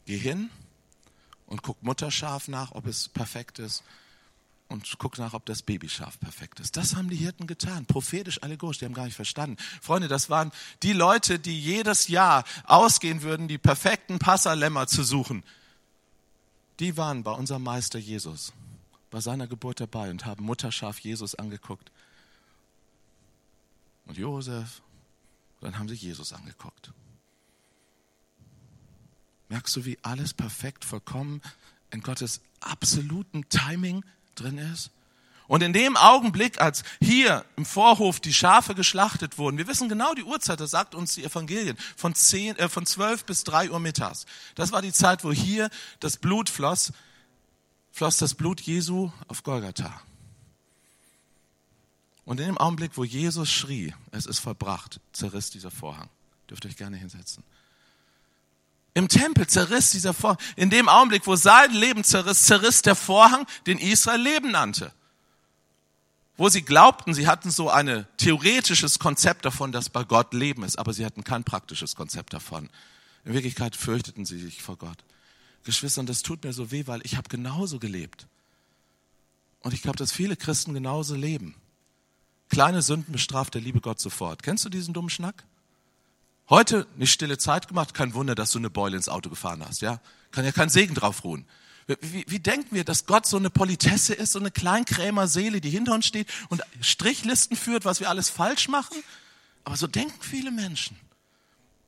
Geh 0.07 0.17
hin 0.17 0.49
und 1.45 1.63
guck 1.63 1.83
Mutterschaf 1.83 2.49
nach, 2.49 2.73
ob 2.73 2.87
es 2.87 3.11
perfekt 3.11 3.59
ist 3.59 3.85
und 4.69 4.97
guck 4.99 5.19
nach, 5.19 5.35
ob 5.35 5.47
das 5.47 5.63
Babyschaf 5.63 6.19
perfekt 6.19 6.61
ist. 6.61 6.77
Das 6.77 6.97
haben 6.97 7.09
die 7.09 7.17
Hirten 7.17 7.47
getan, 7.47 7.87
prophetisch 7.87 8.43
allegorisch, 8.43 8.79
die 8.79 8.85
haben 8.85 8.95
gar 8.95 9.05
nicht 9.05 9.15
verstanden. 9.15 9.57
Freunde, 9.81 10.09
das 10.09 10.29
waren 10.29 10.51
die 10.83 10.93
Leute, 10.93 11.39
die 11.39 11.59
jedes 11.59 12.09
Jahr 12.09 12.45
ausgehen 12.65 13.23
würden, 13.23 13.49
die 13.49 13.59
perfekten 13.59 14.19
Passalämmer 14.19 14.87
zu 14.87 15.05
suchen. 15.05 15.45
Die 16.81 16.97
waren 16.97 17.23
bei 17.23 17.33
unserem 17.33 17.63
Meister 17.63 17.99
Jesus, 17.99 18.53
bei 19.11 19.21
seiner 19.21 19.47
Geburt 19.47 19.81
dabei 19.81 20.11
und 20.11 20.27
haben 20.27 20.45
Mutterschaf 20.45 20.99
Jesus 20.99 21.35
angeguckt. 21.35 21.91
Und 24.07 24.19
Josef, 24.19 24.83
dann 25.61 25.79
haben 25.79 25.89
sie 25.89 25.95
Jesus 25.95 26.33
angeguckt. 26.33 26.93
Merkst 29.49 29.77
du, 29.77 29.85
wie 29.85 29.99
alles 30.03 30.35
perfekt, 30.35 30.85
vollkommen 30.85 31.41
in 31.91 32.03
Gottes 32.03 32.41
absoluten 32.61 33.49
Timing 33.49 34.05
drin 34.37 34.59
ist? 34.59 34.91
Und 35.49 35.63
in 35.63 35.73
dem 35.73 35.97
Augenblick, 35.97 36.61
als 36.61 36.83
hier 37.01 37.45
im 37.57 37.65
Vorhof 37.65 38.19
die 38.19 38.35
Schafe 38.35 38.75
geschlachtet 38.75 39.39
wurden, 39.39 39.59
wir 39.59 39.69
wissen 39.69 39.89
genau 39.89 40.13
die 40.15 40.25
Uhrzeit, 40.25 40.59
das 40.59 40.73
sagt 40.73 40.95
uns 40.95 41.15
die 41.15 41.25
Evangelien, 41.25 41.77
von, 41.97 42.15
zehn, 42.15 42.57
äh, 42.57 42.69
von 42.69 42.85
12 42.85 43.25
bis 43.25 43.45
3 43.45 43.71
Uhr 43.71 43.79
mittags. 43.79 44.27
Das 44.57 44.73
war 44.73 44.83
die 44.83 44.93
Zeit, 44.93 45.23
wo 45.23 45.33
hier 45.33 45.71
das 46.01 46.17
Blut 46.17 46.51
floss, 46.51 46.93
floss 47.93 48.17
das 48.17 48.35
Blut 48.35 48.61
Jesu 48.61 49.13
auf 49.29 49.45
Golgatha. 49.45 50.01
Und 52.25 52.41
in 52.41 52.47
dem 52.47 52.59
Augenblick, 52.59 52.97
wo 52.97 53.05
Jesus 53.05 53.49
schrie, 53.49 53.95
es 54.11 54.27
ist 54.27 54.41
vollbracht, 54.41 55.01
zerriss 55.13 55.51
dieser 55.51 55.71
Vorhang. 55.71 56.09
Dürft 56.51 56.65
ihr 56.65 56.71
euch 56.71 56.77
gerne 56.77 56.97
hinsetzen. 56.97 57.45
Im 58.97 59.09
Tempel 59.09 59.47
zerriss 59.47 59.91
dieser 59.91 60.15
Vorhang. 60.15 60.39
In 60.57 60.71
dem 60.71 60.89
Augenblick, 60.89 61.27
wo 61.27 61.37
sein 61.37 61.71
Leben 61.71 62.03
zerriss, 62.03 62.45
zerriss 62.45 62.81
der 62.81 62.95
Vorhang, 62.95 63.47
den 63.67 63.77
Israel 63.77 64.23
Leben 64.23 64.53
nannte. 64.53 64.91
Wo 66.39 66.49
sie 66.49 66.63
glaubten, 66.63 67.13
sie 67.13 67.27
hatten 67.27 67.51
so 67.51 67.69
ein 67.69 68.07
theoretisches 68.17 68.99
Konzept 68.99 69.45
davon, 69.45 69.71
dass 69.71 69.91
bei 69.91 70.03
Gott 70.03 70.33
Leben 70.33 70.63
ist, 70.63 70.79
aber 70.79 70.95
sie 70.95 71.05
hatten 71.05 71.25
kein 71.25 71.45
praktisches 71.45 71.95
Konzept 71.95 72.33
davon. 72.33 72.71
In 73.27 73.35
Wirklichkeit 73.35 73.77
fürchteten 73.77 74.25
sie 74.25 74.39
sich 74.39 74.63
vor 74.63 74.79
Gott. 74.79 75.05
Geschwister, 75.65 76.01
und 76.01 76.09
das 76.09 76.23
tut 76.23 76.43
mir 76.43 76.55
so 76.55 76.71
weh, 76.71 76.87
weil 76.87 77.03
ich 77.05 77.19
habe 77.19 77.29
genauso 77.29 77.79
gelebt. 77.79 78.27
Und 79.61 79.75
ich 79.75 79.83
glaube, 79.83 79.99
dass 79.99 80.11
viele 80.11 80.37
Christen 80.37 80.73
genauso 80.73 81.15
leben. 81.15 81.55
Kleine 82.49 82.81
Sünden 82.81 83.13
bestraft 83.13 83.53
der 83.53 83.61
liebe 83.61 83.83
Gott 83.83 84.01
sofort. 84.01 84.43
Kennst 84.43 84.65
du 84.65 84.71
diesen 84.71 84.95
dummen 84.95 85.11
Schnack? 85.11 85.45
Heute 86.49 86.87
nicht 86.97 87.13
stille 87.13 87.39
Zeit 87.39 87.67
gemacht, 87.67 87.93
kein 87.93 88.15
Wunder, 88.15 88.35
dass 88.35 88.53
du 88.53 88.59
eine 88.59 88.71
Beule 88.71 88.97
ins 88.97 89.09
Auto 89.09 89.31
gefahren 89.31 89.65
hast, 89.67 89.83
ja? 89.83 90.01
Kann 90.31 90.45
ja 90.45 90.53
kein 90.53 90.69
Segen 90.69 90.95
drauf 90.95 91.25
ruhen. 91.25 91.47
Wie, 92.01 92.25
wie 92.29 92.41
denken 92.41 92.75
wir, 92.75 92.85
dass 92.85 93.07
Gott 93.07 93.27
so 93.27 93.37
eine 93.37 93.51
Politesse 93.51 94.15
ist, 94.15 94.33
so 94.33 94.41
eine 94.41 94.51
Kleinkrämer-Seele, 94.51 95.61
die 95.61 95.71
hinter 95.71 95.93
uns 95.93 96.07
steht 96.07 96.29
und 96.49 96.63
Strichlisten 96.81 97.57
führt, 97.57 97.85
was 97.85 98.01
wir 98.01 98.09
alles 98.09 98.29
falsch 98.29 98.69
machen? 98.69 99.03
Aber 99.65 99.77
so 99.77 99.87
denken 99.87 100.21
viele 100.21 100.51
Menschen. 100.51 100.97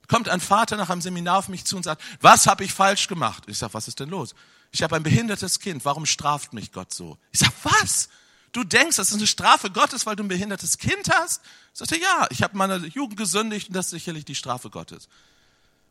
Kommt 0.09 0.29
ein 0.29 0.41
Vater 0.41 0.77
nach 0.77 0.89
einem 0.91 1.03
Seminar 1.03 1.39
auf 1.39 1.49
mich 1.49 1.65
zu 1.65 1.77
und 1.77 1.83
sagt, 1.83 2.03
was 2.21 2.47
habe 2.47 2.65
ich 2.65 2.73
falsch 2.73 3.09
gemacht? 3.09 3.45
Ich 3.47 3.59
sage, 3.59 3.75
was 3.75 3.89
ist 3.89 4.01
denn 4.01 4.09
los? 4.09 4.35
Ich 4.73 4.83
habe 4.83 4.97
ein 4.97 5.03
behindertes 5.03 5.61
Kind, 5.61 5.85
warum 5.85 6.07
straft 6.07 6.53
mich 6.53 6.73
Gott 6.73 6.93
so? 6.93 7.19
Ich 7.31 7.41
sage, 7.41 7.53
was? 7.63 8.09
Du 8.53 8.65
denkst, 8.65 8.97
das 8.97 9.09
ist 9.09 9.17
eine 9.17 9.27
Strafe 9.27 9.71
Gottes, 9.71 10.07
weil 10.07 10.17
du 10.17 10.23
ein 10.23 10.29
behindertes 10.29 10.79
Kind 10.79 11.11
hast? 11.13 11.43
Sagt 11.73 11.93
er, 11.93 11.99
ja, 11.99 12.27
ich 12.31 12.43
habe 12.43 12.57
meine 12.57 12.77
Jugend 12.87 13.17
gesündigt 13.17 13.69
und 13.69 13.75
das 13.75 13.87
ist 13.87 13.91
sicherlich 13.93 14.25
die 14.25 14.35
Strafe 14.35 14.71
Gottes. 14.71 15.09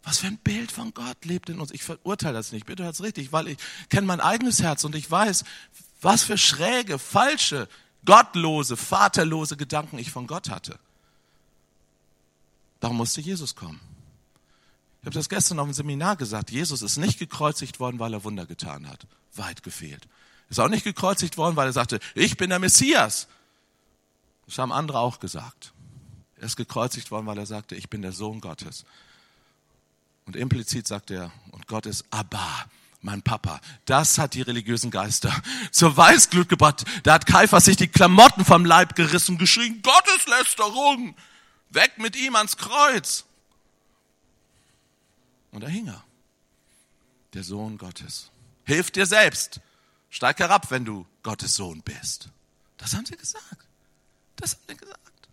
Was 0.04 0.20
für 0.20 0.28
ein 0.28 0.38
Bild 0.38 0.72
von 0.72 0.94
Gott 0.94 1.26
lebt 1.26 1.50
in 1.50 1.60
uns. 1.60 1.72
Ich 1.72 1.84
verurteile 1.84 2.34
das 2.34 2.52
nicht, 2.52 2.66
bitte 2.66 2.84
hört's 2.84 3.02
richtig, 3.02 3.32
weil 3.32 3.50
ich 3.50 3.58
kenne 3.90 4.08
mein 4.08 4.22
eigenes 4.22 4.62
Herz 4.62 4.84
und 4.84 4.96
ich 4.96 5.10
weiß, 5.10 5.44
was 6.02 6.24
für 6.24 6.38
schräge, 6.38 7.00
falsche, 7.00 7.68
gottlose, 8.06 8.78
vaterlose 8.78 9.58
Gedanken 9.58 10.00
ich 10.00 10.12
von 10.12 10.28
Gott 10.28 10.50
hatte. 10.50 10.80
Darum 12.80 12.98
musste 12.98 13.22
Jesus 13.22 13.56
kommen. 13.56 13.82
Ich 15.02 15.06
habe 15.06 15.16
das 15.16 15.30
gestern 15.30 15.60
auf 15.60 15.68
dem 15.68 15.74
Seminar 15.74 16.16
gesagt. 16.16 16.52
Jesus 16.52 16.82
ist 16.82 16.98
nicht 16.98 17.20
gekreuzigt 17.20 17.80
worden, 17.80 18.00
weil 18.00 18.14
er 18.14 18.24
Wunder 18.24 18.46
getan 18.46 18.88
hat. 18.88 19.08
Weit 19.36 19.64
gefehlt. 19.64 20.08
Ist 20.50 20.60
auch 20.60 20.70
nicht 20.70 20.84
gekreuzigt 20.84 21.38
worden, 21.38 21.56
weil 21.56 21.68
er 21.68 21.74
sagte, 21.74 22.00
ich 22.16 22.38
bin 22.38 22.50
der 22.50 22.60
Messias. 22.60 23.28
Das 24.46 24.58
haben 24.60 24.72
andere 24.72 25.00
auch 25.00 25.20
gesagt. 25.20 25.74
Er 26.38 26.44
ist 26.44 26.56
gekreuzigt 26.56 27.12
worden, 27.12 27.26
weil 27.26 27.38
er 27.38 27.46
sagte, 27.46 27.76
ich 27.76 27.90
bin 27.90 28.02
der 28.02 28.14
Sohn 28.14 28.40
Gottes. 28.40 28.86
Und 30.26 30.36
implizit 30.36 30.88
sagt 30.88 31.12
er, 31.12 31.32
und 31.52 31.68
Gott 31.68 31.86
ist 31.86 32.06
Abba, 32.12 32.66
mein 33.02 33.22
Papa. 33.22 33.60
Das 33.86 34.18
hat 34.18 34.34
die 34.34 34.42
religiösen 34.42 34.92
Geister 34.92 35.34
zur 35.72 35.96
Weißglut 35.96 36.50
gebracht. 36.50 36.86
Da 37.04 37.14
hat 37.14 37.26
Kaiphas 37.26 37.66
sich 37.66 37.78
die 37.78 37.88
Klamotten 37.88 38.46
vom 38.46 38.66
Leib 38.66 38.96
gerissen, 38.96 39.38
geschrien, 39.38 39.82
Gotteslästerung, 39.82 41.16
weg 41.70 41.94
mit 41.98 42.16
ihm 42.16 42.36
ans 42.36 42.58
Kreuz. 42.58 43.26
Und 45.52 45.62
da 45.62 45.68
hing 45.68 45.88
er, 45.88 46.04
der 47.34 47.44
Sohn 47.44 47.78
Gottes. 47.78 48.30
Hilf 48.66 48.92
dir 48.92 49.06
selbst. 49.06 49.62
Steig 50.18 50.40
herab, 50.40 50.72
wenn 50.72 50.84
du 50.84 51.06
Gottes 51.22 51.54
Sohn 51.54 51.84
bist. 51.84 52.30
Das 52.78 52.96
haben 52.96 53.06
sie 53.06 53.16
gesagt. 53.16 53.68
Das 54.36 54.54
haben 54.54 54.64
sie 54.68 54.76
gesagt. 54.76 55.30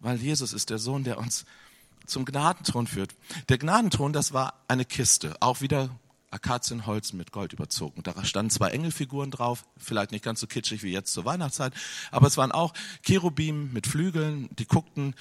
Weil 0.00 0.16
Jesus 0.16 0.54
ist 0.54 0.70
der 0.70 0.78
Sohn, 0.78 1.04
der 1.04 1.18
uns 1.18 1.44
zum 2.06 2.24
Gnadenthron 2.24 2.86
führt. 2.86 3.14
Der 3.50 3.58
Gnadenthron, 3.58 4.14
das 4.14 4.32
war 4.32 4.54
eine 4.68 4.86
Kiste, 4.86 5.36
auch 5.40 5.60
wieder 5.60 5.90
Akazienholz 6.30 7.12
mit 7.12 7.30
Gold 7.30 7.52
überzogen. 7.52 8.02
Da 8.02 8.24
standen 8.24 8.48
zwei 8.48 8.70
Engelfiguren 8.70 9.30
drauf, 9.30 9.66
vielleicht 9.76 10.12
nicht 10.12 10.24
ganz 10.24 10.40
so 10.40 10.46
kitschig 10.46 10.82
wie 10.82 10.92
jetzt 10.92 11.12
zur 11.12 11.26
Weihnachtszeit, 11.26 11.74
aber 12.10 12.26
es 12.26 12.38
waren 12.38 12.52
auch 12.52 12.72
Cherubim 13.02 13.70
mit 13.70 13.86
Flügeln, 13.86 14.48
die 14.56 14.66
guckten 14.66 15.14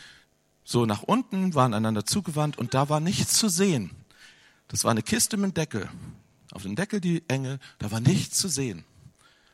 so 0.64 0.86
nach 0.86 1.04
unten, 1.04 1.54
waren 1.54 1.74
einander 1.74 2.06
zugewandt 2.06 2.58
und 2.58 2.74
da 2.74 2.88
war 2.88 3.02
nichts 3.02 3.34
zu 3.34 3.50
sehen. 3.50 3.92
Das 4.68 4.84
war 4.84 4.92
eine 4.92 5.04
Kiste 5.04 5.38
mit 5.38 5.58
Deckel. 5.58 5.90
Auf 6.52 6.64
dem 6.64 6.76
Deckel 6.76 7.02
die 7.02 7.24
Engel, 7.28 7.60
da 7.80 7.92
war 7.92 8.00
nichts 8.00 8.38
zu 8.38 8.48
sehen. 8.48 8.84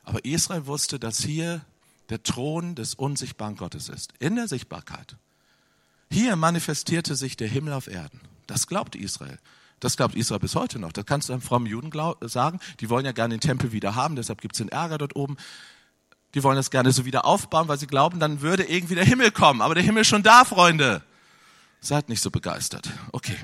Aber 0.03 0.23
Israel 0.25 0.65
wusste, 0.65 0.99
dass 0.99 1.19
hier 1.19 1.61
der 2.09 2.23
Thron 2.23 2.75
des 2.75 2.93
unsichtbaren 2.93 3.55
Gottes 3.55 3.89
ist, 3.89 4.13
in 4.19 4.35
der 4.35 4.47
Sichtbarkeit. 4.47 5.15
Hier 6.11 6.35
manifestierte 6.35 7.15
sich 7.15 7.37
der 7.37 7.47
Himmel 7.47 7.73
auf 7.73 7.87
Erden. 7.87 8.19
Das 8.47 8.67
glaubt 8.67 8.95
Israel. 8.95 9.39
Das 9.79 9.97
glaubt 9.97 10.13
Israel 10.15 10.39
bis 10.39 10.55
heute 10.55 10.77
noch. 10.77 10.91
Das 10.91 11.05
kannst 11.05 11.29
du 11.29 11.33
einem 11.33 11.41
frommen 11.41 11.67
Juden 11.67 11.91
sagen. 12.21 12.59
Die 12.79 12.89
wollen 12.89 13.05
ja 13.05 13.13
gerne 13.13 13.35
den 13.35 13.41
Tempel 13.41 13.71
wieder 13.71 13.95
haben, 13.95 14.15
deshalb 14.15 14.41
gibt 14.41 14.55
es 14.55 14.57
den 14.59 14.69
Ärger 14.69 14.97
dort 14.97 15.15
oben. 15.15 15.37
Die 16.33 16.43
wollen 16.43 16.55
das 16.55 16.69
gerne 16.69 16.91
so 16.91 17.05
wieder 17.05 17.25
aufbauen, 17.25 17.67
weil 17.67 17.79
sie 17.79 17.87
glauben, 17.87 18.19
dann 18.19 18.41
würde 18.41 18.63
irgendwie 18.63 18.95
der 18.95 19.05
Himmel 19.05 19.31
kommen. 19.31 19.61
Aber 19.61 19.73
der 19.73 19.83
Himmel 19.83 20.01
ist 20.01 20.07
schon 20.07 20.23
da, 20.23 20.45
Freunde. 20.45 21.01
Seid 21.81 22.09
nicht 22.09 22.21
so 22.21 22.29
begeistert. 22.29 22.89
Okay. 23.11 23.37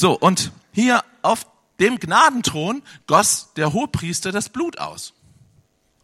So, 0.00 0.18
und 0.18 0.50
hier 0.72 1.04
auf 1.20 1.46
dem 1.78 1.98
Gnadenthron 1.98 2.82
goss 3.06 3.50
der 3.56 3.74
Hohepriester 3.74 4.32
das 4.32 4.48
Blut 4.48 4.78
aus. 4.78 5.12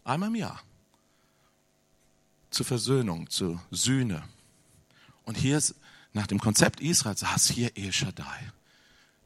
Einmal 0.03 0.29
im 0.29 0.35
Jahr. 0.35 0.61
Zur 2.51 2.67
Versöhnung, 2.67 3.27
zur 3.31 3.59
Sühne. 3.71 4.21
Und 5.23 5.35
hier 5.35 5.57
ist, 5.57 5.73
nach 6.13 6.27
dem 6.27 6.39
Konzept 6.39 6.79
Israels 6.79 7.21
saß 7.21 7.49
hier 7.49 7.75
El 7.75 7.91
Shaddai. 7.91 8.51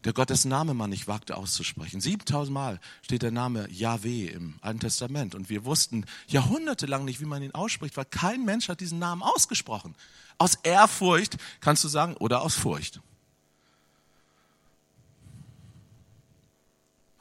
Der 0.05 0.13
Gott, 0.13 0.29
dessen 0.29 0.47
Name 0.47 0.73
man 0.73 0.89
nicht 0.89 1.05
wagte 1.05 1.35
auszusprechen. 1.35 1.99
7000 1.99 2.53
Mal 2.53 2.79
steht 3.01 3.23
der 3.23 3.31
Name 3.31 3.69
Yahweh 3.69 4.27
im 4.27 4.53
Alten 4.61 4.79
Testament. 4.79 5.35
Und 5.35 5.49
wir 5.49 5.65
wussten 5.65 6.05
jahrhundertelang 6.27 7.03
nicht, 7.03 7.19
wie 7.19 7.25
man 7.25 7.43
ihn 7.43 7.53
ausspricht, 7.53 7.97
weil 7.97 8.05
kein 8.05 8.45
Mensch 8.45 8.69
hat 8.69 8.79
diesen 8.79 8.99
Namen 8.99 9.21
ausgesprochen. 9.21 9.95
Aus 10.37 10.55
Ehrfurcht 10.63 11.35
kannst 11.59 11.83
du 11.83 11.89
sagen 11.89 12.15
oder 12.15 12.41
aus 12.41 12.55
Furcht. 12.55 13.01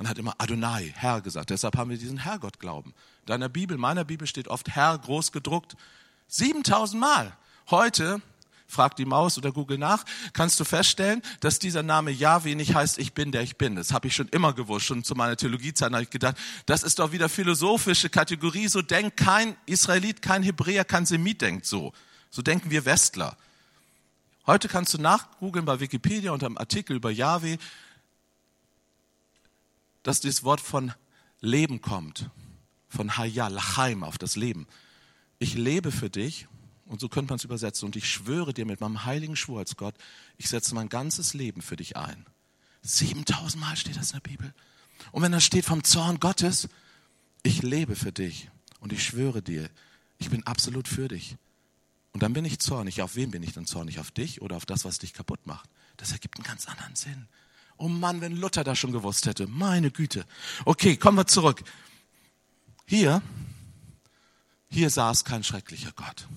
Man 0.01 0.09
hat 0.09 0.17
immer 0.17 0.35
Adonai, 0.39 0.95
Herr 0.97 1.21
gesagt. 1.21 1.51
Deshalb 1.51 1.77
haben 1.77 1.91
wir 1.91 1.99
diesen 1.99 2.17
Herrgott-Glauben. 2.17 2.95
Deiner 3.27 3.51
Bibel, 3.51 3.77
meiner 3.77 4.03
Bibel 4.03 4.27
steht 4.27 4.49
oft 4.49 4.71
Herr 4.71 4.97
groß 4.97 5.31
gedruckt. 5.31 5.77
7000 6.29 6.99
Mal. 6.99 7.37
Heute 7.69 8.23
frag 8.67 8.97
die 8.97 9.05
Maus 9.05 9.37
oder 9.37 9.53
Google 9.53 9.77
nach, 9.77 10.07
kannst 10.33 10.59
du 10.59 10.65
feststellen, 10.65 11.21
dass 11.41 11.59
dieser 11.59 11.83
Name 11.83 12.13
Yahweh 12.13 12.55
nicht 12.55 12.75
heißt, 12.75 12.99
ich 12.99 13.13
bin 13.13 13.31
der 13.31 13.43
ich 13.43 13.59
bin. 13.59 13.77
Das 13.77 13.93
habe 13.93 14.09
ich 14.09 14.17
schon 14.17 14.29
immer 14.29 14.55
gewusst. 14.55 14.87
Schon 14.87 15.05
zu 15.05 15.15
meiner 15.15 15.37
Theologiezeit 15.37 15.93
habe 15.93 16.05
ich 16.05 16.09
gedacht, 16.09 16.39
das 16.65 16.83
ist 16.83 16.99
doch 16.99 17.13
wieder 17.13 17.29
philosophische 17.29 18.09
Kategorie. 18.09 18.69
So 18.69 18.81
denkt 18.81 19.19
kein 19.19 19.55
Israelit, 19.67 20.23
kein 20.23 20.43
Hebräer, 20.43 20.87
kein 20.87 21.05
Semit 21.05 21.43
denkt 21.43 21.67
so. 21.67 21.93
So 22.31 22.41
denken 22.41 22.71
wir 22.71 22.87
Westler. 22.87 23.37
Heute 24.47 24.69
kannst 24.69 24.95
du 24.95 24.99
nachgoogeln 24.99 25.67
bei 25.67 25.79
Wikipedia 25.79 26.33
unter 26.33 26.47
einem 26.47 26.57
Artikel 26.57 26.97
über 26.97 27.11
Yahweh, 27.11 27.59
dass 30.03 30.21
dieses 30.21 30.45
Wort 30.45 30.61
von 30.61 30.93
Leben 31.41 31.81
kommt. 31.81 32.31
Von 32.89 33.17
Hayya, 33.17 33.49
Lachaim, 33.49 34.03
auf 34.03 34.19
das 34.19 34.37
Leben. 34.37 34.67
Ich 35.39 35.55
lebe 35.55 35.93
für 35.93 36.11
dich 36.11 36.49
und 36.87 37.01
so 37.01 37.09
könnte 37.09 37.31
man 37.31 37.37
es 37.37 37.45
übersetzen. 37.45 37.87
Und 37.87 37.95
ich 37.95 38.11
schwöre 38.11 38.53
dir 38.53 38.67
mit 38.67 38.81
meinem 38.81 39.05
heiligen 39.05 39.37
Schwur 39.37 39.61
als 39.61 39.77
Gott, 39.77 39.95
ich 40.39 40.49
setze 40.49 40.75
mein 40.75 40.89
ganzes 40.89 41.35
Leben 41.35 41.63
für 41.63 41.77
dich 41.77 41.97
ein. 41.97 42.27
7000 42.83 43.61
Mal 43.61 43.77
steht 43.77 43.97
das 43.97 44.11
in 44.11 44.21
der 44.21 44.29
Bibel. 44.29 44.53
Und 45.13 45.23
wenn 45.23 45.33
da 45.33 45.41
steht 45.41 45.65
vom 45.65 45.85
Zorn 45.85 46.19
Gottes, 46.19 46.69
ich 47.43 47.63
lebe 47.63 47.95
für 47.95 48.13
dich 48.13 48.51
und 48.81 48.93
ich 48.93 49.05
schwöre 49.05 49.41
dir, 49.41 49.71
ich 50.19 50.31
bin 50.31 50.47
absolut 50.47 50.89
für 50.89 51.09
dich. 51.09 51.37
Und 52.13 52.23
dann 52.23 52.33
bin 52.33 52.45
ich 52.45 52.59
zornig. 52.59 53.03
Auf 53.03 53.15
wen 53.15 53.31
bin 53.31 53.43
ich 53.43 53.53
dann 53.53 53.67
zornig? 53.67 54.01
Auf 54.01 54.11
dich 54.11 54.43
oder 54.43 54.57
auf 54.57 54.67
das, 54.67 54.85
was 54.85 54.99
dich 54.99 55.15
kaputt 55.15 55.47
macht? 55.47 55.71
Das 55.97 56.13
ergibt 56.13 56.39
einen 56.39 56.45
ganz 56.45 56.67
anderen 56.67 56.97
Sinn. 56.97 57.29
Oh 57.81 57.89
Mann, 57.89 58.21
wenn 58.21 58.37
Luther 58.37 58.63
das 58.63 58.79
schon 58.79 58.93
gewusst 58.93 59.25
hätte. 59.25 59.47
Meine 59.47 59.91
Güte. 59.91 60.27
Okay, 60.67 60.99
kommen 60.99 61.17
wir 61.17 61.27
zurück. 61.27 61.63
Hier, 62.87 63.23
hier 64.69 64.91
saß 64.91 65.25
kein 65.25 65.43
schrecklicher 65.43 65.93
Gott. 65.97 66.29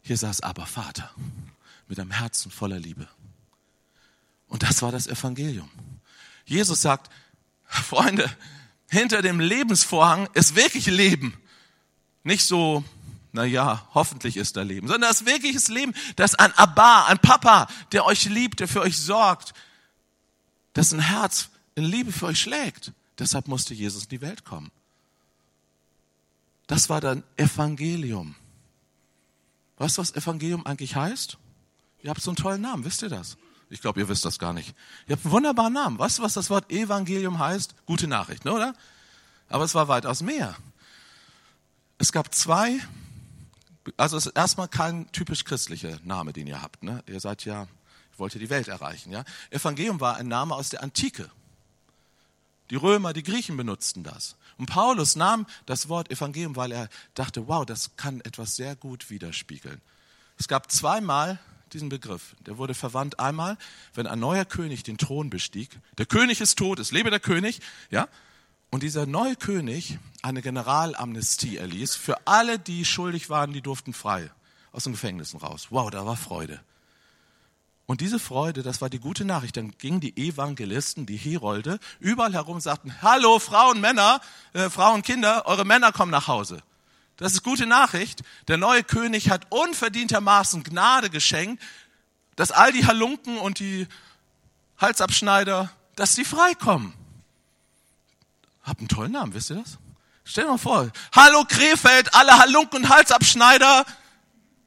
Hier 0.00 0.16
saß 0.16 0.40
aber 0.40 0.64
Vater 0.64 1.10
mit 1.86 2.00
einem 2.00 2.12
Herzen 2.12 2.50
voller 2.50 2.78
Liebe. 2.78 3.06
Und 4.46 4.62
das 4.62 4.80
war 4.80 4.90
das 4.90 5.06
Evangelium. 5.06 5.68
Jesus 6.46 6.80
sagt, 6.80 7.12
Freunde, 7.66 8.34
hinter 8.88 9.20
dem 9.20 9.38
Lebensvorhang 9.38 10.30
ist 10.32 10.56
wirklich 10.56 10.86
Leben. 10.86 11.36
Nicht 12.22 12.46
so, 12.46 12.82
na 13.32 13.44
ja, 13.44 13.86
hoffentlich 13.92 14.38
ist 14.38 14.56
da 14.56 14.62
Leben, 14.62 14.88
sondern 14.88 15.10
das 15.10 15.26
wirkliches 15.26 15.68
Leben, 15.68 15.92
das 16.16 16.34
ein 16.34 16.54
Abba, 16.54 17.04
ein 17.04 17.18
Papa, 17.18 17.68
der 17.92 18.06
euch 18.06 18.24
liebt, 18.24 18.60
der 18.60 18.68
für 18.68 18.80
euch 18.80 18.96
sorgt, 18.96 19.52
dessen 20.76 21.00
Herz 21.00 21.50
in 21.74 21.84
Liebe 21.84 22.12
für 22.12 22.26
euch 22.26 22.40
schlägt. 22.40 22.92
Deshalb 23.18 23.48
musste 23.48 23.74
Jesus 23.74 24.04
in 24.04 24.08
die 24.10 24.20
Welt 24.20 24.44
kommen. 24.44 24.70
Das 26.66 26.88
war 26.88 27.00
dann 27.00 27.22
Evangelium. 27.36 28.34
Weißt 29.78 29.98
du, 29.98 30.02
was 30.02 30.14
Evangelium 30.14 30.64
eigentlich 30.66 30.96
heißt? 30.96 31.38
Ihr 32.02 32.10
habt 32.10 32.22
so 32.22 32.30
einen 32.30 32.36
tollen 32.36 32.60
Namen, 32.60 32.84
wisst 32.84 33.02
ihr 33.02 33.08
das? 33.08 33.36
Ich 33.68 33.80
glaube, 33.80 34.00
ihr 34.00 34.08
wisst 34.08 34.24
das 34.24 34.38
gar 34.38 34.52
nicht. 34.52 34.74
Ihr 35.06 35.16
habt 35.16 35.24
einen 35.24 35.32
wunderbaren 35.32 35.72
Namen. 35.72 35.98
Weißt 35.98 36.18
du, 36.18 36.22
was 36.22 36.34
das 36.34 36.50
Wort 36.50 36.70
Evangelium 36.70 37.38
heißt? 37.38 37.74
Gute 37.86 38.06
Nachricht, 38.06 38.44
ne, 38.44 38.52
oder? 38.52 38.74
Aber 39.48 39.64
es 39.64 39.74
war 39.74 39.88
weitaus 39.88 40.22
mehr. 40.22 40.56
Es 41.98 42.12
gab 42.12 42.34
zwei, 42.34 42.80
also 43.96 44.16
es 44.16 44.26
ist 44.26 44.36
erstmal 44.36 44.68
kein 44.68 45.10
typisch 45.12 45.44
christlicher 45.44 45.98
Name, 46.04 46.32
den 46.32 46.46
ihr 46.46 46.60
habt. 46.60 46.82
Ne? 46.82 47.02
Ihr 47.06 47.20
seid 47.20 47.44
ja, 47.44 47.66
ihr 48.12 48.18
wollt 48.18 48.34
ja 48.34 48.40
die 48.40 48.50
Welt 48.50 48.68
erreichen. 48.68 49.12
Ja? 49.12 49.24
Evangelium 49.50 50.00
war 50.00 50.16
ein 50.16 50.28
Name 50.28 50.54
aus 50.54 50.70
der 50.70 50.82
Antike. 50.82 51.30
Die 52.70 52.76
Römer, 52.76 53.12
die 53.12 53.22
Griechen 53.22 53.56
benutzten 53.56 54.02
das. 54.02 54.36
Und 54.56 54.66
Paulus 54.66 55.16
nahm 55.16 55.46
das 55.66 55.88
Wort 55.88 56.10
Evangelium, 56.10 56.56
weil 56.56 56.72
er 56.72 56.88
dachte, 57.14 57.48
wow, 57.48 57.66
das 57.66 57.96
kann 57.96 58.20
etwas 58.20 58.56
sehr 58.56 58.76
gut 58.76 59.10
widerspiegeln. 59.10 59.80
Es 60.38 60.48
gab 60.48 60.70
zweimal 60.70 61.38
diesen 61.72 61.88
Begriff. 61.88 62.34
Der 62.46 62.58
wurde 62.58 62.74
verwandt 62.74 63.18
einmal, 63.18 63.56
wenn 63.94 64.06
ein 64.06 64.20
neuer 64.20 64.44
König 64.44 64.82
den 64.82 64.98
Thron 64.98 65.30
bestieg. 65.30 65.70
Der 65.98 66.06
König 66.06 66.40
ist 66.40 66.58
tot, 66.58 66.78
es 66.78 66.92
lebe 66.92 67.10
der 67.10 67.20
König, 67.20 67.60
ja. 67.90 68.08
Und 68.70 68.82
dieser 68.82 69.04
neue 69.04 69.36
König 69.36 69.98
eine 70.22 70.40
Generalamnestie 70.40 71.58
erließ 71.58 71.94
für 71.94 72.26
alle, 72.26 72.58
die 72.58 72.86
schuldig 72.86 73.28
waren, 73.28 73.52
die 73.52 73.60
durften 73.60 73.92
frei 73.92 74.30
aus 74.72 74.84
den 74.84 74.94
Gefängnissen 74.94 75.40
raus. 75.40 75.66
Wow, 75.70 75.90
da 75.90 76.06
war 76.06 76.16
Freude. 76.16 76.60
Und 77.86 78.00
diese 78.00 78.18
Freude, 78.18 78.62
das 78.62 78.80
war 78.80 78.88
die 78.88 79.00
gute 79.00 79.24
Nachricht. 79.24 79.56
Dann 79.56 79.72
gingen 79.76 80.00
die 80.00 80.16
Evangelisten, 80.16 81.04
die 81.04 81.16
Herolde, 81.16 81.78
überall 81.98 82.32
herum 82.32 82.56
und 82.56 82.60
sagten, 82.60 83.02
hallo 83.02 83.38
Frauen, 83.38 83.80
Männer, 83.80 84.20
äh, 84.52 84.70
Frauen, 84.70 85.02
Kinder, 85.02 85.46
eure 85.46 85.64
Männer 85.64 85.92
kommen 85.92 86.12
nach 86.12 86.28
Hause. 86.28 86.62
Das 87.16 87.32
ist 87.32 87.42
gute 87.42 87.66
Nachricht. 87.66 88.22
Der 88.48 88.56
neue 88.56 88.82
König 88.82 89.30
hat 89.30 89.46
unverdientermaßen 89.50 90.62
Gnade 90.64 91.10
geschenkt, 91.10 91.62
dass 92.36 92.50
all 92.50 92.72
die 92.72 92.86
Halunken 92.86 93.38
und 93.38 93.58
die 93.58 93.86
Halsabschneider, 94.78 95.70
dass 95.96 96.14
sie 96.14 96.24
freikommen. 96.24 96.94
Habt 98.62 98.80
einen 98.80 98.88
tollen 98.88 99.12
Namen, 99.12 99.34
wisst 99.34 99.50
ihr 99.50 99.56
das? 99.56 99.78
Stell 100.24 100.44
dir 100.44 100.50
mal 100.50 100.58
vor, 100.58 100.90
hallo 101.14 101.44
Krefeld, 101.48 102.14
alle 102.14 102.38
Halunken 102.38 102.84
und 102.84 102.88
Halsabschneider, 102.88 103.84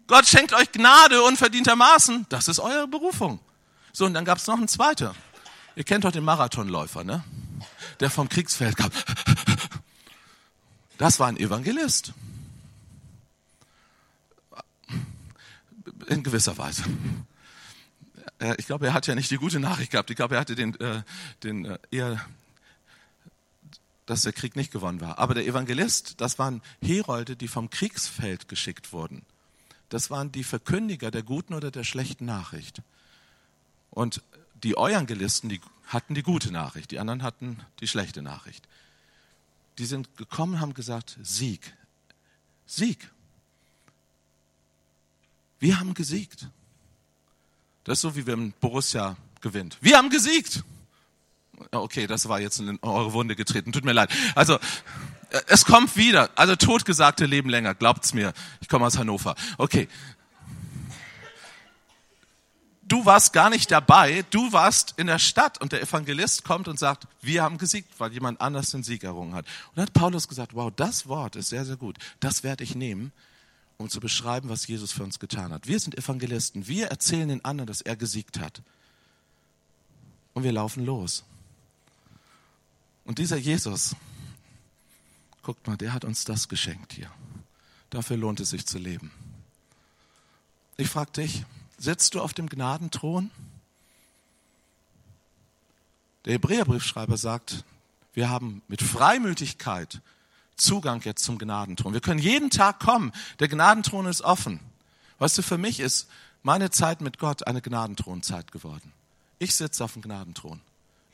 Gott 0.07 0.27
schenkt 0.27 0.53
euch 0.53 0.71
Gnade 0.71 1.21
unverdientermaßen. 1.23 2.27
Das 2.29 2.47
ist 2.47 2.59
eure 2.59 2.87
Berufung. 2.87 3.39
So, 3.91 4.05
und 4.05 4.13
dann 4.13 4.25
gab 4.25 4.37
es 4.37 4.47
noch 4.47 4.57
einen 4.57 4.67
zweiten. 4.67 5.11
Ihr 5.75 5.83
kennt 5.83 6.03
doch 6.03 6.11
den 6.11 6.23
Marathonläufer, 6.23 7.03
ne? 7.03 7.23
Der 7.99 8.09
vom 8.09 8.29
Kriegsfeld 8.29 8.77
kam. 8.77 8.91
Das 10.97 11.19
war 11.19 11.27
ein 11.27 11.37
Evangelist. 11.37 12.13
In 16.07 16.23
gewisser 16.23 16.57
Weise. 16.57 16.83
Ich 18.57 18.67
glaube, 18.67 18.87
er 18.87 18.93
hat 18.93 19.07
ja 19.07 19.15
nicht 19.15 19.31
die 19.31 19.37
gute 19.37 19.59
Nachricht 19.59 19.91
gehabt. 19.91 20.09
Ich 20.09 20.15
glaube, 20.15 20.35
er 20.35 20.41
hatte 20.41 20.55
den, 20.55 20.79
äh, 20.79 21.01
den 21.41 21.65
äh, 21.65 21.79
eher, 21.89 22.25
dass 24.05 24.21
der 24.21 24.33
Krieg 24.33 24.55
nicht 24.55 24.71
gewonnen 24.71 25.01
war. 25.01 25.17
Aber 25.19 25.33
der 25.33 25.45
Evangelist, 25.45 26.21
das 26.21 26.37
waren 26.37 26.61
Herolde, 26.81 27.35
die 27.35 27.47
vom 27.47 27.69
Kriegsfeld 27.69 28.47
geschickt 28.47 28.93
wurden 28.93 29.25
das 29.89 30.09
waren 30.09 30.31
die 30.31 30.43
Verkündiger 30.43 31.11
der 31.11 31.23
guten 31.23 31.53
oder 31.53 31.71
der 31.71 31.83
schlechten 31.83 32.25
Nachricht. 32.25 32.81
Und 33.91 34.21
die 34.63 34.73
Evangelisten, 34.73 35.49
die 35.49 35.61
hatten 35.88 36.15
die 36.15 36.23
gute 36.23 36.51
Nachricht, 36.51 36.91
die 36.91 36.99
anderen 36.99 37.23
hatten 37.23 37.59
die 37.79 37.88
schlechte 37.88 38.21
Nachricht. 38.21 38.67
Die 39.77 39.86
sind 39.86 40.17
gekommen, 40.17 40.59
haben 40.59 40.73
gesagt, 40.73 41.17
Sieg, 41.21 41.73
Sieg. 42.65 43.11
Wir 45.59 45.79
haben 45.79 45.93
gesiegt. 45.93 46.47
Das 47.83 47.99
ist 47.99 48.01
so, 48.01 48.15
wie 48.15 48.25
wenn 48.25 48.51
Borussia 48.53 49.15
gewinnt. 49.41 49.77
Wir 49.81 49.97
haben 49.97 50.09
gesiegt. 50.09 50.63
Okay, 51.71 52.07
das 52.07 52.27
war 52.27 52.39
jetzt 52.39 52.59
in 52.59 52.79
eure 52.81 53.13
Wunde 53.13 53.36
getreten. 53.36 53.71
Tut 53.71 53.86
mir 53.86 53.93
leid. 53.93 54.09
Also, 54.33 54.59
es 55.47 55.65
kommt 55.65 55.95
wieder. 55.97 56.29
Also 56.36 56.55
totgesagte 56.55 57.25
leben 57.25 57.49
länger, 57.49 57.75
glaubt's 57.75 58.13
mir. 58.13 58.33
Ich 58.61 58.69
komme 58.69 58.86
aus 58.86 58.97
Hannover. 58.97 59.36
Okay. 59.57 59.88
Du 62.88 63.03
warst 63.03 63.33
gar 63.33 63.49
nicht 63.49 63.71
dabei, 63.71 64.23
du 64.29 64.51
warst 64.53 64.93
in 64.97 65.07
der 65.07 65.17
Stadt 65.17 65.59
und 65.59 65.71
der 65.71 65.81
Evangelist 65.81 66.43
kommt 66.43 66.67
und 66.67 66.77
sagt, 66.77 67.07
wir 67.19 67.41
haben 67.41 67.57
gesiegt, 67.57 67.89
weil 67.97 68.13
jemand 68.13 68.39
anders 68.41 68.69
den 68.69 68.83
Sieg 68.83 69.03
errungen 69.03 69.33
hat. 69.33 69.45
Und 69.69 69.77
dann 69.77 69.88
hat 69.88 69.93
Paulus 69.93 70.27
gesagt, 70.27 70.53
wow, 70.53 70.71
das 70.75 71.07
Wort 71.07 71.36
ist 71.36 71.49
sehr, 71.49 71.65
sehr 71.65 71.77
gut. 71.77 71.97
Das 72.19 72.43
werde 72.43 72.63
ich 72.63 72.75
nehmen, 72.75 73.11
um 73.77 73.89
zu 73.89 73.99
beschreiben, 73.99 74.49
was 74.49 74.67
Jesus 74.67 74.91
für 74.91 75.03
uns 75.03 75.17
getan 75.17 75.51
hat. 75.51 75.65
Wir 75.65 75.79
sind 75.79 75.97
Evangelisten. 75.97 76.67
Wir 76.67 76.88
erzählen 76.88 77.27
den 77.27 77.43
anderen, 77.43 77.65
dass 77.65 77.81
er 77.81 77.95
gesiegt 77.95 78.39
hat. 78.39 78.61
Und 80.36 80.43
wir 80.43 80.51
laufen 80.51 80.86
los. 80.86 81.23
Und 83.03 83.17
dieser 83.17 83.38
Jesus, 83.38 83.95
guckt 85.45 85.67
mal, 85.67 85.77
der 85.77 85.93
hat 85.93 86.03
uns 86.05 86.25
das 86.25 86.49
geschenkt 86.49 86.93
hier. 86.93 87.09
Dafür 87.91 88.17
lohnt 88.17 88.39
es 88.39 88.49
sich 88.49 88.65
zu 88.65 88.79
leben. 88.79 89.11
Ich 90.75 90.89
frage 90.89 91.11
dich, 91.11 91.45
sitzt 91.77 92.15
du 92.15 92.21
auf 92.21 92.33
dem 92.33 92.49
Gnadenthron? 92.49 93.29
Der 96.25 96.33
Hebräerbriefschreiber 96.33 97.15
sagt, 97.15 97.63
wir 98.15 98.27
haben 98.27 98.63
mit 98.67 98.81
Freimütigkeit 98.81 100.01
Zugang 100.57 101.01
jetzt 101.01 101.23
zum 101.23 101.37
Gnadenthron. 101.37 101.93
Wir 101.93 102.01
können 102.01 102.19
jeden 102.19 102.49
Tag 102.49 102.79
kommen. 102.79 103.11
Der 103.39 103.47
Gnadenthron 103.47 104.07
ist 104.07 104.21
offen. 104.21 104.59
Weißt 105.19 105.37
du, 105.37 105.43
für 105.43 105.59
mich 105.59 105.79
ist 105.79 106.07
meine 106.41 106.71
Zeit 106.71 107.01
mit 107.01 107.19
Gott 107.19 107.45
eine 107.45 107.61
Gnadenthronzeit 107.61 108.51
geworden. 108.51 108.93
Ich 109.37 109.53
sitze 109.53 109.83
auf 109.83 109.93
dem 109.93 110.01
Gnadenthron. 110.01 110.61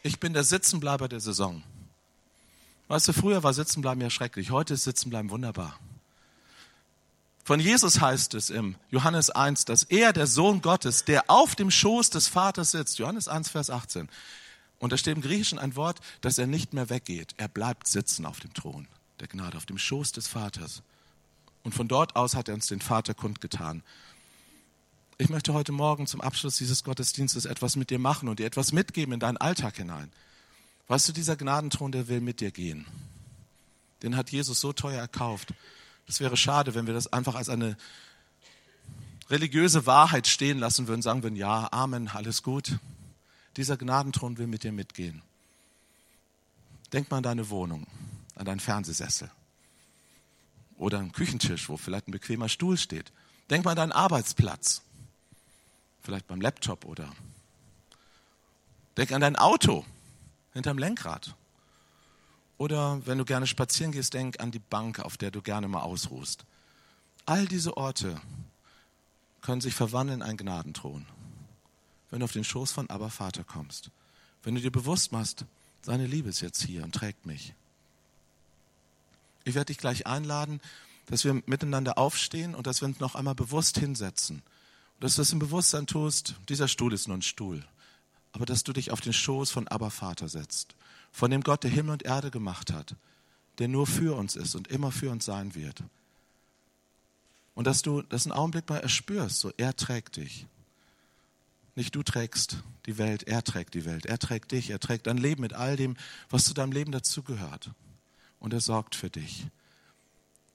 Ich 0.03 0.21
bin 0.21 0.32
der 0.34 0.43
Sitzenbleiber 0.43 1.09
der 1.09 1.19
Saison. 1.19 1.63
Weißt 2.91 3.07
du, 3.07 3.13
früher 3.13 3.41
war 3.41 3.53
Sitzenbleiben 3.53 4.01
ja 4.01 4.09
schrecklich. 4.09 4.51
Heute 4.51 4.73
ist 4.73 4.83
Sitzenbleiben 4.83 5.29
wunderbar. 5.29 5.79
Von 7.45 7.61
Jesus 7.61 8.01
heißt 8.01 8.33
es 8.33 8.49
im 8.49 8.75
Johannes 8.89 9.29
1, 9.29 9.63
dass 9.63 9.83
er, 9.83 10.11
der 10.11 10.27
Sohn 10.27 10.61
Gottes, 10.61 11.05
der 11.05 11.29
auf 11.29 11.55
dem 11.55 11.71
Schoß 11.71 12.09
des 12.09 12.27
Vaters 12.27 12.71
sitzt, 12.71 12.99
Johannes 12.99 13.29
1, 13.29 13.47
Vers 13.47 13.69
18. 13.69 14.09
Und 14.79 14.91
da 14.91 14.97
steht 14.97 15.15
im 15.15 15.21
Griechischen 15.21 15.57
ein 15.57 15.77
Wort, 15.77 16.01
dass 16.19 16.37
er 16.37 16.47
nicht 16.47 16.73
mehr 16.73 16.89
weggeht. 16.89 17.33
Er 17.37 17.47
bleibt 17.47 17.87
sitzen 17.87 18.25
auf 18.25 18.41
dem 18.41 18.53
Thron 18.53 18.89
der 19.21 19.29
Gnade, 19.29 19.55
auf 19.55 19.65
dem 19.65 19.77
Schoß 19.77 20.11
des 20.11 20.27
Vaters. 20.27 20.83
Und 21.63 21.73
von 21.73 21.87
dort 21.87 22.17
aus 22.17 22.35
hat 22.35 22.49
er 22.49 22.55
uns 22.55 22.67
den 22.67 22.81
Vater 22.81 23.13
kundgetan. 23.13 23.83
Ich 25.17 25.29
möchte 25.29 25.53
heute 25.53 25.71
Morgen 25.71 26.07
zum 26.07 26.19
Abschluss 26.19 26.57
dieses 26.57 26.83
Gottesdienstes 26.83 27.45
etwas 27.45 27.77
mit 27.77 27.89
dir 27.89 27.99
machen 27.99 28.27
und 28.27 28.39
dir 28.39 28.47
etwas 28.47 28.73
mitgeben 28.73 29.13
in 29.13 29.21
deinen 29.21 29.37
Alltag 29.37 29.77
hinein. 29.77 30.11
Weißt 30.91 31.07
du, 31.07 31.13
dieser 31.13 31.37
Gnadenthron, 31.37 31.93
der 31.93 32.09
will 32.09 32.19
mit 32.19 32.41
dir 32.41 32.51
gehen. 32.51 32.85
Den 34.03 34.17
hat 34.17 34.29
Jesus 34.29 34.59
so 34.59 34.73
teuer 34.73 34.99
erkauft. 34.99 35.53
Es 36.05 36.19
wäre 36.19 36.35
schade, 36.35 36.75
wenn 36.75 36.85
wir 36.85 36.93
das 36.93 37.07
einfach 37.13 37.35
als 37.35 37.47
eine 37.47 37.77
religiöse 39.29 39.85
Wahrheit 39.85 40.27
stehen 40.27 40.59
lassen 40.59 40.89
würden, 40.89 41.01
sagen 41.01 41.23
würden, 41.23 41.37
ja, 41.37 41.69
Amen, 41.71 42.09
alles 42.09 42.43
gut. 42.43 42.77
Dieser 43.55 43.77
Gnadenthron 43.77 44.37
will 44.37 44.47
mit 44.47 44.65
dir 44.65 44.73
mitgehen. 44.73 45.21
Denk 46.91 47.09
mal 47.09 47.19
an 47.19 47.23
deine 47.23 47.49
Wohnung, 47.49 47.87
an 48.35 48.43
deinen 48.43 48.59
Fernsehsessel 48.59 49.31
oder 50.75 50.99
einen 50.99 51.13
Küchentisch, 51.13 51.69
wo 51.69 51.77
vielleicht 51.77 52.09
ein 52.09 52.11
bequemer 52.11 52.49
Stuhl 52.49 52.75
steht. 52.75 53.13
Denk 53.49 53.63
mal 53.63 53.71
an 53.71 53.77
deinen 53.77 53.91
Arbeitsplatz, 53.93 54.81
vielleicht 56.01 56.27
beim 56.27 56.41
Laptop 56.41 56.83
oder 56.83 57.09
denk 58.97 59.13
an 59.13 59.21
dein 59.21 59.37
Auto 59.37 59.85
hinterm 60.54 60.78
Lenkrad. 60.78 61.36
Oder 62.58 63.06
wenn 63.06 63.18
du 63.18 63.26
gerne 63.26 63.47
spazieren 63.47 63.91
gehst, 63.91 64.14
denk 64.14 64.39
an 64.39 64.52
die 64.52 64.60
Bank, 64.60 64.99
auf 64.99 65.18
der 65.18 65.32
du 65.32 65.41
gerne 65.41 65.68
mal 65.68 65.82
ausruhst. 65.82 66.45
All 67.26 67.47
diese 67.47 67.76
Orte 67.78 68.22
können 69.41 69.62
sich 69.62 69.74
verwandeln 69.74 70.22
in 70.22 70.28
einen 70.28 70.38
Gnadenthron, 70.38 71.06
wenn 72.10 72.20
du 72.20 72.26
auf 72.26 72.34
den 72.34 72.43
Schoß 72.43 72.72
von 72.72 72.89
Abba 72.89 73.10
Vater 73.10 73.43
kommst. 73.43 73.89
Wenn 74.43 74.56
du 74.56 74.62
dir 74.62 74.72
bewusst 74.72 75.12
machst, 75.12 75.45
seine 75.82 76.06
Liebe 76.06 76.30
ist 76.30 76.41
jetzt 76.41 76.62
hier 76.62 76.84
und 76.84 76.93
trägt 76.93 77.26
mich. 77.26 77.54
Ich 79.43 79.56
werde 79.56 79.68
dich 79.68 79.78
gleich 79.78 80.06
einladen, 80.06 80.62
dass 81.08 81.24
wir 81.24 81.41
miteinander 81.45 81.97
aufstehen 81.97 82.54
und 82.54 82.68
dass 82.68 82.82
wir 82.82 82.88
uns 82.88 82.99
noch 82.99 83.16
einmal 83.16 83.36
bewusst 83.36 83.78
hinsetzen. 83.78 84.38
Und 84.38 85.04
dass 85.04 85.16
du 85.16 85.22
das 85.22 85.34
im 85.34 85.39
Bewusstsein 85.39 85.88
tust, 85.88 86.36
dieser 86.47 86.68
Stuhl 86.68 86.93
ist 86.93 87.08
nur 87.08 87.18
ein 87.18 87.24
Stuhl. 87.24 87.66
Aber 88.32 88.45
dass 88.45 88.63
du 88.63 88.73
dich 88.73 88.91
auf 88.91 89.01
den 89.01 89.13
Schoß 89.13 89.51
von 89.51 89.67
Abba 89.67 89.89
Vater 89.89 90.29
setzt 90.29 90.75
von 91.11 91.29
dem 91.29 91.41
Gott, 91.41 91.63
der 91.63 91.71
Himmel 91.71 91.93
und 91.93 92.03
Erde 92.03 92.32
gemacht 92.32 92.71
hat, 92.71 92.95
der 93.59 93.67
nur 93.67 93.86
für 93.86 94.15
uns 94.15 94.36
ist 94.36 94.55
und 94.55 94.69
immer 94.69 94.91
für 94.91 95.11
uns 95.11 95.25
sein 95.25 95.53
wird. 95.55 95.84
Und 97.53 97.67
dass 97.67 97.82
du 97.82 98.01
das 98.01 98.25
einen 98.25 98.32
Augenblick 98.32 98.69
mal 98.69 98.79
erspürst, 98.79 99.39
so 99.39 99.51
er 99.57 99.75
trägt 99.75 100.15
dich. 100.15 100.47
Nicht 101.75 101.95
du 101.95 102.01
trägst 102.01 102.63
die 102.86 102.97
Welt, 102.97 103.23
er 103.23 103.43
trägt 103.43 103.73
die 103.75 103.86
Welt, 103.86 104.05
er 104.05 104.17
trägt 104.17 104.51
dich, 104.51 104.69
er 104.69 104.79
trägt 104.79 105.07
dein 105.07 105.17
Leben 105.17 105.41
mit 105.41 105.53
all 105.53 105.75
dem, 105.75 105.95
was 106.29 106.45
zu 106.45 106.53
deinem 106.53 106.71
Leben 106.71 106.91
dazugehört. 106.91 107.71
Und 108.39 108.53
er 108.53 108.61
sorgt 108.61 108.95
für 108.95 109.09
dich. 109.09 109.45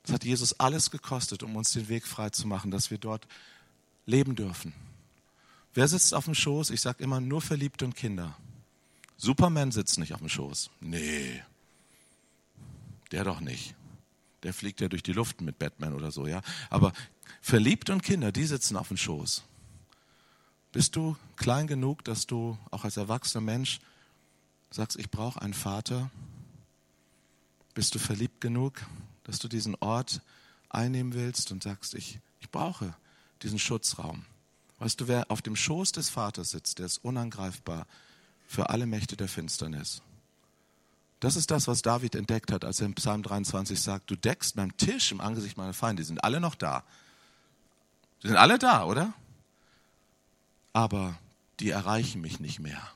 Es 0.02 0.12
hat 0.12 0.24
Jesus 0.24 0.58
alles 0.58 0.90
gekostet, 0.90 1.42
um 1.42 1.56
uns 1.56 1.72
den 1.72 1.88
Weg 1.88 2.06
frei 2.06 2.30
zu 2.30 2.46
machen, 2.46 2.70
dass 2.70 2.90
wir 2.90 2.98
dort 2.98 3.26
leben 4.04 4.36
dürfen. 4.36 4.72
Wer 5.76 5.88
sitzt 5.88 6.14
auf 6.14 6.24
dem 6.24 6.34
Schoß? 6.34 6.70
Ich 6.70 6.80
sage 6.80 7.04
immer 7.04 7.20
nur 7.20 7.42
Verliebte 7.42 7.84
und 7.84 7.94
Kinder. 7.94 8.34
Superman 9.18 9.72
sitzt 9.72 9.98
nicht 9.98 10.14
auf 10.14 10.20
dem 10.20 10.30
Schoß. 10.30 10.70
Nee, 10.80 11.42
der 13.12 13.24
doch 13.24 13.40
nicht. 13.40 13.74
Der 14.42 14.54
fliegt 14.54 14.80
ja 14.80 14.88
durch 14.88 15.02
die 15.02 15.12
Luft 15.12 15.42
mit 15.42 15.58
Batman 15.58 15.92
oder 15.92 16.10
so, 16.10 16.26
ja. 16.26 16.40
Aber 16.70 16.94
Verliebt 17.42 17.90
und 17.90 18.02
Kinder, 18.02 18.32
die 18.32 18.46
sitzen 18.46 18.76
auf 18.76 18.88
dem 18.88 18.96
Schoß. 18.96 19.44
Bist 20.72 20.96
du 20.96 21.14
klein 21.36 21.66
genug, 21.66 22.04
dass 22.04 22.26
du 22.26 22.56
auch 22.70 22.84
als 22.84 22.96
erwachsener 22.96 23.42
Mensch 23.42 23.80
sagst, 24.70 24.98
ich 24.98 25.10
brauche 25.10 25.42
einen 25.42 25.54
Vater? 25.54 26.10
Bist 27.74 27.94
du 27.94 27.98
verliebt 27.98 28.40
genug, 28.40 28.84
dass 29.24 29.38
du 29.40 29.48
diesen 29.48 29.74
Ort 29.76 30.22
einnehmen 30.70 31.12
willst 31.12 31.52
und 31.52 31.62
sagst, 31.62 31.94
ich, 31.94 32.18
ich 32.40 32.50
brauche 32.50 32.94
diesen 33.42 33.58
Schutzraum? 33.58 34.24
Weißt 34.78 35.00
du, 35.00 35.08
wer 35.08 35.30
auf 35.30 35.42
dem 35.42 35.56
Schoß 35.56 35.92
des 35.92 36.10
Vaters 36.10 36.50
sitzt, 36.50 36.78
der 36.78 36.86
ist 36.86 36.98
unangreifbar, 36.98 37.86
für 38.46 38.70
alle 38.70 38.86
Mächte 38.86 39.16
der 39.16 39.28
Finsternis. 39.28 40.02
Das 41.20 41.36
ist 41.36 41.50
das, 41.50 41.66
was 41.66 41.82
David 41.82 42.14
entdeckt 42.14 42.52
hat, 42.52 42.64
als 42.64 42.80
er 42.80 42.86
in 42.86 42.94
Psalm 42.94 43.22
23 43.22 43.80
sagt, 43.80 44.10
du 44.10 44.16
deckst 44.16 44.54
meinen 44.54 44.76
Tisch 44.76 45.10
im 45.12 45.20
Angesicht 45.20 45.56
meiner 45.56 45.72
Feinde. 45.72 46.02
Die 46.02 46.06
sind 46.06 46.22
alle 46.22 46.40
noch 46.40 46.54
da. 46.54 46.84
Die 48.22 48.28
sind 48.28 48.36
alle 48.36 48.58
da, 48.58 48.84
oder? 48.84 49.14
Aber 50.72 51.18
die 51.58 51.70
erreichen 51.70 52.20
mich 52.20 52.38
nicht 52.38 52.60
mehr. 52.60 52.86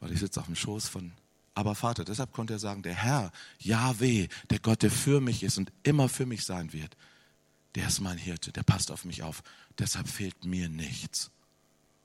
Weil 0.00 0.12
ich 0.12 0.20
sitze 0.20 0.40
auf 0.40 0.46
dem 0.46 0.56
Schoß 0.56 0.88
von 0.88 1.12
aber 1.54 1.74
Vater. 1.74 2.04
Deshalb 2.04 2.32
konnte 2.32 2.52
er 2.52 2.60
sagen, 2.60 2.82
der 2.82 2.94
Herr, 2.94 3.32
Yahweh, 3.58 4.28
der 4.48 4.60
Gott, 4.60 4.82
der 4.82 4.92
für 4.92 5.20
mich 5.20 5.42
ist 5.42 5.58
und 5.58 5.72
immer 5.82 6.08
für 6.08 6.24
mich 6.24 6.44
sein 6.44 6.72
wird, 6.72 6.96
der 7.74 7.88
ist 7.88 8.00
mein 8.00 8.18
Hirte, 8.18 8.52
der 8.52 8.62
passt 8.62 8.90
auf 8.90 9.04
mich 9.04 9.22
auf. 9.22 9.42
Deshalb 9.78 10.08
fehlt 10.08 10.44
mir 10.44 10.68
nichts. 10.68 11.30